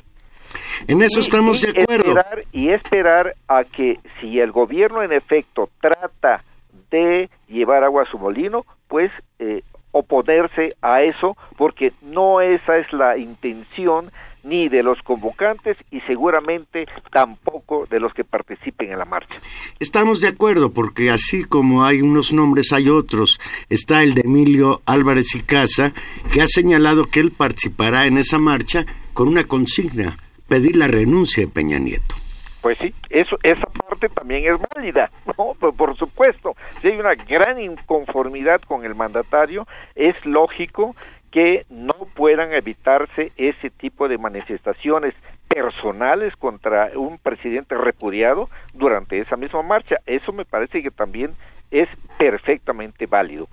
En 0.90 1.02
eso 1.02 1.22
estamos 1.22 1.62
de 1.62 1.70
acuerdo. 1.70 2.10
Esperar, 2.10 2.44
y 2.52 2.72
esperar 2.72 3.36
a 3.48 3.64
que 3.64 4.02
si 4.20 4.42
el 4.42 4.52
gobierno 4.52 5.02
en 5.02 5.14
efecto 5.14 5.70
trata 5.80 6.44
de 6.92 7.30
llevar 7.48 7.86
agua 7.86 8.04
a 8.04 8.12
su 8.12 8.20
molino, 8.20 8.66
pues 8.90 9.14
eh, 9.40 9.62
oponerse 9.98 10.76
a 10.82 11.02
eso, 11.02 11.36
porque 11.58 11.94
no 12.02 12.42
esa 12.42 12.78
es 12.78 12.92
la 12.94 13.18
intención 13.18 14.06
ni 14.44 14.70
de 14.70 14.82
los 14.82 15.02
convocantes 15.02 15.78
y 15.92 16.00
seguramente 16.02 16.88
tampoco 17.12 17.86
de 17.90 18.00
los 18.00 18.14
que 18.14 18.24
participen 18.24 18.92
en 18.92 19.00
la 19.00 19.06
marcha. 19.06 19.36
Estamos 19.80 20.22
de 20.22 20.30
acuerdo 20.30 20.72
porque 20.72 21.12
así 21.12 21.44
como 21.44 21.84
hay 21.86 22.02
unos 22.02 22.32
nombres 22.32 22.72
hay 22.72 22.90
otros. 22.90 23.40
Está 23.70 24.04
el 24.04 24.14
de 24.14 24.22
Emilio 24.22 24.82
Álvarez 24.86 25.36
y 25.36 25.42
Casa 25.42 25.94
que 26.32 26.42
ha 26.42 26.48
señalado 26.48 27.08
que 27.08 27.20
él 27.20 27.32
participará 27.32 28.06
en 28.06 28.18
esa 28.18 28.40
marcha 28.40 28.86
con 29.14 29.28
una 29.28 29.44
consigna, 29.44 30.18
pedir 30.48 30.78
la 30.78 30.88
renuncia 30.88 31.44
de 31.44 31.52
Peña 31.52 31.80
Nieto. 31.80 32.16
Pues 32.62 32.78
sí, 32.78 32.94
eso, 33.10 33.38
esa 33.44 33.68
parte 33.68 34.10
también 34.10 34.52
es 34.52 34.60
válida, 34.74 35.12
¿no? 35.38 35.54
Pues 35.60 35.76
por 35.76 35.96
supuesto, 35.98 36.56
si 36.82 36.88
hay 36.90 37.00
una 37.00 37.16
gran 37.16 37.60
inconformidad 37.60 38.62
con 38.62 38.86
el 38.86 38.96
mandatario, 38.96 39.68
es 39.96 40.26
lógico 40.26 40.96
que 41.32 41.66
no 41.70 41.94
puedan 42.16 42.54
evitarse 42.54 43.32
ese 43.36 43.70
tipo 43.70 44.08
de 44.08 44.18
manifestaciones 44.18 45.14
personales 45.48 46.36
contra 46.36 46.92
un 46.96 47.18
presidente 47.18 47.76
repudiado 47.76 48.50
durante 48.74 49.20
esa 49.20 49.36
misma 49.36 49.62
marcha. 49.62 49.98
Eso 50.06 50.32
me 50.32 50.46
parece 50.46 50.82
que 50.82 50.92
también 50.92 51.34
es 51.72 51.90
perfectamente 52.18 53.06
válido. 53.06 53.48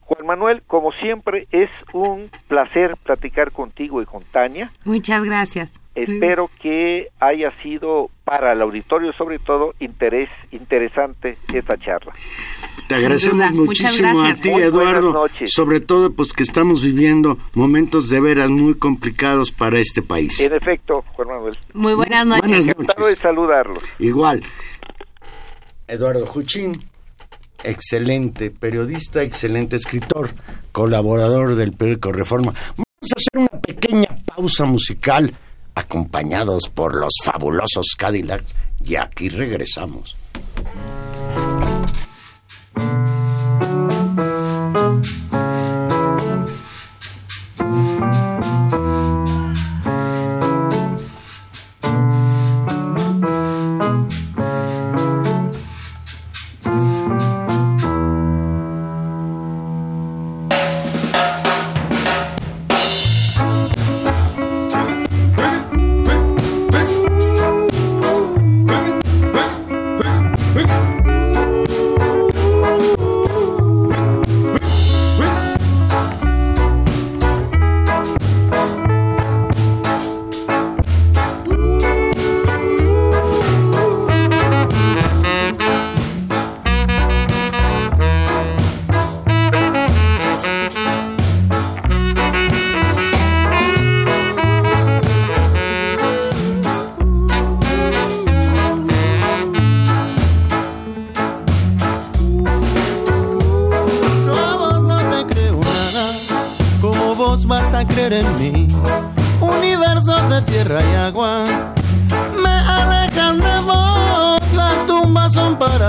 Juan 0.00 0.26
Manuel, 0.26 0.62
como 0.66 0.92
siempre, 0.92 1.46
es 1.50 1.68
un 1.92 2.30
placer 2.46 2.96
platicar 3.02 3.52
contigo 3.52 4.00
y 4.00 4.06
con 4.06 4.22
Tania. 4.24 4.72
Muchas 4.84 5.22
gracias. 5.22 5.70
Espero 5.94 6.48
que 6.62 7.08
haya 7.20 7.50
sido 7.62 8.08
para 8.28 8.52
el 8.52 8.60
auditorio, 8.60 9.10
sobre 9.14 9.38
todo, 9.38 9.74
interés 9.80 10.28
interesante 10.50 11.38
esta 11.54 11.78
charla. 11.78 12.12
Te 12.86 12.94
agradecemos 12.94 13.52
muchísimo 13.52 14.22
a 14.22 14.34
ti, 14.34 14.50
Eduardo. 14.50 15.26
Sobre 15.46 15.80
todo, 15.80 16.12
pues 16.12 16.34
que 16.34 16.42
estamos 16.42 16.82
viviendo 16.82 17.38
momentos 17.54 18.10
de 18.10 18.20
veras 18.20 18.50
muy 18.50 18.74
complicados 18.74 19.50
para 19.50 19.78
este 19.78 20.02
país. 20.02 20.38
En 20.40 20.52
efecto, 20.52 21.02
Juan 21.14 21.28
Manuel. 21.28 21.58
Muy 21.72 21.94
buenas 21.94 22.26
noches. 22.26 22.42
Buenas 22.42 22.66
noches. 22.66 22.78
Encantado 22.78 23.08
de 23.08 23.16
saludarlos. 23.16 23.82
Igual. 23.98 24.42
Eduardo 25.86 26.26
Juchín, 26.26 26.72
excelente 27.64 28.50
periodista, 28.50 29.22
excelente 29.22 29.76
escritor, 29.76 30.28
colaborador 30.72 31.54
del 31.54 31.72
periódico 31.72 32.12
Reforma. 32.12 32.52
Vamos 32.52 33.10
a 33.10 33.16
hacer 33.16 33.50
una 33.50 33.60
pequeña 33.62 34.08
pausa 34.26 34.66
musical 34.66 35.32
acompañados 35.78 36.68
por 36.68 36.94
los 36.94 37.12
fabulosos 37.24 37.94
Cadillacs 37.96 38.54
y 38.84 38.96
aquí 38.96 39.28
regresamos. 39.28 40.16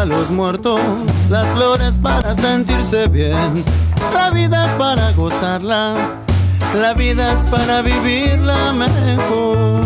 los 0.05 0.29
muertos, 0.29 0.79
las 1.29 1.45
flores 1.55 1.93
para 2.01 2.35
sentirse 2.35 3.07
bien, 3.07 3.63
la 4.13 4.29
vida 4.29 4.65
es 4.65 4.71
para 4.73 5.11
gozarla, 5.11 5.93
la 6.79 6.93
vida 6.93 7.33
es 7.33 7.45
para 7.47 7.81
vivirla 7.81 8.73
mejor. 8.73 9.81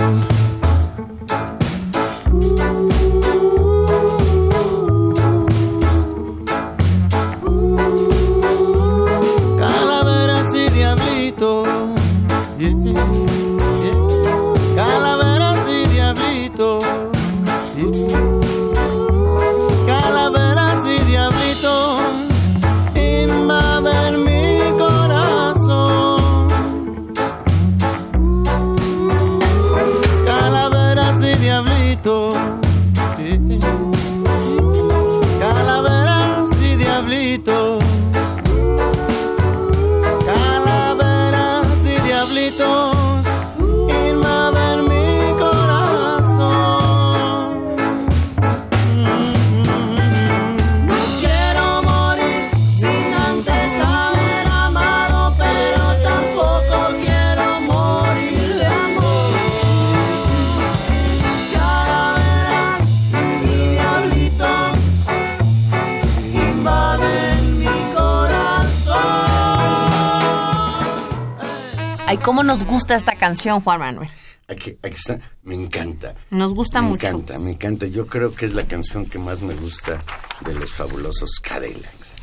Nos 72.43 72.63
gusta 72.63 72.95
esta 72.95 73.15
canción, 73.15 73.61
Juan 73.61 73.79
Manuel. 73.79 74.09
Aquí, 74.47 74.77
está. 74.83 75.19
Me 75.43 75.55
encanta. 75.55 76.15
Nos 76.29 76.53
gusta 76.53 76.81
mucho. 76.81 77.03
Me 77.03 77.09
encanta, 77.09 77.39
me 77.39 77.51
encanta. 77.51 77.87
Yo 77.87 78.07
creo 78.07 78.33
que 78.33 78.45
es 78.45 78.53
la 78.53 78.65
canción 78.65 79.05
que 79.05 79.19
más 79.19 79.41
me 79.41 79.53
gusta 79.53 79.99
de 80.41 80.53
los 80.53 80.73
fabulosos 80.73 81.39
Cadillacs. 81.41 82.15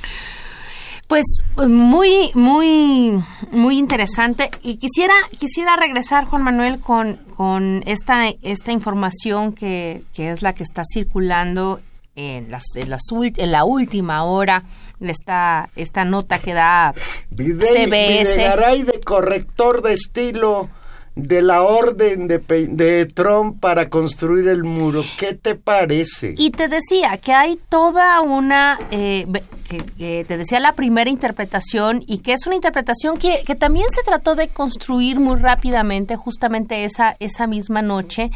Pues 1.07 1.27
muy, 1.57 2.31
muy, 2.35 3.12
muy 3.51 3.79
interesante. 3.79 4.49
Y 4.62 4.77
quisiera, 4.77 5.14
quisiera 5.39 5.77
regresar, 5.77 6.27
Juan 6.27 6.43
Manuel, 6.43 6.79
con, 6.79 7.16
con 7.37 7.83
esta, 7.87 8.29
esta 8.43 8.71
información 8.71 9.53
que, 9.53 10.05
que 10.12 10.31
es 10.31 10.43
la 10.43 10.55
que 10.55 10.62
está 10.62 10.85
circulando 10.85 11.81
en, 12.14 12.51
las, 12.51 12.64
en, 12.77 12.91
las, 12.91 13.03
en 13.12 13.51
la 13.51 13.64
última 13.64 14.25
hora 14.25 14.62
esta, 15.09 15.71
esta 15.77 16.05
nota 16.05 16.39
que 16.39 16.53
da 16.53 16.95
CBS. 17.35 18.37
Videgaray 18.37 18.83
de 18.83 18.99
corrector 19.11 19.83
de 19.83 19.93
estilo 19.93 20.69
de 21.17 21.43
la 21.43 21.63
orden 21.63 22.29
de, 22.29 22.39
de, 22.39 23.07
Trump 23.07 23.59
para 23.59 23.91
construir 23.91 24.47
el 24.47 24.63
muro. 24.63 25.03
¿Qué 25.19 25.35
te 25.35 25.57
parece? 25.57 26.37
Y 26.39 26.53
te 26.53 26.69
decía 26.69 27.17
que 27.17 27.33
hay 27.33 27.59
toda 27.69 28.21
una, 28.21 28.79
eh, 28.93 29.27
que, 29.69 30.25
te 30.25 30.39
decía 30.39 30.61
la 30.61 30.75
primera 30.75 31.11
interpretación 31.11 32.05
y 32.07 32.19
que 32.19 32.35
es 32.35 32.47
una 32.47 32.55
interpretación 32.55 33.17
que, 33.17 33.43
que, 33.45 33.57
también 33.57 33.87
se 33.91 34.05
trató 34.05 34.37
de 34.37 34.47
construir 34.47 35.19
muy 35.19 35.41
rápidamente, 35.41 36.15
justamente 36.15 36.85
esa, 36.85 37.17
esa 37.19 37.49
misma 37.49 37.83
noche, 37.83 38.31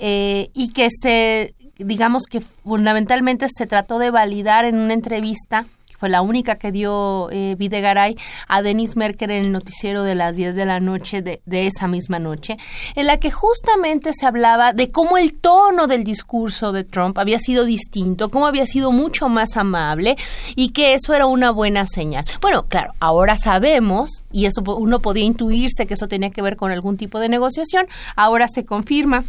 eh, 0.00 0.50
y 0.52 0.72
que 0.72 0.88
se, 0.90 1.54
digamos 1.76 2.24
que 2.24 2.40
fundamentalmente 2.40 3.46
se 3.48 3.68
trató 3.68 4.00
de 4.00 4.10
validar 4.10 4.64
en 4.64 4.78
una 4.78 4.94
entrevista 4.94 5.64
fue 5.98 6.08
la 6.08 6.22
única 6.22 6.56
que 6.56 6.72
dio 6.72 7.28
eh, 7.30 7.56
Videgaray 7.58 8.16
a 8.46 8.62
Denis 8.62 8.96
Merker 8.96 9.30
en 9.32 9.46
el 9.46 9.52
noticiero 9.52 10.04
de 10.04 10.14
las 10.14 10.36
10 10.36 10.54
de 10.54 10.64
la 10.64 10.80
noche 10.80 11.22
de, 11.22 11.42
de, 11.44 11.66
esa 11.66 11.88
misma 11.88 12.18
noche, 12.18 12.56
en 12.94 13.06
la 13.06 13.18
que 13.18 13.30
justamente 13.30 14.12
se 14.14 14.24
hablaba 14.24 14.72
de 14.72 14.88
cómo 14.88 15.18
el 15.18 15.36
tono 15.36 15.88
del 15.88 16.04
discurso 16.04 16.72
de 16.72 16.84
Trump 16.84 17.18
había 17.18 17.40
sido 17.40 17.64
distinto, 17.64 18.30
cómo 18.30 18.46
había 18.46 18.66
sido 18.66 18.92
mucho 18.92 19.28
más 19.28 19.56
amable 19.56 20.16
y 20.54 20.70
que 20.70 20.94
eso 20.94 21.14
era 21.14 21.26
una 21.26 21.50
buena 21.50 21.86
señal. 21.86 22.24
Bueno, 22.40 22.66
claro, 22.68 22.92
ahora 23.00 23.36
sabemos, 23.36 24.24
y 24.32 24.46
eso 24.46 24.62
uno 24.62 25.00
podía 25.00 25.24
intuirse 25.24 25.86
que 25.86 25.94
eso 25.94 26.06
tenía 26.06 26.30
que 26.30 26.42
ver 26.42 26.56
con 26.56 26.70
algún 26.70 26.96
tipo 26.96 27.18
de 27.18 27.28
negociación, 27.28 27.88
ahora 28.14 28.46
se 28.48 28.64
confirma 28.64 29.24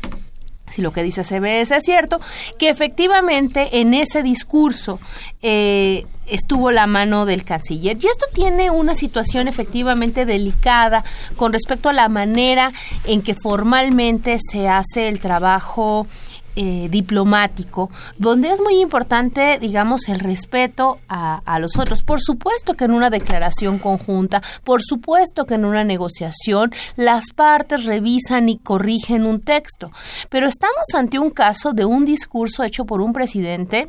si 0.70 0.82
lo 0.82 0.92
que 0.92 1.04
dice 1.04 1.24
CBS 1.24 1.76
es 1.76 1.84
cierto, 1.84 2.20
que 2.58 2.70
efectivamente 2.70 3.80
en 3.80 3.94
ese 3.94 4.24
discurso 4.24 5.00
eh, 5.42 6.06
estuvo 6.28 6.72
la 6.72 6.88
mano 6.88 7.26
del 7.26 7.44
canciller. 7.44 7.98
Y 8.02 8.08
esto 8.08 8.26
tiene 8.34 8.70
una 8.70 8.96
situación 8.96 9.48
efectivamente 9.48 10.26
delicada 10.26 11.04
con 11.36 11.54
respecto 11.54 11.90
a 11.90 11.94
la 11.94 12.10
manera 12.10 12.72
en 13.06 13.22
que 13.22 13.36
formalmente 13.36 14.38
se 14.40 14.68
hace 14.70 15.08
el 15.08 15.20
trabajo 15.20 16.08
eh, 16.56 16.88
diplomático, 16.90 17.90
donde 18.18 18.50
es 18.50 18.62
muy 18.62 18.80
importante, 18.80 19.60
digamos, 19.60 20.10
el 20.10 20.20
respeto 20.20 21.00
a, 21.08 21.42
a, 21.46 21.60
los 21.60 21.78
otros. 21.78 22.04
Por 22.04 22.22
supuesto 22.22 22.74
que 22.74 22.86
en 22.86 22.92
una 22.92 23.10
declaración 23.10 23.80
conjunta, 23.80 24.42
por 24.64 24.82
supuesto 24.82 25.46
que 25.46 25.56
en 25.56 25.66
una 25.66 25.84
negociación, 25.84 26.72
las 26.96 27.32
partes 27.36 27.86
revisan 27.86 28.50
y 28.50 28.58
corrigen 28.58 29.26
un 29.26 29.42
texto, 29.42 29.92
pero 30.30 30.48
estamos 30.48 30.86
ante 30.96 31.20
un 31.20 31.30
caso 31.30 31.74
de 31.74 31.86
un 31.86 32.06
discurso 32.06 32.64
hecho 32.64 32.86
por 32.86 33.02
un 33.02 33.14
presidente 33.14 33.88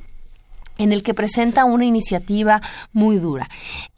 en 0.80 0.92
el 0.92 1.02
que 1.02 1.12
presenta 1.12 1.66
una 1.66 1.84
iniciativa 1.84 2.62
muy 2.92 3.18
dura. 3.18 3.48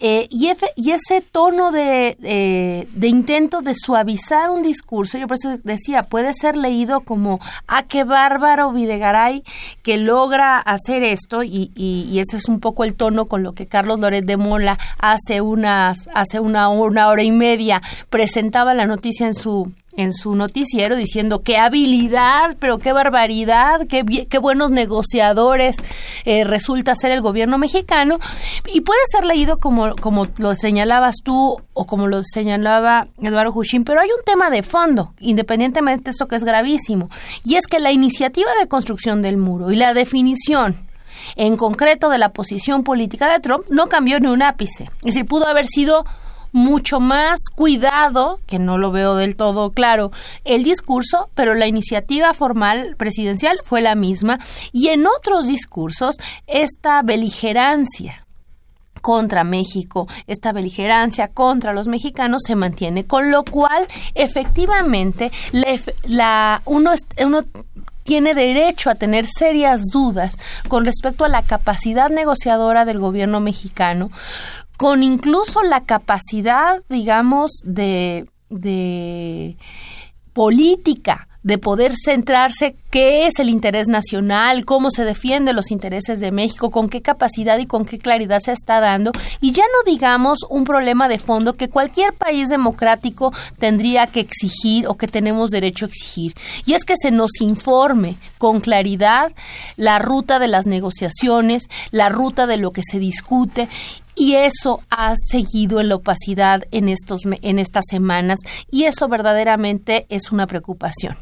Eh, 0.00 0.26
y, 0.30 0.48
ese 0.48 1.20
tono 1.20 1.70
de, 1.70 2.16
eh, 2.22 2.88
de, 2.92 3.08
intento 3.08 3.62
de 3.62 3.74
suavizar 3.76 4.50
un 4.50 4.62
discurso, 4.62 5.16
yo 5.16 5.28
por 5.28 5.36
eso 5.36 5.56
decía, 5.62 6.02
puede 6.02 6.34
ser 6.34 6.56
leído 6.56 7.00
como, 7.00 7.38
ah, 7.68 7.84
qué 7.84 8.02
bárbaro 8.02 8.72
Videgaray 8.72 9.44
que 9.82 9.96
logra 9.96 10.58
hacer 10.58 11.04
esto, 11.04 11.44
y, 11.44 11.70
y, 11.76 12.08
y, 12.10 12.18
ese 12.18 12.38
es 12.38 12.48
un 12.48 12.58
poco 12.58 12.82
el 12.82 12.94
tono 12.94 13.26
con 13.26 13.44
lo 13.44 13.52
que 13.52 13.66
Carlos 13.66 14.00
Loret 14.00 14.24
de 14.24 14.36
Mola 14.36 14.76
hace, 14.98 15.40
unas, 15.40 16.08
hace 16.14 16.40
una, 16.40 16.68
una 16.68 17.08
hora 17.08 17.22
y 17.22 17.30
media 17.30 17.80
presentaba 18.10 18.74
la 18.74 18.86
noticia 18.86 19.28
en 19.28 19.34
su, 19.34 19.72
en 19.96 20.12
su 20.12 20.34
noticiero 20.34 20.96
diciendo 20.96 21.42
qué 21.42 21.58
habilidad, 21.58 22.56
pero 22.58 22.78
qué 22.78 22.92
barbaridad, 22.92 23.86
qué, 23.88 24.04
qué 24.28 24.38
buenos 24.38 24.70
negociadores 24.70 25.76
eh, 26.24 26.44
resulta 26.44 26.94
ser 26.94 27.10
el 27.10 27.20
gobierno 27.20 27.58
mexicano 27.58 28.18
y 28.72 28.80
puede 28.80 29.00
ser 29.10 29.24
leído 29.24 29.58
como, 29.58 29.94
como 29.96 30.26
lo 30.38 30.54
señalabas 30.54 31.16
tú 31.22 31.58
o 31.74 31.86
como 31.86 32.06
lo 32.06 32.22
señalaba 32.24 33.08
Eduardo 33.20 33.52
Hushim, 33.54 33.84
pero 33.84 34.00
hay 34.00 34.08
un 34.08 34.24
tema 34.24 34.50
de 34.50 34.62
fondo, 34.62 35.14
independientemente 35.20 36.04
de 36.04 36.10
esto 36.10 36.28
que 36.28 36.36
es 36.36 36.44
gravísimo, 36.44 37.08
y 37.44 37.56
es 37.56 37.66
que 37.66 37.80
la 37.80 37.92
iniciativa 37.92 38.50
de 38.60 38.68
construcción 38.68 39.22
del 39.22 39.36
muro 39.36 39.70
y 39.70 39.76
la 39.76 39.94
definición 39.94 40.76
en 41.36 41.56
concreto 41.56 42.08
de 42.08 42.18
la 42.18 42.30
posición 42.30 42.82
política 42.82 43.30
de 43.30 43.40
Trump 43.40 43.64
no 43.70 43.88
cambió 43.88 44.18
ni 44.20 44.28
un 44.28 44.42
ápice. 44.42 44.84
Es 45.04 45.14
decir, 45.14 45.26
pudo 45.26 45.46
haber 45.46 45.66
sido 45.66 46.04
mucho 46.52 47.00
más 47.00 47.38
cuidado, 47.54 48.38
que 48.46 48.58
no 48.58 48.78
lo 48.78 48.92
veo 48.92 49.16
del 49.16 49.36
todo 49.36 49.70
claro, 49.70 50.12
el 50.44 50.62
discurso, 50.62 51.28
pero 51.34 51.54
la 51.54 51.66
iniciativa 51.66 52.34
formal 52.34 52.94
presidencial 52.96 53.58
fue 53.64 53.80
la 53.80 53.94
misma. 53.94 54.38
Y 54.72 54.88
en 54.88 55.06
otros 55.06 55.46
discursos 55.46 56.16
esta 56.46 57.02
beligerancia 57.02 58.26
contra 59.00 59.42
México, 59.44 60.06
esta 60.28 60.52
beligerancia 60.52 61.28
contra 61.28 61.72
los 61.72 61.88
mexicanos 61.88 62.42
se 62.46 62.54
mantiene, 62.54 63.04
con 63.04 63.30
lo 63.30 63.44
cual 63.44 63.88
efectivamente 64.14 65.30
la, 65.50 65.66
la 66.06 66.62
uno, 66.64 66.92
uno 67.24 67.42
tiene 68.04 68.34
derecho 68.34 68.90
a 68.90 68.94
tener 68.94 69.26
serias 69.26 69.82
dudas 69.92 70.36
con 70.68 70.84
respecto 70.84 71.24
a 71.24 71.28
la 71.28 71.42
capacidad 71.42 72.10
negociadora 72.10 72.84
del 72.84 72.98
gobierno 72.98 73.40
mexicano, 73.40 74.10
con 74.76 75.02
incluso 75.02 75.62
la 75.62 75.82
capacidad, 75.82 76.82
digamos, 76.88 77.50
de, 77.64 78.26
política 80.32 81.28
de 81.42 81.58
poder 81.58 81.92
centrarse 81.96 82.76
qué 82.90 83.26
es 83.26 83.40
el 83.40 83.48
interés 83.48 83.88
nacional, 83.88 84.64
cómo 84.64 84.90
se 84.90 85.04
defienden 85.04 85.56
los 85.56 85.72
intereses 85.72 86.20
de 86.20 86.30
México, 86.30 86.70
con 86.70 86.88
qué 86.88 87.02
capacidad 87.02 87.58
y 87.58 87.66
con 87.66 87.84
qué 87.84 87.98
claridad 87.98 88.38
se 88.40 88.52
está 88.52 88.78
dando, 88.78 89.10
y 89.40 89.50
ya 89.50 89.64
no 89.64 89.90
digamos 89.90 90.38
un 90.50 90.62
problema 90.62 91.08
de 91.08 91.18
fondo 91.18 91.54
que 91.54 91.68
cualquier 91.68 92.12
país 92.12 92.48
democrático 92.48 93.32
tendría 93.58 94.06
que 94.06 94.20
exigir 94.20 94.86
o 94.86 94.96
que 94.96 95.08
tenemos 95.08 95.50
derecho 95.50 95.86
a 95.86 95.88
exigir, 95.88 96.34
y 96.64 96.74
es 96.74 96.84
que 96.84 96.96
se 96.96 97.10
nos 97.10 97.40
informe 97.40 98.16
con 98.38 98.60
claridad 98.60 99.32
la 99.76 99.98
ruta 99.98 100.38
de 100.38 100.48
las 100.48 100.66
negociaciones, 100.66 101.64
la 101.90 102.08
ruta 102.08 102.46
de 102.46 102.58
lo 102.58 102.70
que 102.70 102.82
se 102.88 103.00
discute 103.00 103.68
y 104.14 104.34
eso 104.34 104.82
ha 104.90 105.14
seguido 105.16 105.80
en 105.80 105.88
la 105.88 105.96
opacidad 105.96 106.64
en 106.70 106.88
estos 106.88 107.22
en 107.24 107.58
estas 107.58 107.84
semanas 107.88 108.38
y 108.70 108.84
eso 108.84 109.08
verdaderamente 109.08 110.06
es 110.08 110.32
una 110.32 110.46
preocupación. 110.46 111.16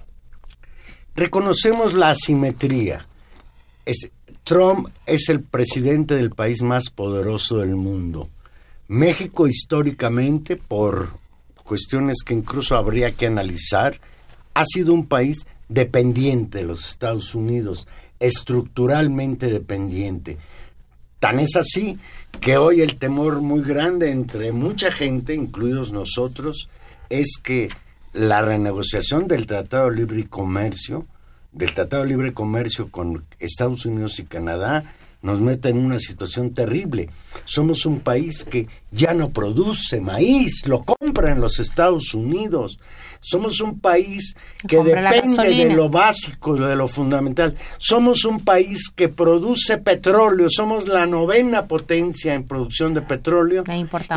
Reconocemos 1.14 1.95
la 1.95 2.11
asimetría. 2.11 3.07
Trump 4.45 4.88
es 5.07 5.28
el 5.28 5.43
presidente 5.43 6.16
del 6.16 6.30
país 6.30 6.62
más 6.62 6.91
poderoso 6.91 7.59
del 7.59 7.76
mundo. 7.76 8.28
México 8.88 9.47
históricamente, 9.47 10.57
por 10.57 11.11
cuestiones 11.62 12.24
que 12.24 12.34
incluso 12.34 12.76
habría 12.76 13.12
que 13.12 13.26
analizar, 13.26 14.01
ha 14.55 14.64
sido 14.64 14.93
un 14.93 15.07
país 15.07 15.47
dependiente 15.68 16.59
de 16.59 16.64
los 16.64 16.88
Estados 16.88 17.34
Unidos, 17.34 17.86
estructuralmente 18.18 19.47
dependiente. 19.47 20.38
Tan 21.20 21.38
es 21.38 21.55
así 21.55 21.99
que 22.41 22.57
hoy 22.57 22.81
el 22.81 22.99
temor 22.99 23.41
muy 23.41 23.62
grande 23.62 24.11
entre 24.11 24.53
mucha 24.53 24.91
gente, 24.91 25.35
incluidos 25.35 25.93
nosotros, 25.93 26.70
es 27.09 27.39
que 27.43 27.68
la 28.12 28.43
renegociación 28.43 29.28
del 29.28 29.47
Tratado 29.47 29.91
de 29.91 29.97
Libre 29.97 30.24
Comercio, 30.28 31.07
del 31.53 31.74
Tratado 31.74 32.03
de 32.03 32.09
Libre 32.09 32.33
Comercio 32.33 32.91
con 32.91 33.24
Estados 33.39 33.85
Unidos 33.87 34.18
y 34.18 34.24
Canadá, 34.24 34.85
nos 35.22 35.41
meta 35.41 35.68
en 35.68 35.78
una 35.78 35.99
situación 35.99 36.55
terrible. 36.55 37.11
Somos 37.45 37.85
un 37.85 38.01
país 38.01 38.45
que 38.45 38.68
ya 38.91 39.12
no 39.12 39.31
produce 39.31 40.01
maíz, 40.01 40.66
lo 40.66 40.85
compra 40.85 41.33
en 41.33 41.41
los 41.41 41.59
Estados 41.59 42.14
Unidos. 42.14 42.78
Somos 43.20 43.60
un 43.60 43.80
país 43.80 44.34
que 44.66 44.82
depende 44.82 45.50
de 45.50 45.74
lo 45.74 45.90
básico, 45.90 46.56
de 46.56 46.74
lo 46.74 46.88
fundamental. 46.88 47.54
Somos 47.78 48.24
un 48.24 48.42
país 48.42 48.90
que 48.90 49.08
produce 49.08 49.76
petróleo, 49.76 50.48
somos 50.50 50.88
la 50.88 51.06
novena 51.06 51.66
potencia 51.66 52.34
en 52.34 52.44
producción 52.44 52.94
de 52.94 53.02
petróleo 53.02 53.62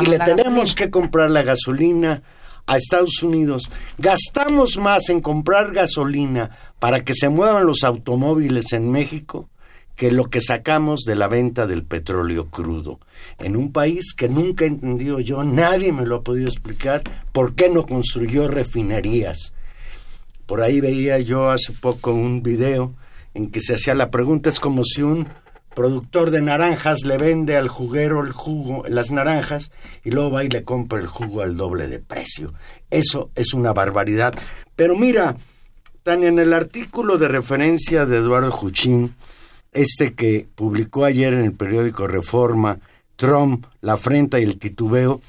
y 0.00 0.06
le 0.06 0.18
tenemos 0.18 0.74
que 0.74 0.90
comprar 0.90 1.30
la 1.30 1.42
gasolina 1.42 2.22
a 2.66 2.76
Estados 2.76 3.22
Unidos. 3.22 3.70
Gastamos 3.98 4.78
más 4.78 5.10
en 5.10 5.20
comprar 5.20 5.72
gasolina 5.72 6.50
para 6.78 7.04
que 7.04 7.12
se 7.12 7.28
muevan 7.28 7.66
los 7.66 7.84
automóviles 7.84 8.72
en 8.72 8.90
México 8.90 9.50
que 9.96 10.10
lo 10.10 10.24
que 10.24 10.40
sacamos 10.40 11.02
de 11.06 11.14
la 11.14 11.28
venta 11.28 11.66
del 11.66 11.84
petróleo 11.84 12.48
crudo. 12.48 12.98
En 13.38 13.56
un 13.56 13.72
país 13.72 14.14
que 14.14 14.28
nunca 14.28 14.64
he 14.64 14.68
entendido 14.68 15.20
yo, 15.20 15.44
nadie 15.44 15.92
me 15.92 16.06
lo 16.06 16.16
ha 16.16 16.22
podido 16.22 16.48
explicar, 16.48 17.02
por 17.32 17.54
qué 17.54 17.68
no 17.68 17.86
construyó 17.86 18.48
refinerías. 18.48 19.54
Por 20.46 20.62
ahí 20.62 20.80
veía 20.80 21.18
yo 21.20 21.50
hace 21.50 21.72
poco 21.72 22.12
un 22.12 22.42
video 22.42 22.94
en 23.34 23.50
que 23.50 23.60
se 23.60 23.74
hacía 23.74 23.94
la 23.94 24.10
pregunta, 24.10 24.48
es 24.48 24.60
como 24.60 24.84
si 24.84 25.02
un 25.02 25.28
productor 25.74 26.30
de 26.30 26.40
naranjas 26.40 27.04
le 27.04 27.16
vende 27.16 27.56
al 27.56 27.68
juguero 27.68 28.24
el 28.24 28.32
jugo, 28.32 28.84
las 28.88 29.10
naranjas, 29.10 29.72
y 30.04 30.10
luego 30.10 30.30
va 30.30 30.44
y 30.44 30.48
le 30.48 30.62
compra 30.62 31.00
el 31.00 31.06
jugo 31.06 31.42
al 31.42 31.56
doble 31.56 31.88
de 31.88 31.98
precio. 31.98 32.52
Eso 32.90 33.30
es 33.34 33.54
una 33.54 33.72
barbaridad. 33.72 34.34
Pero 34.76 34.96
mira, 34.96 35.36
Tania, 36.04 36.28
en 36.28 36.38
el 36.38 36.52
artículo 36.52 37.18
de 37.18 37.28
referencia 37.28 38.06
de 38.06 38.18
Eduardo 38.18 38.50
Juchín, 38.50 39.14
este 39.74 40.14
que 40.14 40.48
publicó 40.54 41.04
ayer 41.04 41.34
en 41.34 41.44
el 41.44 41.52
periódico 41.52 42.06
Reforma, 42.06 42.78
Trump, 43.16 43.66
la 43.80 43.94
afrenta 43.94 44.38
y 44.38 44.44
el 44.44 44.58
titubeo, 44.58 45.20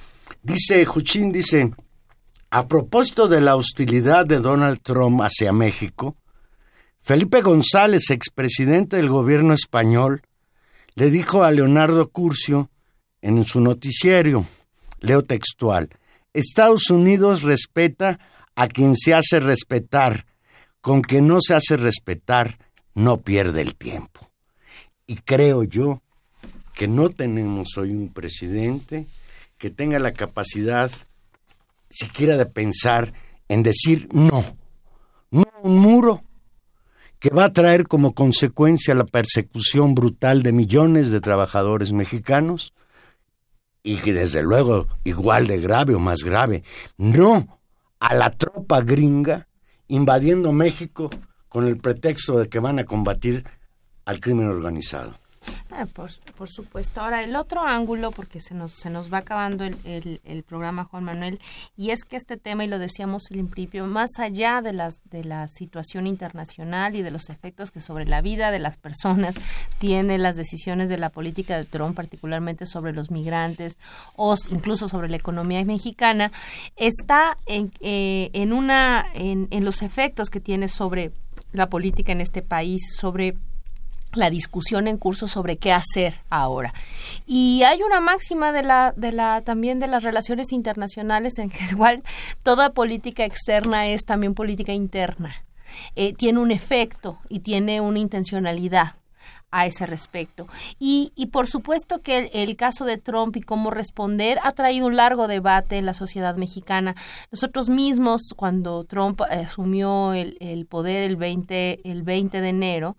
dice, 0.43 0.86
Juchín 0.86 1.32
dice, 1.32 1.72
a 2.52 2.68
propósito 2.68 3.28
de 3.28 3.41
la 3.41 3.56
hostilidad 3.56 4.26
de 4.26 4.39
Donald 4.39 4.80
Trump 4.82 5.22
hacia 5.22 5.52
México, 5.52 6.16
Felipe 7.02 7.41
González, 7.41 8.10
expresidente 8.12 8.98
del 8.98 9.10
gobierno 9.10 9.54
español, 9.54 10.22
le 10.93 11.10
dijo 11.10 11.43
a 11.43 11.52
Leonardo 11.52 12.10
Curcio 12.10 12.70
en 13.22 13.43
su 13.43 13.60
noticiero, 13.60 14.46
leo 15.02 15.24
textual, 15.24 15.89
Estados 16.34 16.89
Unidos 16.89 17.41
respeta 17.41 18.20
a 18.56 18.68
quien 18.68 18.96
se 18.96 19.14
hace 19.14 19.39
respetar, 19.39 20.26
con 20.82 21.02
quien 21.02 21.28
no 21.28 21.39
se 21.41 21.56
hace 21.56 21.78
respetar, 21.78 22.60
no 22.93 23.18
pierde 23.18 23.62
el 23.62 23.76
tiempo 23.76 24.24
y 25.08 25.16
creo 25.18 25.64
yo 25.64 26.01
que 26.74 26.88
no 26.88 27.10
tenemos 27.10 27.78
hoy 27.78 27.91
un 27.91 28.10
presidente 28.12 29.06
que 29.58 29.70
tenga 29.70 29.99
la 29.99 30.12
capacidad 30.12 30.91
siquiera 31.89 32.38
de 32.38 32.45
pensar 32.45 33.14
en 33.47 33.64
decir 33.64 34.10
no, 34.12 34.43
no 35.32 35.45
un 35.64 35.78
muro 35.80 36.24
que 37.20 37.30
va 37.30 37.45
a 37.45 37.53
traer 37.53 37.88
como 37.88 38.14
consecuencia 38.14 38.93
la 38.93 39.06
persecución 39.06 39.95
brutal 39.95 40.43
de 40.43 40.51
millones 40.51 41.12
de 41.12 41.22
trabajadores 41.22 41.93
mexicanos 41.93 42.74
y 43.84 43.97
que 43.97 44.14
desde 44.14 44.43
luego 44.43 44.88
igual 45.03 45.47
de 45.47 45.60
grave 45.60 45.95
o 45.95 45.99
más 45.99 46.24
grave, 46.24 46.64
no 46.97 47.60
a 47.99 48.16
la 48.16 48.32
tropa 48.32 48.82
gringa 48.82 49.47
invadiendo 49.88 50.51
México 50.51 51.10
con 51.47 51.68
el 51.68 51.78
pretexto 51.78 52.39
de 52.39 52.49
que 52.49 52.60
van 52.60 52.80
a 52.80 52.86
combatir 52.86 53.45
al 54.06 54.20
crimen 54.20 54.47
organizado. 54.47 55.14
Ah, 55.72 55.86
por, 55.93 56.49
supuesto. 56.49 57.01
Ahora, 57.01 57.24
el 57.24 57.36
otro 57.36 57.62
ángulo, 57.62 58.12
porque 58.12 58.39
se 58.39 58.53
nos, 58.53 58.72
se 58.72 58.89
nos 58.89 59.12
va 59.12 59.20
acabando 59.20 59.66
el, 59.66 60.22
el, 60.24 60.43
programa, 60.43 60.86
Juan 60.86 61.03
Manuel, 61.03 61.39
y 61.76 61.89
es 61.89 62.06
que 62.06 62.16
este 62.16 62.38
tema, 62.38 62.64
y 62.64 62.68
lo 62.68 62.80
decíamos 62.80 63.24
al 63.30 63.45
principio, 63.47 63.86
más 63.86 64.12
allá 64.20 64.62
de, 64.62 64.72
las, 64.72 65.01
de 65.10 65.26
la 65.26 65.47
situación 65.49 66.08
internacional 66.08 66.95
y 66.95 67.01
de 67.01 67.12
los 67.12 67.30
efectos 67.30 67.72
que 67.72 67.82
sobre 67.82 68.06
la 68.06 68.22
vida 68.22 68.51
de 68.51 68.60
las 68.60 68.78
personas 68.78 69.36
tiene 69.80 70.18
las 70.18 70.38
decisiones 70.38 70.89
de 70.89 70.97
la 70.97 71.10
política 71.10 71.58
de 71.58 71.66
Trump, 71.66 71.95
particularmente 71.95 72.66
sobre 72.66 72.93
los 72.93 73.12
migrantes 73.12 73.78
o 74.16 74.36
incluso 74.51 74.88
sobre 74.88 75.10
la 75.10 75.18
economía 75.18 75.64
mexicana, 75.66 76.32
está 76.78 77.38
en, 77.47 77.72
eh, 77.82 78.30
en, 78.34 78.53
una, 78.53 79.06
en, 79.14 79.47
en 79.51 79.66
los 79.66 79.82
efectos 79.82 80.30
que 80.30 80.39
tiene 80.39 80.70
sobre 80.70 81.12
la 81.51 81.70
política 81.70 82.14
en 82.14 82.22
este 82.22 82.41
país, 82.41 82.82
sobre 82.97 83.36
la 84.16 84.30
discusión 84.30 84.88
en 84.88 84.97
curso 84.97 85.28
sobre 85.28 85.57
qué 85.57 85.72
hacer 85.72 86.16
ahora. 86.30 86.74
Y 87.26 87.63
hay 87.63 87.82
una 87.82 87.99
máxima 87.99 88.51
de 88.51 88.63
la, 88.63 88.93
de 88.95 89.11
la, 89.11 89.41
también 89.41 89.80
de 89.80 89.88
las 89.88 90.03
relaciones 90.03 90.51
internacionales 90.51 91.38
en 91.38 91.49
que 91.51 91.63
igual 91.72 92.03
toda 92.43 92.74
política 92.74 93.26
externa 93.26 93.88
es 93.88 94.05
también 94.05 94.34
política 94.34 94.74
interna. 94.74 95.36
Eh, 95.95 96.13
tiene 96.13 96.39
un 96.39 96.51
efecto 96.51 97.20
y 97.28 97.39
tiene 97.39 97.82
una 97.82 97.99
intencionalidad 97.99 98.95
a 99.56 99.66
ese 99.66 99.86
respecto. 99.86 100.47
Y, 100.80 101.14
y 101.16 101.28
por 101.28 101.47
supuesto 101.47 101.99
que 102.01 102.30
el, 102.34 102.56
caso 102.58 102.84
de 102.84 102.97
Trump 102.97 103.38
y 103.38 103.41
cómo 103.41 103.72
responder 103.72 104.38
ha 104.43 104.51
traído 104.51 104.86
un 104.86 104.97
largo 104.97 105.30
debate 105.30 105.78
en 105.78 105.86
la 105.86 105.93
sociedad 105.93 106.36
mexicana. 106.36 106.93
Nosotros 107.32 107.70
mismos, 107.70 108.34
cuando 108.36 108.84
Trump 108.84 109.22
asumió 109.22 110.12
el, 110.12 110.36
el 110.41 110.66
poder 110.66 111.03
el 111.03 111.16
20, 111.16 111.89
el 111.89 112.03
20 112.03 112.41
de 112.41 112.49
enero, 112.49 112.97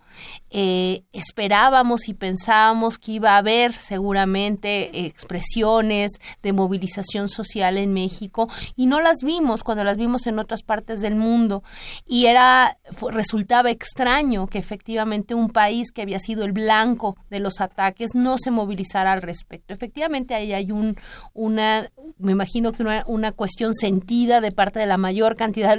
eh, 0.48 1.02
esperábamos 1.12 2.08
y 2.08 2.14
pensábamos 2.14 2.96
que 2.96 3.12
iba 3.12 3.32
a 3.32 3.38
haber 3.38 3.74
seguramente 3.74 5.04
expresiones 5.06 6.12
de 6.42 6.54
movilización 6.54 7.28
social 7.28 7.76
en 7.76 7.92
México 7.92 8.48
y 8.76 8.86
no 8.86 9.02
las 9.02 9.18
vimos 9.22 9.62
cuando 9.62 9.84
las 9.84 9.98
vimos 9.98 10.26
en 10.26 10.38
otras 10.38 10.62
partes 10.62 11.02
del 11.02 11.16
mundo. 11.16 11.62
Y 12.06 12.26
era, 12.26 12.78
resultaba 13.10 13.70
extraño 13.70 14.46
que 14.46 14.58
efectivamente 14.58 15.34
un 15.34 15.50
país 15.50 15.90
que 15.92 16.00
había 16.00 16.18
sido 16.18 16.45
el 16.46 16.52
blanco 16.52 17.16
de 17.28 17.40
los 17.40 17.60
ataques 17.60 18.14
no 18.14 18.38
se 18.38 18.50
movilizara 18.50 19.12
al 19.12 19.22
respecto. 19.22 19.74
Efectivamente, 19.74 20.34
ahí 20.34 20.52
hay 20.52 20.72
un, 20.72 20.96
una, 21.34 21.90
me 22.18 22.32
imagino 22.32 22.72
que 22.72 22.82
una, 22.82 23.04
una 23.06 23.32
cuestión 23.32 23.74
sentida 23.74 24.40
de 24.40 24.52
parte 24.52 24.78
de 24.78 24.86
la 24.86 24.96
mayor 24.96 25.36
cantidad, 25.36 25.78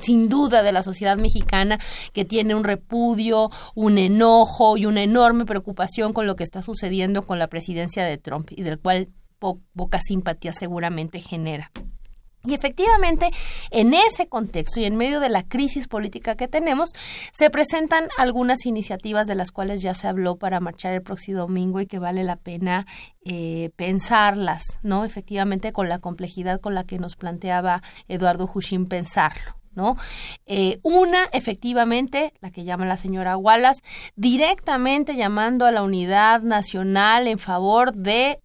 sin 0.00 0.28
duda, 0.28 0.62
de 0.62 0.72
la 0.72 0.82
sociedad 0.82 1.16
mexicana 1.16 1.78
que 2.12 2.24
tiene 2.24 2.54
un 2.54 2.64
repudio, 2.64 3.50
un 3.74 3.98
enojo 3.98 4.76
y 4.76 4.86
una 4.86 5.02
enorme 5.02 5.44
preocupación 5.44 6.12
con 6.12 6.26
lo 6.26 6.36
que 6.36 6.44
está 6.44 6.62
sucediendo 6.62 7.22
con 7.22 7.38
la 7.38 7.48
presidencia 7.48 8.04
de 8.04 8.16
Trump 8.16 8.50
y 8.50 8.62
del 8.62 8.78
cual 8.78 9.08
poca 9.38 10.00
simpatía 10.00 10.52
seguramente 10.52 11.20
genera. 11.20 11.70
Y 12.42 12.54
efectivamente, 12.54 13.30
en 13.70 13.92
ese 13.92 14.26
contexto 14.28 14.80
y 14.80 14.84
en 14.84 14.96
medio 14.96 15.20
de 15.20 15.28
la 15.28 15.42
crisis 15.42 15.88
política 15.88 16.36
que 16.36 16.48
tenemos, 16.48 16.90
se 17.32 17.50
presentan 17.50 18.08
algunas 18.16 18.64
iniciativas 18.64 19.26
de 19.26 19.34
las 19.34 19.50
cuales 19.50 19.82
ya 19.82 19.94
se 19.94 20.08
habló 20.08 20.36
para 20.36 20.58
marchar 20.58 20.94
el 20.94 21.02
próximo 21.02 21.40
domingo 21.40 21.80
y 21.80 21.86
que 21.86 21.98
vale 21.98 22.24
la 22.24 22.36
pena 22.36 22.86
eh, 23.24 23.70
pensarlas, 23.76 24.78
¿no? 24.82 25.04
Efectivamente, 25.04 25.72
con 25.72 25.90
la 25.90 25.98
complejidad 25.98 26.60
con 26.60 26.74
la 26.74 26.84
que 26.84 26.98
nos 26.98 27.16
planteaba 27.16 27.82
Eduardo 28.08 28.50
Hushim 28.52 28.86
pensarlo. 28.86 29.56
¿no? 29.72 29.96
Eh, 30.46 30.80
una, 30.82 31.24
efectivamente, 31.32 32.32
la 32.40 32.50
que 32.50 32.64
llama 32.64 32.86
la 32.86 32.96
señora 32.96 33.36
Wallace, 33.36 33.82
directamente 34.16 35.14
llamando 35.14 35.64
a 35.64 35.70
la 35.70 35.82
unidad 35.82 36.42
nacional 36.42 37.28
en 37.28 37.38
favor 37.38 37.92
de 37.94 38.40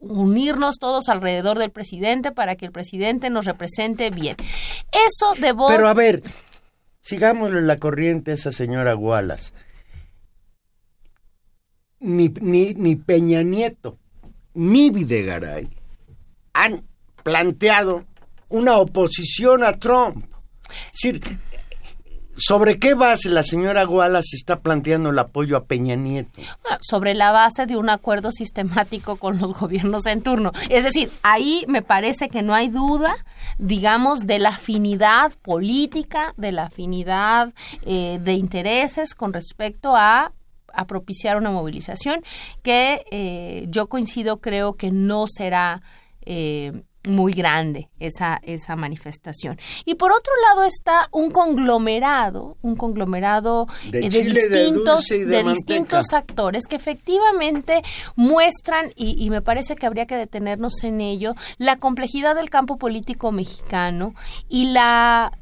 unirnos 0.00 0.76
todos 0.78 1.08
alrededor 1.08 1.58
del 1.58 1.70
presidente 1.70 2.32
para 2.32 2.56
que 2.56 2.66
el 2.66 2.72
presidente 2.72 3.30
nos 3.30 3.44
represente 3.44 4.10
bien. 4.10 4.36
Eso 4.90 5.40
de 5.40 5.52
voz... 5.52 5.72
Pero 5.72 5.88
a 5.88 5.94
ver, 5.94 6.22
sigámosle 7.00 7.62
la 7.62 7.76
corriente 7.76 8.30
a 8.30 8.34
esa 8.34 8.52
señora 8.52 8.96
Wallace. 8.96 9.52
Ni, 12.00 12.28
ni, 12.40 12.74
ni 12.74 12.96
Peña 12.96 13.42
Nieto 13.42 13.98
ni 14.54 14.90
Videgaray 14.90 15.68
han 16.52 16.84
planteado 17.22 18.04
una 18.48 18.76
oposición 18.76 19.64
a 19.64 19.72
Trump. 19.72 20.24
Es 20.92 21.12
decir, 21.12 21.38
¿Sobre 22.36 22.78
qué 22.78 22.94
base 22.94 23.28
la 23.28 23.42
señora 23.42 23.86
Wallace 23.86 24.36
está 24.36 24.56
planteando 24.56 25.10
el 25.10 25.18
apoyo 25.18 25.56
a 25.56 25.64
Peña 25.64 25.96
Nieto? 25.96 26.40
Ah, 26.68 26.78
sobre 26.80 27.14
la 27.14 27.30
base 27.30 27.66
de 27.66 27.76
un 27.76 27.90
acuerdo 27.90 28.32
sistemático 28.32 29.16
con 29.16 29.38
los 29.38 29.52
gobiernos 29.58 30.06
en 30.06 30.22
turno. 30.22 30.52
Es 30.70 30.84
decir, 30.84 31.10
ahí 31.22 31.64
me 31.68 31.82
parece 31.82 32.28
que 32.28 32.42
no 32.42 32.54
hay 32.54 32.68
duda, 32.68 33.14
digamos, 33.58 34.20
de 34.20 34.38
la 34.38 34.50
afinidad 34.50 35.32
política, 35.42 36.32
de 36.36 36.52
la 36.52 36.64
afinidad 36.64 37.52
eh, 37.82 38.18
de 38.22 38.32
intereses 38.32 39.14
con 39.14 39.32
respecto 39.32 39.94
a 39.94 40.32
propiciar 40.88 41.36
una 41.36 41.50
movilización 41.50 42.24
que 42.62 43.04
eh, 43.10 43.66
yo 43.68 43.88
coincido, 43.88 44.40
creo 44.40 44.74
que 44.74 44.90
no 44.90 45.26
será 45.28 45.82
eh, 46.24 46.82
muy 47.04 47.32
grande 47.32 47.88
esa, 47.98 48.40
esa 48.42 48.76
manifestación. 48.76 49.58
Y 49.84 49.94
por 49.94 50.12
otro 50.12 50.32
lado 50.48 50.64
está 50.64 51.08
un 51.10 51.30
conglomerado, 51.30 52.56
un 52.62 52.76
conglomerado 52.76 53.66
de, 53.90 54.06
eh, 54.06 54.08
distintos, 54.08 55.06
de, 55.08 55.42
distintos 55.44 56.12
actores 56.12 56.66
que 56.66 56.76
efectivamente 56.76 57.82
muestran, 58.16 58.92
y, 58.96 59.22
y, 59.22 59.30
me 59.30 59.42
parece 59.42 59.76
que 59.76 59.86
habría 59.86 60.06
que 60.06 60.16
detenernos 60.16 60.84
en 60.84 61.00
ello, 61.00 61.34
la 61.58 61.76
complejidad 61.76 62.36
del 62.36 62.50
campo 62.50 62.78
político 62.78 63.32
mexicano 63.32 64.14
y 64.48 64.66
la 64.66 65.32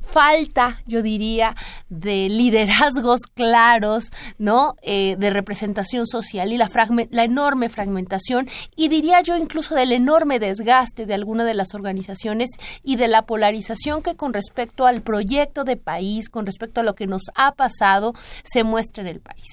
falta, 0.00 0.82
yo 0.86 1.02
diría, 1.02 1.54
de 1.88 2.28
liderazgos 2.28 3.20
claros, 3.34 4.10
¿no? 4.38 4.74
Eh, 4.82 5.16
de 5.18 5.30
representación 5.30 6.06
social 6.06 6.52
y 6.52 6.56
la, 6.56 6.68
la 7.10 7.24
enorme 7.24 7.68
fragmentación 7.68 8.48
y 8.76 8.88
diría 8.88 9.20
yo 9.20 9.36
incluso 9.36 9.74
del 9.74 9.92
enorme 9.92 10.38
desgaste 10.38 11.06
de 11.06 11.14
alguna 11.14 11.44
de 11.44 11.54
las 11.54 11.74
organizaciones 11.74 12.50
y 12.82 12.96
de 12.96 13.08
la 13.08 13.22
polarización 13.22 14.02
que 14.02 14.16
con 14.16 14.32
respecto 14.32 14.86
al 14.86 15.02
proyecto 15.02 15.64
de 15.64 15.76
país, 15.76 16.28
con 16.28 16.46
respecto 16.46 16.80
a 16.80 16.84
lo 16.84 16.94
que 16.94 17.06
nos 17.06 17.22
ha 17.34 17.52
pasado, 17.52 18.14
se 18.44 18.64
muestra 18.64 19.02
en 19.02 19.08
el 19.08 19.20
país. 19.20 19.46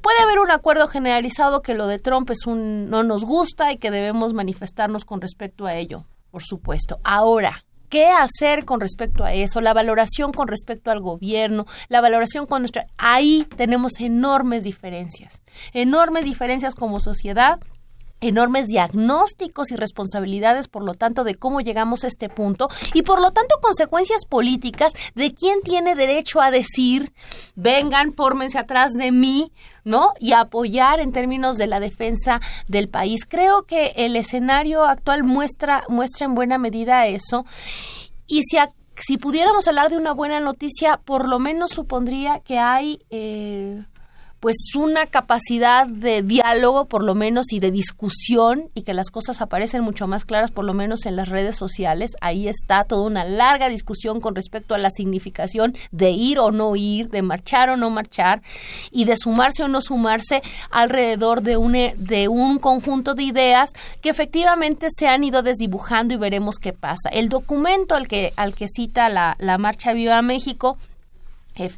Puede 0.00 0.20
haber 0.22 0.38
un 0.38 0.50
acuerdo 0.50 0.88
generalizado 0.88 1.62
que 1.62 1.74
lo 1.74 1.86
de 1.86 1.98
Trump 1.98 2.30
es 2.30 2.46
un 2.46 2.90
no 2.90 3.02
nos 3.02 3.24
gusta 3.24 3.72
y 3.72 3.76
que 3.76 3.90
debemos 3.90 4.34
manifestarnos 4.34 5.04
con 5.04 5.20
respecto 5.20 5.66
a 5.66 5.74
ello, 5.74 6.04
por 6.30 6.42
supuesto. 6.42 7.00
Ahora, 7.04 7.64
qué 7.92 8.06
hacer 8.06 8.64
con 8.64 8.80
respecto 8.80 9.22
a 9.22 9.34
eso, 9.34 9.60
la 9.60 9.74
valoración 9.74 10.32
con 10.32 10.48
respecto 10.48 10.90
al 10.90 11.00
gobierno, 11.00 11.66
la 11.88 12.00
valoración 12.00 12.46
con 12.46 12.62
nuestra... 12.62 12.86
Ahí 12.96 13.46
tenemos 13.54 14.00
enormes 14.00 14.64
diferencias, 14.64 15.42
enormes 15.74 16.24
diferencias 16.24 16.74
como 16.74 17.00
sociedad 17.00 17.60
enormes 18.22 18.68
diagnósticos 18.68 19.70
y 19.70 19.76
responsabilidades, 19.76 20.68
por 20.68 20.84
lo 20.84 20.94
tanto, 20.94 21.24
de 21.24 21.34
cómo 21.34 21.60
llegamos 21.60 22.04
a 22.04 22.06
este 22.06 22.28
punto 22.28 22.68
y, 22.94 23.02
por 23.02 23.20
lo 23.20 23.32
tanto, 23.32 23.56
consecuencias 23.60 24.24
políticas 24.26 24.92
de 25.14 25.34
quién 25.34 25.60
tiene 25.62 25.94
derecho 25.94 26.40
a 26.40 26.50
decir, 26.50 27.12
vengan, 27.54 28.14
fórmense 28.14 28.58
atrás 28.58 28.92
de 28.92 29.12
mí, 29.12 29.52
¿no? 29.84 30.12
Y 30.20 30.32
apoyar 30.32 31.00
en 31.00 31.12
términos 31.12 31.56
de 31.56 31.66
la 31.66 31.80
defensa 31.80 32.40
del 32.68 32.88
país. 32.88 33.26
Creo 33.26 33.64
que 33.64 33.92
el 33.96 34.16
escenario 34.16 34.84
actual 34.84 35.24
muestra, 35.24 35.84
muestra 35.88 36.26
en 36.26 36.34
buena 36.34 36.58
medida 36.58 37.06
eso. 37.06 37.44
Y 38.26 38.42
si, 38.44 38.56
si 38.96 39.18
pudiéramos 39.18 39.66
hablar 39.66 39.90
de 39.90 39.96
una 39.96 40.12
buena 40.12 40.40
noticia, 40.40 40.98
por 40.98 41.28
lo 41.28 41.38
menos 41.38 41.72
supondría 41.72 42.40
que 42.40 42.58
hay... 42.58 43.00
Eh, 43.10 43.82
pues 44.42 44.56
una 44.74 45.06
capacidad 45.06 45.86
de 45.86 46.22
diálogo 46.22 46.86
por 46.86 47.04
lo 47.04 47.14
menos 47.14 47.52
y 47.52 47.60
de 47.60 47.70
discusión 47.70 48.70
y 48.74 48.82
que 48.82 48.92
las 48.92 49.12
cosas 49.12 49.40
aparecen 49.40 49.84
mucho 49.84 50.08
más 50.08 50.24
claras 50.24 50.50
por 50.50 50.64
lo 50.64 50.74
menos 50.74 51.06
en 51.06 51.14
las 51.14 51.28
redes 51.28 51.54
sociales. 51.54 52.16
Ahí 52.20 52.48
está 52.48 52.82
toda 52.82 53.06
una 53.06 53.24
larga 53.24 53.68
discusión 53.68 54.20
con 54.20 54.34
respecto 54.34 54.74
a 54.74 54.78
la 54.78 54.90
significación 54.90 55.76
de 55.92 56.10
ir 56.10 56.40
o 56.40 56.50
no 56.50 56.74
ir, 56.74 57.08
de 57.08 57.22
marchar 57.22 57.70
o 57.70 57.76
no 57.76 57.88
marchar 57.88 58.42
y 58.90 59.04
de 59.04 59.16
sumarse 59.16 59.62
o 59.62 59.68
no 59.68 59.80
sumarse 59.80 60.42
alrededor 60.72 61.42
de 61.42 61.56
un, 61.56 61.74
de 61.74 62.26
un 62.26 62.58
conjunto 62.58 63.14
de 63.14 63.22
ideas 63.22 63.70
que 64.00 64.10
efectivamente 64.10 64.88
se 64.90 65.06
han 65.06 65.22
ido 65.22 65.42
desdibujando 65.42 66.14
y 66.14 66.16
veremos 66.16 66.56
qué 66.56 66.72
pasa. 66.72 67.10
El 67.12 67.28
documento 67.28 67.94
al 67.94 68.08
que, 68.08 68.32
al 68.34 68.56
que 68.56 68.66
cita 68.66 69.08
la, 69.08 69.36
la 69.38 69.56
Marcha 69.56 69.92
Viva 69.92 70.20
México 70.20 70.78
eh, 70.78 70.91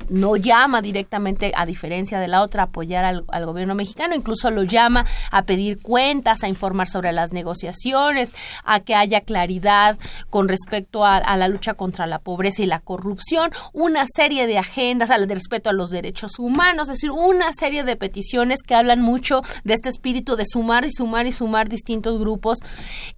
no 0.08 0.36
llama 0.36 0.82
directamente, 0.82 1.52
a 1.56 1.66
diferencia 1.66 2.20
de 2.20 2.28
la 2.28 2.42
otra, 2.42 2.62
a 2.62 2.66
apoyar 2.66 3.04
al, 3.04 3.46
gobierno 3.46 3.74
mexicano, 3.74 4.14
incluso 4.14 4.50
lo 4.50 4.62
llama 4.62 5.04
a 5.30 5.42
pedir 5.42 5.80
cuentas, 5.82 6.42
a 6.42 6.48
informar 6.48 6.88
sobre 6.88 7.12
las 7.12 7.32
negociaciones, 7.32 8.32
a 8.64 8.80
que 8.80 8.94
haya 8.94 9.20
claridad 9.20 9.98
con 10.30 10.48
respecto 10.48 11.04
a, 11.04 11.36
la 11.36 11.48
lucha 11.48 11.74
contra 11.74 12.06
la 12.06 12.20
pobreza 12.20 12.62
y 12.62 12.66
la 12.66 12.80
corrupción, 12.80 13.50
una 13.72 14.06
serie 14.06 14.46
de 14.46 14.58
agendas 14.58 15.10
al 15.10 15.26
de 15.26 15.34
respeto 15.34 15.70
a 15.70 15.72
los 15.72 15.90
derechos 15.90 16.38
humanos, 16.38 16.88
es 16.88 16.96
decir, 16.96 17.10
una 17.10 17.52
serie 17.52 17.82
de 17.84 17.96
peticiones 17.96 18.62
que 18.62 18.74
hablan 18.74 19.00
mucho 19.00 19.42
de 19.64 19.74
este 19.74 19.88
espíritu 19.88 20.36
de 20.36 20.44
sumar 20.46 20.84
y 20.84 20.90
sumar 20.90 21.26
y 21.26 21.32
sumar 21.32 21.68
distintos 21.68 22.18
grupos 22.20 22.58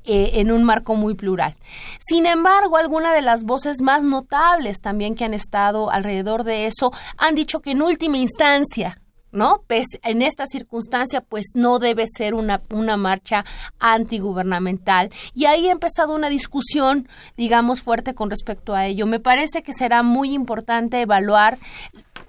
eh, 0.05 0.33
en 0.35 0.51
un 0.51 0.65
marco 0.65 0.95
muy 0.95 1.15
plural. 1.15 1.55
Sin 1.99 2.27
embargo, 2.27 2.77
algunas 2.77 3.15
de 3.15 3.23
las 3.23 3.45
voces 3.45 3.83
más 3.83 4.03
notables 4.03 4.79
también 4.81 5.15
que 5.15 5.25
han 5.25 5.35
estado 5.35 5.91
alrededor 5.91 6.45
de 6.47 6.67
eso 6.67 6.93
han 7.19 7.35
dicho 7.35 7.61
que 7.61 7.73
en 7.73 7.83
última 7.83 8.17
instancia 8.17 9.01
¿no? 9.33 9.63
En 9.69 10.23
esta 10.23 10.47
circunstancia, 10.47 11.21
pues 11.21 11.49
no 11.55 11.79
debe 11.79 12.07
ser 12.09 12.33
una, 12.33 12.63
una 12.71 12.97
marcha 12.97 13.45
antigubernamental. 13.79 15.11
Y 15.35 15.45
ahí 15.45 15.69
ha 15.69 15.73
empezado 15.73 16.15
una 16.15 16.31
discusión, 16.31 17.07
digamos, 17.37 17.83
fuerte 17.83 18.15
con 18.15 18.31
respecto 18.31 18.75
a 18.75 18.87
ello. 18.87 19.07
Me 19.07 19.21
parece 19.21 19.63
que 19.63 19.75
será 19.75 20.03
muy 20.03 20.33
importante 20.33 21.03
evaluar 21.03 21.59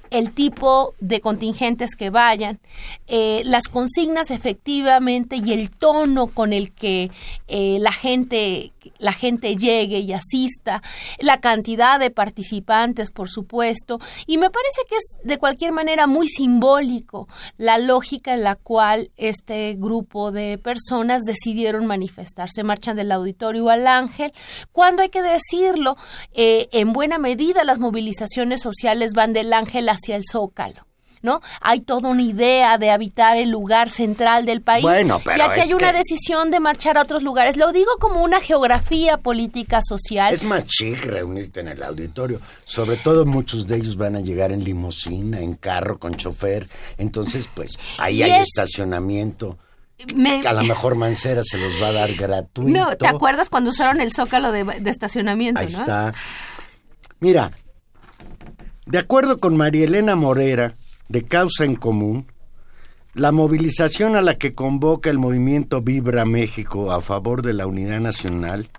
el 0.10 0.32
tipo 0.32 0.94
de 1.00 1.22
contingentes 1.22 1.96
que 1.96 2.10
vayan, 2.10 2.60
eh, 3.08 3.42
las 3.46 3.68
consignas 3.68 4.32
efectivamente 4.32 5.38
y 5.38 5.54
el 5.54 5.70
tono 5.70 6.28
con 6.28 6.54
el 6.54 6.72
que 6.72 7.12
eh, 7.48 7.78
la 7.80 7.92
gente 7.92 8.72
la 8.98 9.14
gente 9.14 9.56
llegue 9.56 10.00
y 10.00 10.14
asista, 10.14 10.82
la 11.20 11.40
cantidad 11.40 12.00
de 12.00 12.12
participantes, 12.12 13.12
por 13.12 13.30
supuesto, 13.30 14.00
y 14.26 14.38
me 14.38 14.50
parece 14.50 14.82
que 14.90 14.96
es 14.96 15.18
de 15.24 15.38
cualquier 15.38 15.72
manera 15.72 16.08
muy 16.08 16.28
simbólico 16.28 17.28
la 17.58 17.78
lógica 17.78 18.34
en 18.34 18.44
la 18.44 18.56
cual 18.56 19.12
este 19.18 19.76
grupo 19.76 20.32
de 20.32 20.58
personas 20.58 21.24
decidieron 21.24 21.86
manifestarse. 21.86 22.64
Marchan 22.64 22.96
del 22.96 23.12
auditorio 23.12 23.70
al 23.70 23.88
ángel, 23.88 24.32
cuando 24.72 25.02
hay 25.02 25.10
que 25.10 25.22
decirlo, 25.22 25.98
eh, 26.34 26.68
en 26.72 26.94
buena 26.94 27.18
medida 27.18 27.64
las 27.64 27.80
movilizaciones 27.80 28.62
sociales 28.62 29.14
van 29.14 29.34
del 29.34 29.54
ángel 29.54 29.90
hacia 29.90 30.16
el 30.16 30.24
zócalo. 30.30 30.88
¿No? 31.22 31.42
Hay 31.62 31.82
toda 31.82 32.10
una 32.10 32.22
idea 32.22 32.78
de 32.78 32.92
habitar 32.92 33.38
el 33.38 33.50
lugar 33.50 33.90
central 33.90 34.46
del 34.46 34.62
país. 34.62 34.84
Bueno, 34.84 35.22
pero 35.24 35.38
y 35.38 35.42
aquí 35.42 35.62
hay 35.62 35.74
una 35.74 35.94
decisión 35.94 36.52
de 36.52 36.60
marchar 36.60 36.98
a 36.98 37.02
otros 37.02 37.24
lugares. 37.24 37.58
Lo 37.58 37.72
digo 37.72 37.92
como 38.00 38.24
una 38.24 38.40
geografía 38.40 39.18
política 39.18 39.82
social. 39.82 40.34
Es 40.34 40.44
más 40.44 40.66
chic 40.66 41.06
reunirte 41.06 41.60
en 41.62 41.70
el 41.70 41.84
auditorio. 41.84 42.40
Sobre 42.66 42.98
todo 42.98 43.26
muchos 43.26 43.68
de 43.68 43.78
ellos 43.78 43.98
van 43.98 44.16
a 44.16 44.22
llegar 44.22 44.52
en 44.52 44.64
limusina, 44.64 45.40
en 45.40 45.56
carro, 45.56 46.00
con 46.00 46.16
chofer. 46.16 46.68
Entonces, 46.98 47.50
pues, 47.54 47.78
ahí 47.98 48.22
hay 48.24 48.42
estacionamiento. 48.42 49.58
a 50.46 50.54
lo 50.54 50.64
mejor 50.64 50.96
Mancera 50.96 51.42
se 51.44 51.58
los 51.58 51.82
va 51.82 51.88
a 51.88 51.94
dar 51.94 52.14
gratuito. 52.14 52.78
No, 52.78 52.96
¿te 52.96 53.08
acuerdas 53.08 53.50
cuando 53.50 53.72
usaron 53.72 54.02
el 54.02 54.12
zócalo 54.12 54.52
de, 54.52 54.66
estacionamiento? 54.86 55.62
Ahí 55.62 55.68
está. 55.68 56.14
Mira, 57.20 57.52
de 58.86 58.98
acuerdo 59.00 59.38
con 59.38 59.58
María 59.58 59.86
Elena 59.86 60.16
Morera, 60.16 60.76
de 61.10 61.24
causa 61.24 61.66
en 61.66 61.76
común, 61.76 62.32
la 63.14 63.32
movilización 63.32 64.16
a 64.16 64.22
la 64.22 64.36
que 64.36 64.54
convoca 64.54 65.10
el 65.10 65.18
movimiento 65.18 65.82
Vibra 65.82 66.26
México 66.26 66.92
a 66.92 67.02
favor 67.02 67.42
de 67.42 67.54
la 67.54 67.66
unidad 67.68 68.00
nacional 68.00 68.70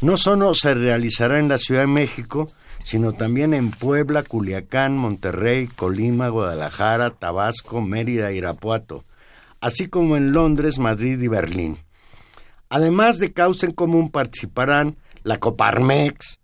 no 0.00 0.16
solo 0.16 0.52
se 0.54 0.74
realizará 0.74 1.38
en 1.38 1.48
la 1.48 1.56
Ciudad 1.58 1.82
de 1.82 1.86
México, 1.86 2.48
sino 2.82 3.12
también 3.12 3.54
en 3.54 3.70
Puebla, 3.70 4.22
Culiacán, 4.22 4.98
Monterrey, 4.98 5.66
Colima, 5.66 6.28
Guadalajara, 6.28 7.10
Tabasco, 7.10 7.80
Mérida, 7.80 8.32
Irapuato, 8.32 9.04
así 9.60 9.86
como 9.86 10.16
en 10.16 10.32
Londres, 10.32 10.78
Madrid 10.78 11.20
y 11.22 11.28
Berlín. 11.28 11.78
Además 12.68 13.18
de 13.18 13.32
causa 13.32 13.66
en 13.66 13.72
común 13.72 14.10
participarán 14.10 14.96
la 15.22 15.38
Coparmex, 15.38 16.38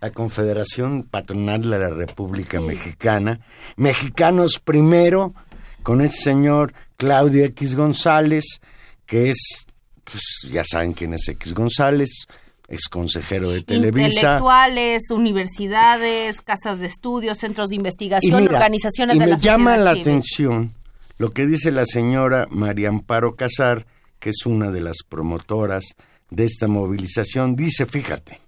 la 0.00 0.10
Confederación 0.10 1.02
Patronal 1.04 1.62
de 1.62 1.78
la 1.78 1.90
República 1.90 2.60
Mexicana, 2.60 3.40
Mexicanos 3.76 4.60
Primero, 4.62 5.34
con 5.82 6.00
el 6.00 6.12
señor 6.12 6.72
Claudio 6.96 7.44
X 7.44 7.76
González, 7.76 8.60
que 9.06 9.30
es, 9.30 9.66
pues 10.04 10.48
ya 10.50 10.64
saben 10.64 10.92
quién 10.92 11.14
es 11.14 11.28
X 11.28 11.54
González, 11.54 12.26
ex 12.68 12.88
consejero 12.88 13.50
de 13.50 13.62
Televisa. 13.62 14.08
Intelectuales, 14.08 15.10
universidades, 15.10 16.40
casas 16.40 16.80
de 16.80 16.86
estudios, 16.86 17.38
centros 17.38 17.68
de 17.68 17.76
investigación, 17.76 18.42
organizaciones 18.48 19.18
de 19.18 19.26
la 19.26 19.36
me 19.36 19.42
llama 19.42 19.76
la 19.76 19.92
atención 19.92 20.72
lo 21.18 21.30
que 21.30 21.46
dice 21.46 21.70
la 21.70 21.86
señora 21.86 22.46
María 22.50 22.88
Amparo 22.88 23.36
Casar, 23.36 23.86
que 24.18 24.30
es 24.30 24.44
una 24.44 24.70
de 24.70 24.80
las 24.80 24.98
promotoras 25.08 25.96
de 26.30 26.44
esta 26.44 26.68
movilización. 26.68 27.56
Dice, 27.56 27.86
fíjate, 27.86 28.40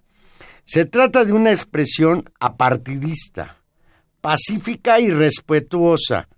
se 0.68 0.84
trata 0.84 1.24
de 1.24 1.32
una 1.32 1.50
expresión 1.50 2.30
apartidista, 2.40 3.56
pacífica 4.20 5.00
y 5.00 5.08
respetuosa, 5.10 6.28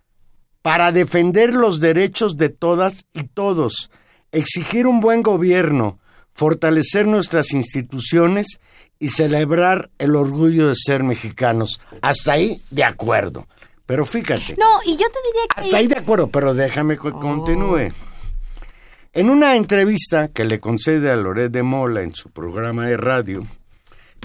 para 0.62 0.92
defender 0.92 1.52
los 1.52 1.80
derechos 1.80 2.36
de 2.36 2.48
todas 2.48 3.06
y 3.12 3.24
todos, 3.24 3.90
exigir 4.30 4.86
un 4.86 5.00
buen 5.00 5.24
gobierno, 5.24 5.98
fortalecer 6.32 7.08
nuestras 7.08 7.54
instituciones 7.54 8.60
y 9.00 9.08
celebrar 9.08 9.90
el 9.98 10.14
orgullo 10.14 10.68
de 10.68 10.76
ser 10.76 11.02
mexicanos. 11.02 11.80
Hasta 12.00 12.34
ahí 12.34 12.56
de 12.70 12.84
acuerdo. 12.84 13.48
Pero 13.84 14.06
fíjate. 14.06 14.54
No, 14.56 14.78
y 14.86 14.92
yo 14.92 15.08
te 15.08 15.18
diría 15.26 15.42
que... 15.56 15.60
Hasta 15.60 15.76
ahí 15.76 15.88
de 15.88 15.98
acuerdo, 15.98 16.30
pero 16.30 16.54
déjame 16.54 16.96
que 16.96 17.10
continúe. 17.10 17.90
En 19.12 19.28
una 19.28 19.56
entrevista 19.56 20.28
que 20.28 20.44
le 20.44 20.60
concede 20.60 21.10
a 21.10 21.16
Loret 21.16 21.50
de 21.50 21.64
Mola 21.64 22.02
en 22.02 22.14
su 22.14 22.30
programa 22.30 22.86
de 22.86 22.96
radio, 22.96 23.44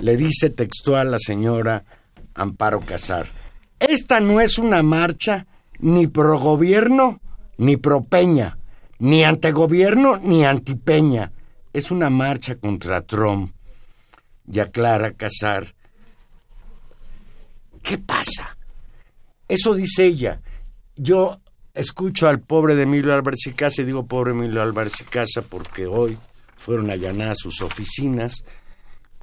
le 0.01 0.17
dice 0.17 0.49
textual 0.49 1.11
la 1.11 1.19
señora 1.19 1.83
Amparo 2.33 2.81
Casar, 2.81 3.27
esta 3.79 4.19
no 4.19 4.41
es 4.41 4.57
una 4.57 4.83
marcha 4.83 5.47
ni 5.79 6.07
pro 6.07 6.39
gobierno 6.39 7.19
ni 7.57 7.77
pro 7.77 8.03
Peña, 8.03 8.57
ni 8.99 9.23
antegobierno 9.23 10.17
ni 10.17 10.45
antipeña, 10.45 11.31
es 11.73 11.91
una 11.91 12.09
marcha 12.09 12.55
contra 12.55 13.01
Trump. 13.01 13.53
Y 14.51 14.59
aclara 14.59 15.13
Casar, 15.13 15.73
¿qué 17.81 17.97
pasa? 17.97 18.57
Eso 19.47 19.73
dice 19.73 20.05
ella. 20.05 20.41
Yo 20.95 21.39
escucho 21.73 22.27
al 22.27 22.39
pobre 22.39 22.75
de 22.75 22.83
Emilio 22.83 23.13
Álvarez 23.13 23.47
y 23.47 23.53
Casa, 23.53 23.81
y 23.81 23.85
digo 23.85 24.05
pobre 24.05 24.31
Emilio 24.31 24.61
Álvarez 24.61 25.01
y 25.01 25.05
Casa 25.05 25.41
porque 25.41 25.87
hoy 25.87 26.17
fueron 26.57 26.89
allanadas 26.89 27.39
sus 27.39 27.61
oficinas, 27.61 28.45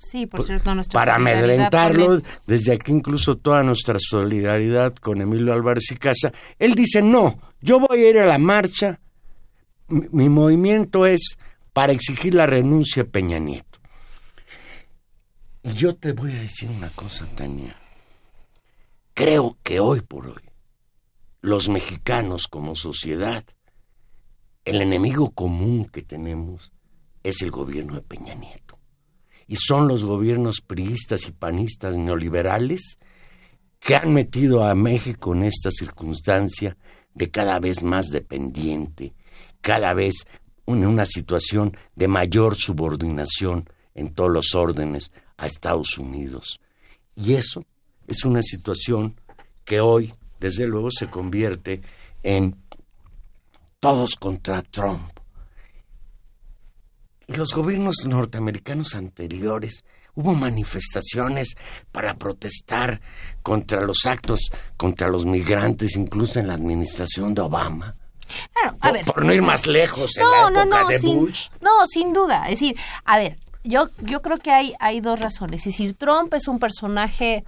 Sí, 0.03 0.27
por 0.27 0.43
cierto, 0.45 0.75
para 0.93 1.15
amedrentarlo, 1.15 2.21
desde 2.47 2.75
aquí 2.75 2.93
incluso 2.93 3.39
toda 3.39 3.63
nuestra 3.63 3.99
solidaridad 3.99 4.95
con 4.97 5.23
Emilio 5.23 5.53
Álvarez 5.53 5.91
y 5.93 5.97
Casa. 5.97 6.33
Él 6.59 6.75
dice, 6.75 7.01
no, 7.01 7.39
yo 7.61 7.79
voy 7.79 8.01
a 8.01 8.11
ir 8.11 8.19
a 8.19 8.27
la 8.27 8.39
marcha, 8.39 9.01
mi, 9.89 10.29
movimiento 10.29 11.07
es 11.07 11.39
para 11.73 11.93
exigir 11.93 12.35
la 12.35 12.47
renuncia 12.47 13.05
a 13.05 13.07
Peña 13.07 13.39
Nieto. 13.39 13.79
Y 15.63 15.73
yo 15.73 15.95
te 15.95 16.13
voy 16.13 16.33
a 16.33 16.41
decir 16.41 16.69
una 16.69 16.91
cosa, 16.91 17.25
Tania. 17.35 17.77
Creo 19.15 19.57
que 19.63 19.81
hoy 19.81 20.01
por 20.01 20.27
hoy, 20.27 20.43
los 21.41 21.69
mexicanos 21.69 22.49
como 22.49 22.75
sociedad, 22.75 23.45
el 24.65 24.83
enemigo 24.83 25.31
común 25.31 25.87
que 25.87 26.03
tenemos 26.03 26.73
es 27.23 27.41
el 27.43 27.51
gobierno 27.51 27.95
de 27.95 28.03
Peña 28.03 28.35
Nieto 28.35 28.62
y 29.47 29.57
son 29.57 29.89
los 29.89 30.05
gobiernos 30.05 30.61
priistas 30.61 31.29
y 31.29 31.33
panistas 31.33 31.97
neoliberales 31.97 32.99
que 33.79 33.97
han 33.97 34.13
metido 34.13 34.65
a 34.65 34.75
México 34.75 35.35
en 35.35 35.43
esta 35.43 35.71
circunstancia 35.71 36.77
de 37.15 37.31
cada 37.31 37.59
vez 37.59 37.83
más 37.83 38.09
dependiente, 38.09 39.15
cada 39.61 39.93
vez 39.95 40.27
en 40.67 40.87
una 40.87 41.05
situación 41.05 41.77
de 41.97 42.09
mayor 42.09 42.57
subordinación 42.57 43.69
en 43.95 44.15
todos 44.15 44.31
los 44.31 44.55
órdenes 44.55 45.11
a 45.37 45.47
Estados 45.47 45.99
Unidos. 45.99 46.61
Y 47.15 47.35
eso 47.35 47.65
es 48.07 48.25
una 48.25 48.43
situación 48.43 49.17
que 49.65 49.81
hoy 49.81 50.13
desde 50.41 50.67
luego 50.67 50.91
se 50.91 51.09
convierte 51.09 51.83
en 52.23 52.57
todos 53.81 54.17
contra 54.17 54.63
Trump. 54.63 55.12
Y 57.33 57.37
los 57.37 57.55
gobiernos 57.55 57.97
norteamericanos 58.07 58.95
anteriores 58.95 59.85
hubo 60.15 60.35
manifestaciones 60.35 61.55
para 61.91 62.15
protestar 62.17 63.01
contra 63.43 63.81
los 63.81 64.05
actos 64.07 64.51
contra 64.77 65.09
los 65.09 65.25
migrantes, 65.25 65.97
incluso 65.97 66.39
en 66.41 66.49
la 66.49 66.55
administración 66.55 67.35
de 67.35 67.43
Obama. 67.43 67.95
Claro, 68.53 68.77
a 68.81 68.89
Por, 68.89 68.93
ver. 68.93 69.05
por 69.05 69.25
no 69.25 69.33
ir 69.33 69.43
más 69.43 69.67
lejos 69.67 70.17
en 70.19 70.25
No, 70.25 70.31
la 70.31 70.51
no, 70.51 70.61
época 70.63 70.83
no, 70.83 70.89
de 70.89 70.99
sin, 70.99 71.19
Bush. 71.19 71.49
no, 71.61 71.87
sin 71.87 72.13
duda. 72.13 72.45
Es 72.45 72.61
decir, 72.61 72.77
a 73.05 73.19
ver, 73.19 73.39
yo, 73.65 73.89
yo 74.01 74.21
creo 74.23 74.37
que 74.39 74.51
hay, 74.51 74.75
hay 74.81 75.01
dos 75.01 75.21
razones. 75.21 75.61
Es 75.67 75.73
decir, 75.73 75.95
Trump 75.95 76.33
es 76.35 76.49
un 76.49 76.59
personaje 76.59 77.45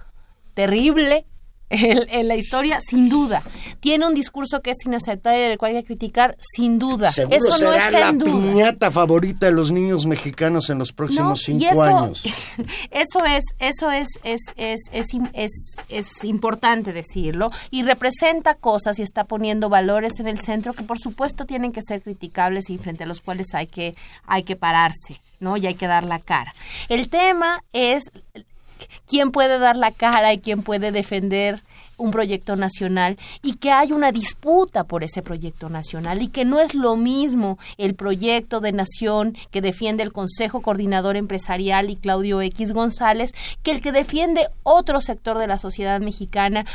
terrible 0.53 1.25
en, 1.69 2.07
en 2.09 2.27
la 2.27 2.35
historia, 2.35 2.79
sin 2.79 3.09
duda. 3.09 3.41
Tiene 3.79 4.07
un 4.07 4.13
discurso 4.13 4.61
que 4.61 4.71
es 4.71 4.77
inaceptable, 4.85 5.51
el 5.51 5.57
cual 5.57 5.75
hay 5.75 5.81
que 5.81 5.87
criticar, 5.87 6.37
sin 6.39 6.77
duda. 6.79 7.11
Seguro 7.11 7.35
Eso 7.37 7.49
no 7.49 7.57
será 7.57 7.85
está 7.87 7.99
la 7.99 8.09
en 8.09 8.19
duda. 8.19 8.31
piñata 8.31 8.91
favorita 8.91 9.45
de 9.47 9.51
los 9.51 9.71
niños 9.71 10.05
mexicanos 10.05 10.69
en 10.69 10.77
los 10.79 10.93
próximos 10.93 11.29
No, 11.29 11.35
cinco 11.35 11.63
y 11.63 11.65
eso, 11.65 11.83
años. 11.83 12.23
Eso 12.91 13.25
es, 13.25 13.43
eso 13.59 13.91
es, 13.91 14.07
es, 14.23 14.41
es, 14.57 14.81
es, 14.91 15.07
es- 15.33 15.75
es 15.89 16.23
importante 16.23 16.93
decirlo 16.93 17.51
y 17.71 17.83
representa 17.83 18.53
cosas 18.53 18.99
y 18.99 19.01
está 19.01 19.23
poniendo 19.25 19.69
valores 19.69 20.19
en 20.19 20.27
el 20.27 20.39
centro 20.39 20.73
que 20.73 20.83
por 20.83 20.99
supuesto 20.99 21.45
tienen 21.45 21.71
que 21.71 21.81
ser 21.81 22.01
criticables 22.01 22.69
y 22.69 22.77
frente 22.77 23.03
a 23.03 23.07
los 23.07 23.21
cuales 23.21 23.53
hay 23.53 23.67
que, 23.67 23.95
hay 24.25 24.43
que 24.43 24.55
pararse, 24.55 25.19
¿no? 25.39 25.57
Y 25.57 25.67
hay 25.67 25.75
que 25.75 25.87
dar 25.87 26.03
la 26.03 26.19
cara. 26.19 26.53
El 26.89 27.09
tema 27.09 27.63
es 27.73 28.03
quién 29.07 29.31
puede 29.31 29.59
dar 29.59 29.77
la 29.77 29.91
cara 29.91 30.33
y 30.33 30.39
quién 30.39 30.61
puede 30.61 30.91
defender 30.91 31.61
un 31.97 32.11
proyecto 32.11 32.55
nacional 32.55 33.17
y 33.41 33.55
que 33.55 33.71
hay 33.71 33.91
una 33.91 34.11
disputa 34.11 34.83
por 34.83 35.03
ese 35.03 35.21
proyecto 35.21 35.69
nacional 35.69 36.21
y 36.21 36.27
que 36.27 36.45
no 36.45 36.59
es 36.59 36.75
lo 36.75 36.95
mismo 36.95 37.57
el 37.77 37.95
proyecto 37.95 38.59
de 38.59 38.71
nación 38.71 39.35
que 39.51 39.61
defiende 39.61 40.03
el 40.03 40.11
Consejo 40.11 40.61
Coordinador 40.61 41.15
Empresarial 41.15 41.89
y 41.89 41.95
Claudio 41.95 42.41
X 42.41 42.73
González 42.73 43.31
que 43.63 43.71
el 43.71 43.81
que 43.81 43.91
defiende 43.91 44.47
otro 44.63 45.01
sector 45.01 45.37
de 45.37 45.47
la 45.47 45.57
sociedad 45.57 45.99
mexicana 46.01 46.65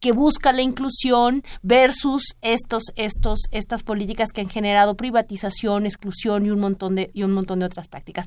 que 0.00 0.12
busca 0.12 0.52
la 0.52 0.62
inclusión 0.62 1.42
versus 1.62 2.36
estos 2.42 2.84
estos 2.96 3.40
estas 3.50 3.82
políticas 3.82 4.30
que 4.32 4.40
han 4.40 4.48
generado 4.48 4.96
privatización, 4.96 5.86
exclusión 5.86 6.46
y 6.46 6.50
un 6.50 6.60
montón 6.60 6.94
de 6.94 7.10
y 7.12 7.22
un 7.22 7.32
montón 7.32 7.60
de 7.60 7.66
otras 7.66 7.88
prácticas. 7.88 8.26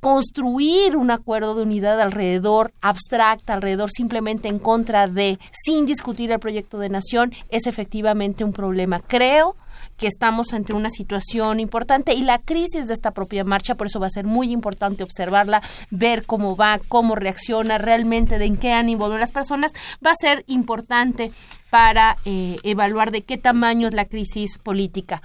Construir 0.00 0.96
un 0.96 1.10
acuerdo 1.10 1.54
de 1.54 1.62
unidad 1.62 2.00
alrededor 2.00 2.72
abstracta, 2.80 3.54
alrededor 3.54 3.90
simplemente 3.90 4.48
en 4.48 4.58
contra 4.58 5.08
de 5.08 5.38
sin 5.52 5.86
discutir 5.86 6.32
el 6.32 6.40
proyecto 6.40 6.78
de 6.78 6.88
nación 6.88 7.32
es 7.48 7.66
efectivamente 7.66 8.44
un 8.44 8.52
problema. 8.52 9.00
Creo 9.00 9.56
que 9.96 10.06
estamos 10.06 10.52
ante 10.52 10.74
una 10.74 10.90
situación 10.90 11.60
importante 11.60 12.14
y 12.14 12.22
la 12.22 12.38
crisis 12.38 12.88
de 12.88 12.94
esta 12.94 13.12
propia 13.12 13.44
marcha, 13.44 13.74
por 13.74 13.86
eso 13.86 14.00
va 14.00 14.06
a 14.06 14.10
ser 14.10 14.24
muy 14.24 14.50
importante 14.50 15.02
observarla, 15.02 15.62
ver 15.90 16.24
cómo 16.24 16.56
va, 16.56 16.80
cómo 16.88 17.14
reacciona 17.14 17.78
realmente, 17.78 18.38
de 18.38 18.46
en 18.46 18.56
qué 18.56 18.72
ánimo 18.72 19.08
van 19.08 19.20
las 19.20 19.32
personas, 19.32 19.72
va 20.04 20.10
a 20.10 20.16
ser 20.16 20.44
importante 20.46 21.30
para 21.70 22.16
eh, 22.24 22.56
evaluar 22.62 23.10
de 23.10 23.22
qué 23.22 23.38
tamaño 23.38 23.88
es 23.88 23.94
la 23.94 24.04
crisis 24.04 24.58
política. 24.58 25.22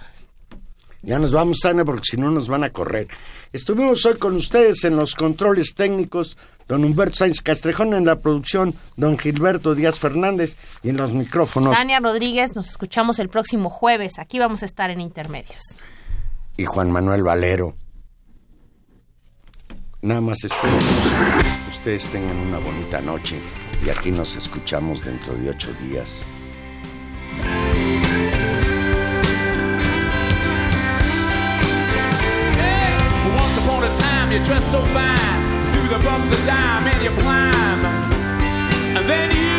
Ya 1.01 1.17
nos 1.17 1.31
vamos, 1.31 1.63
Ana, 1.63 1.85
porque 1.85 2.03
si 2.11 2.17
no 2.17 2.29
nos 2.29 2.49
van 2.49 2.63
a 2.63 2.71
correr. 2.71 3.07
Estuvimos 3.53 4.05
hoy 4.05 4.17
con 4.17 4.35
ustedes 4.35 4.83
en 4.83 4.95
los 4.95 5.15
controles 5.15 5.73
técnicos, 5.73 6.37
don 6.69 6.85
Humberto 6.85 7.15
Sáenz 7.15 7.41
Castrejón 7.41 7.93
en 7.93 8.05
la 8.05 8.15
producción, 8.19 8.73
don 8.95 9.17
Gilberto 9.17 9.75
Díaz 9.75 9.99
Fernández 9.99 10.55
y 10.83 10.89
en 10.89 10.97
los 10.97 11.11
micrófonos. 11.11 11.75
Tania 11.75 11.99
Rodríguez, 11.99 12.55
nos 12.55 12.69
escuchamos 12.69 13.19
el 13.19 13.27
próximo 13.27 13.69
jueves. 13.69 14.19
Aquí 14.19 14.39
vamos 14.39 14.63
a 14.63 14.65
estar 14.67 14.89
en 14.91 15.01
Intermedios. 15.01 15.79
y 16.59 16.65
Juan 16.65 16.91
Manuel 16.91 17.23
Valero. 17.23 17.73
Nada 20.01 20.19
más 20.21 20.43
esperemos 20.43 20.83
que 21.63 21.69
ustedes 21.71 22.07
tengan 22.07 22.37
una 22.37 22.59
bonita 22.59 23.01
noche 23.01 23.37
y 23.85 23.89
aquí 23.89 24.11
nos 24.11 24.35
escuchamos 24.35 25.03
dentro 25.03 25.33
de 25.35 25.49
ocho 25.49 25.73
días. 25.81 26.25
Well, 33.25 33.35
once 33.37 33.57
upon 33.57 33.83
a 33.83 33.93
time, 33.93 34.31
you 34.31 34.43
dressed 34.43 34.71
so 34.71 34.81
fine. 34.87 35.48
The 35.89 35.97
bumps 36.03 36.31
of 36.31 36.45
dime 36.45 36.85
and 36.85 37.03
you 37.03 37.09
climb. 37.09 37.85
And 38.95 39.09
then 39.09 39.31
you 39.31 39.58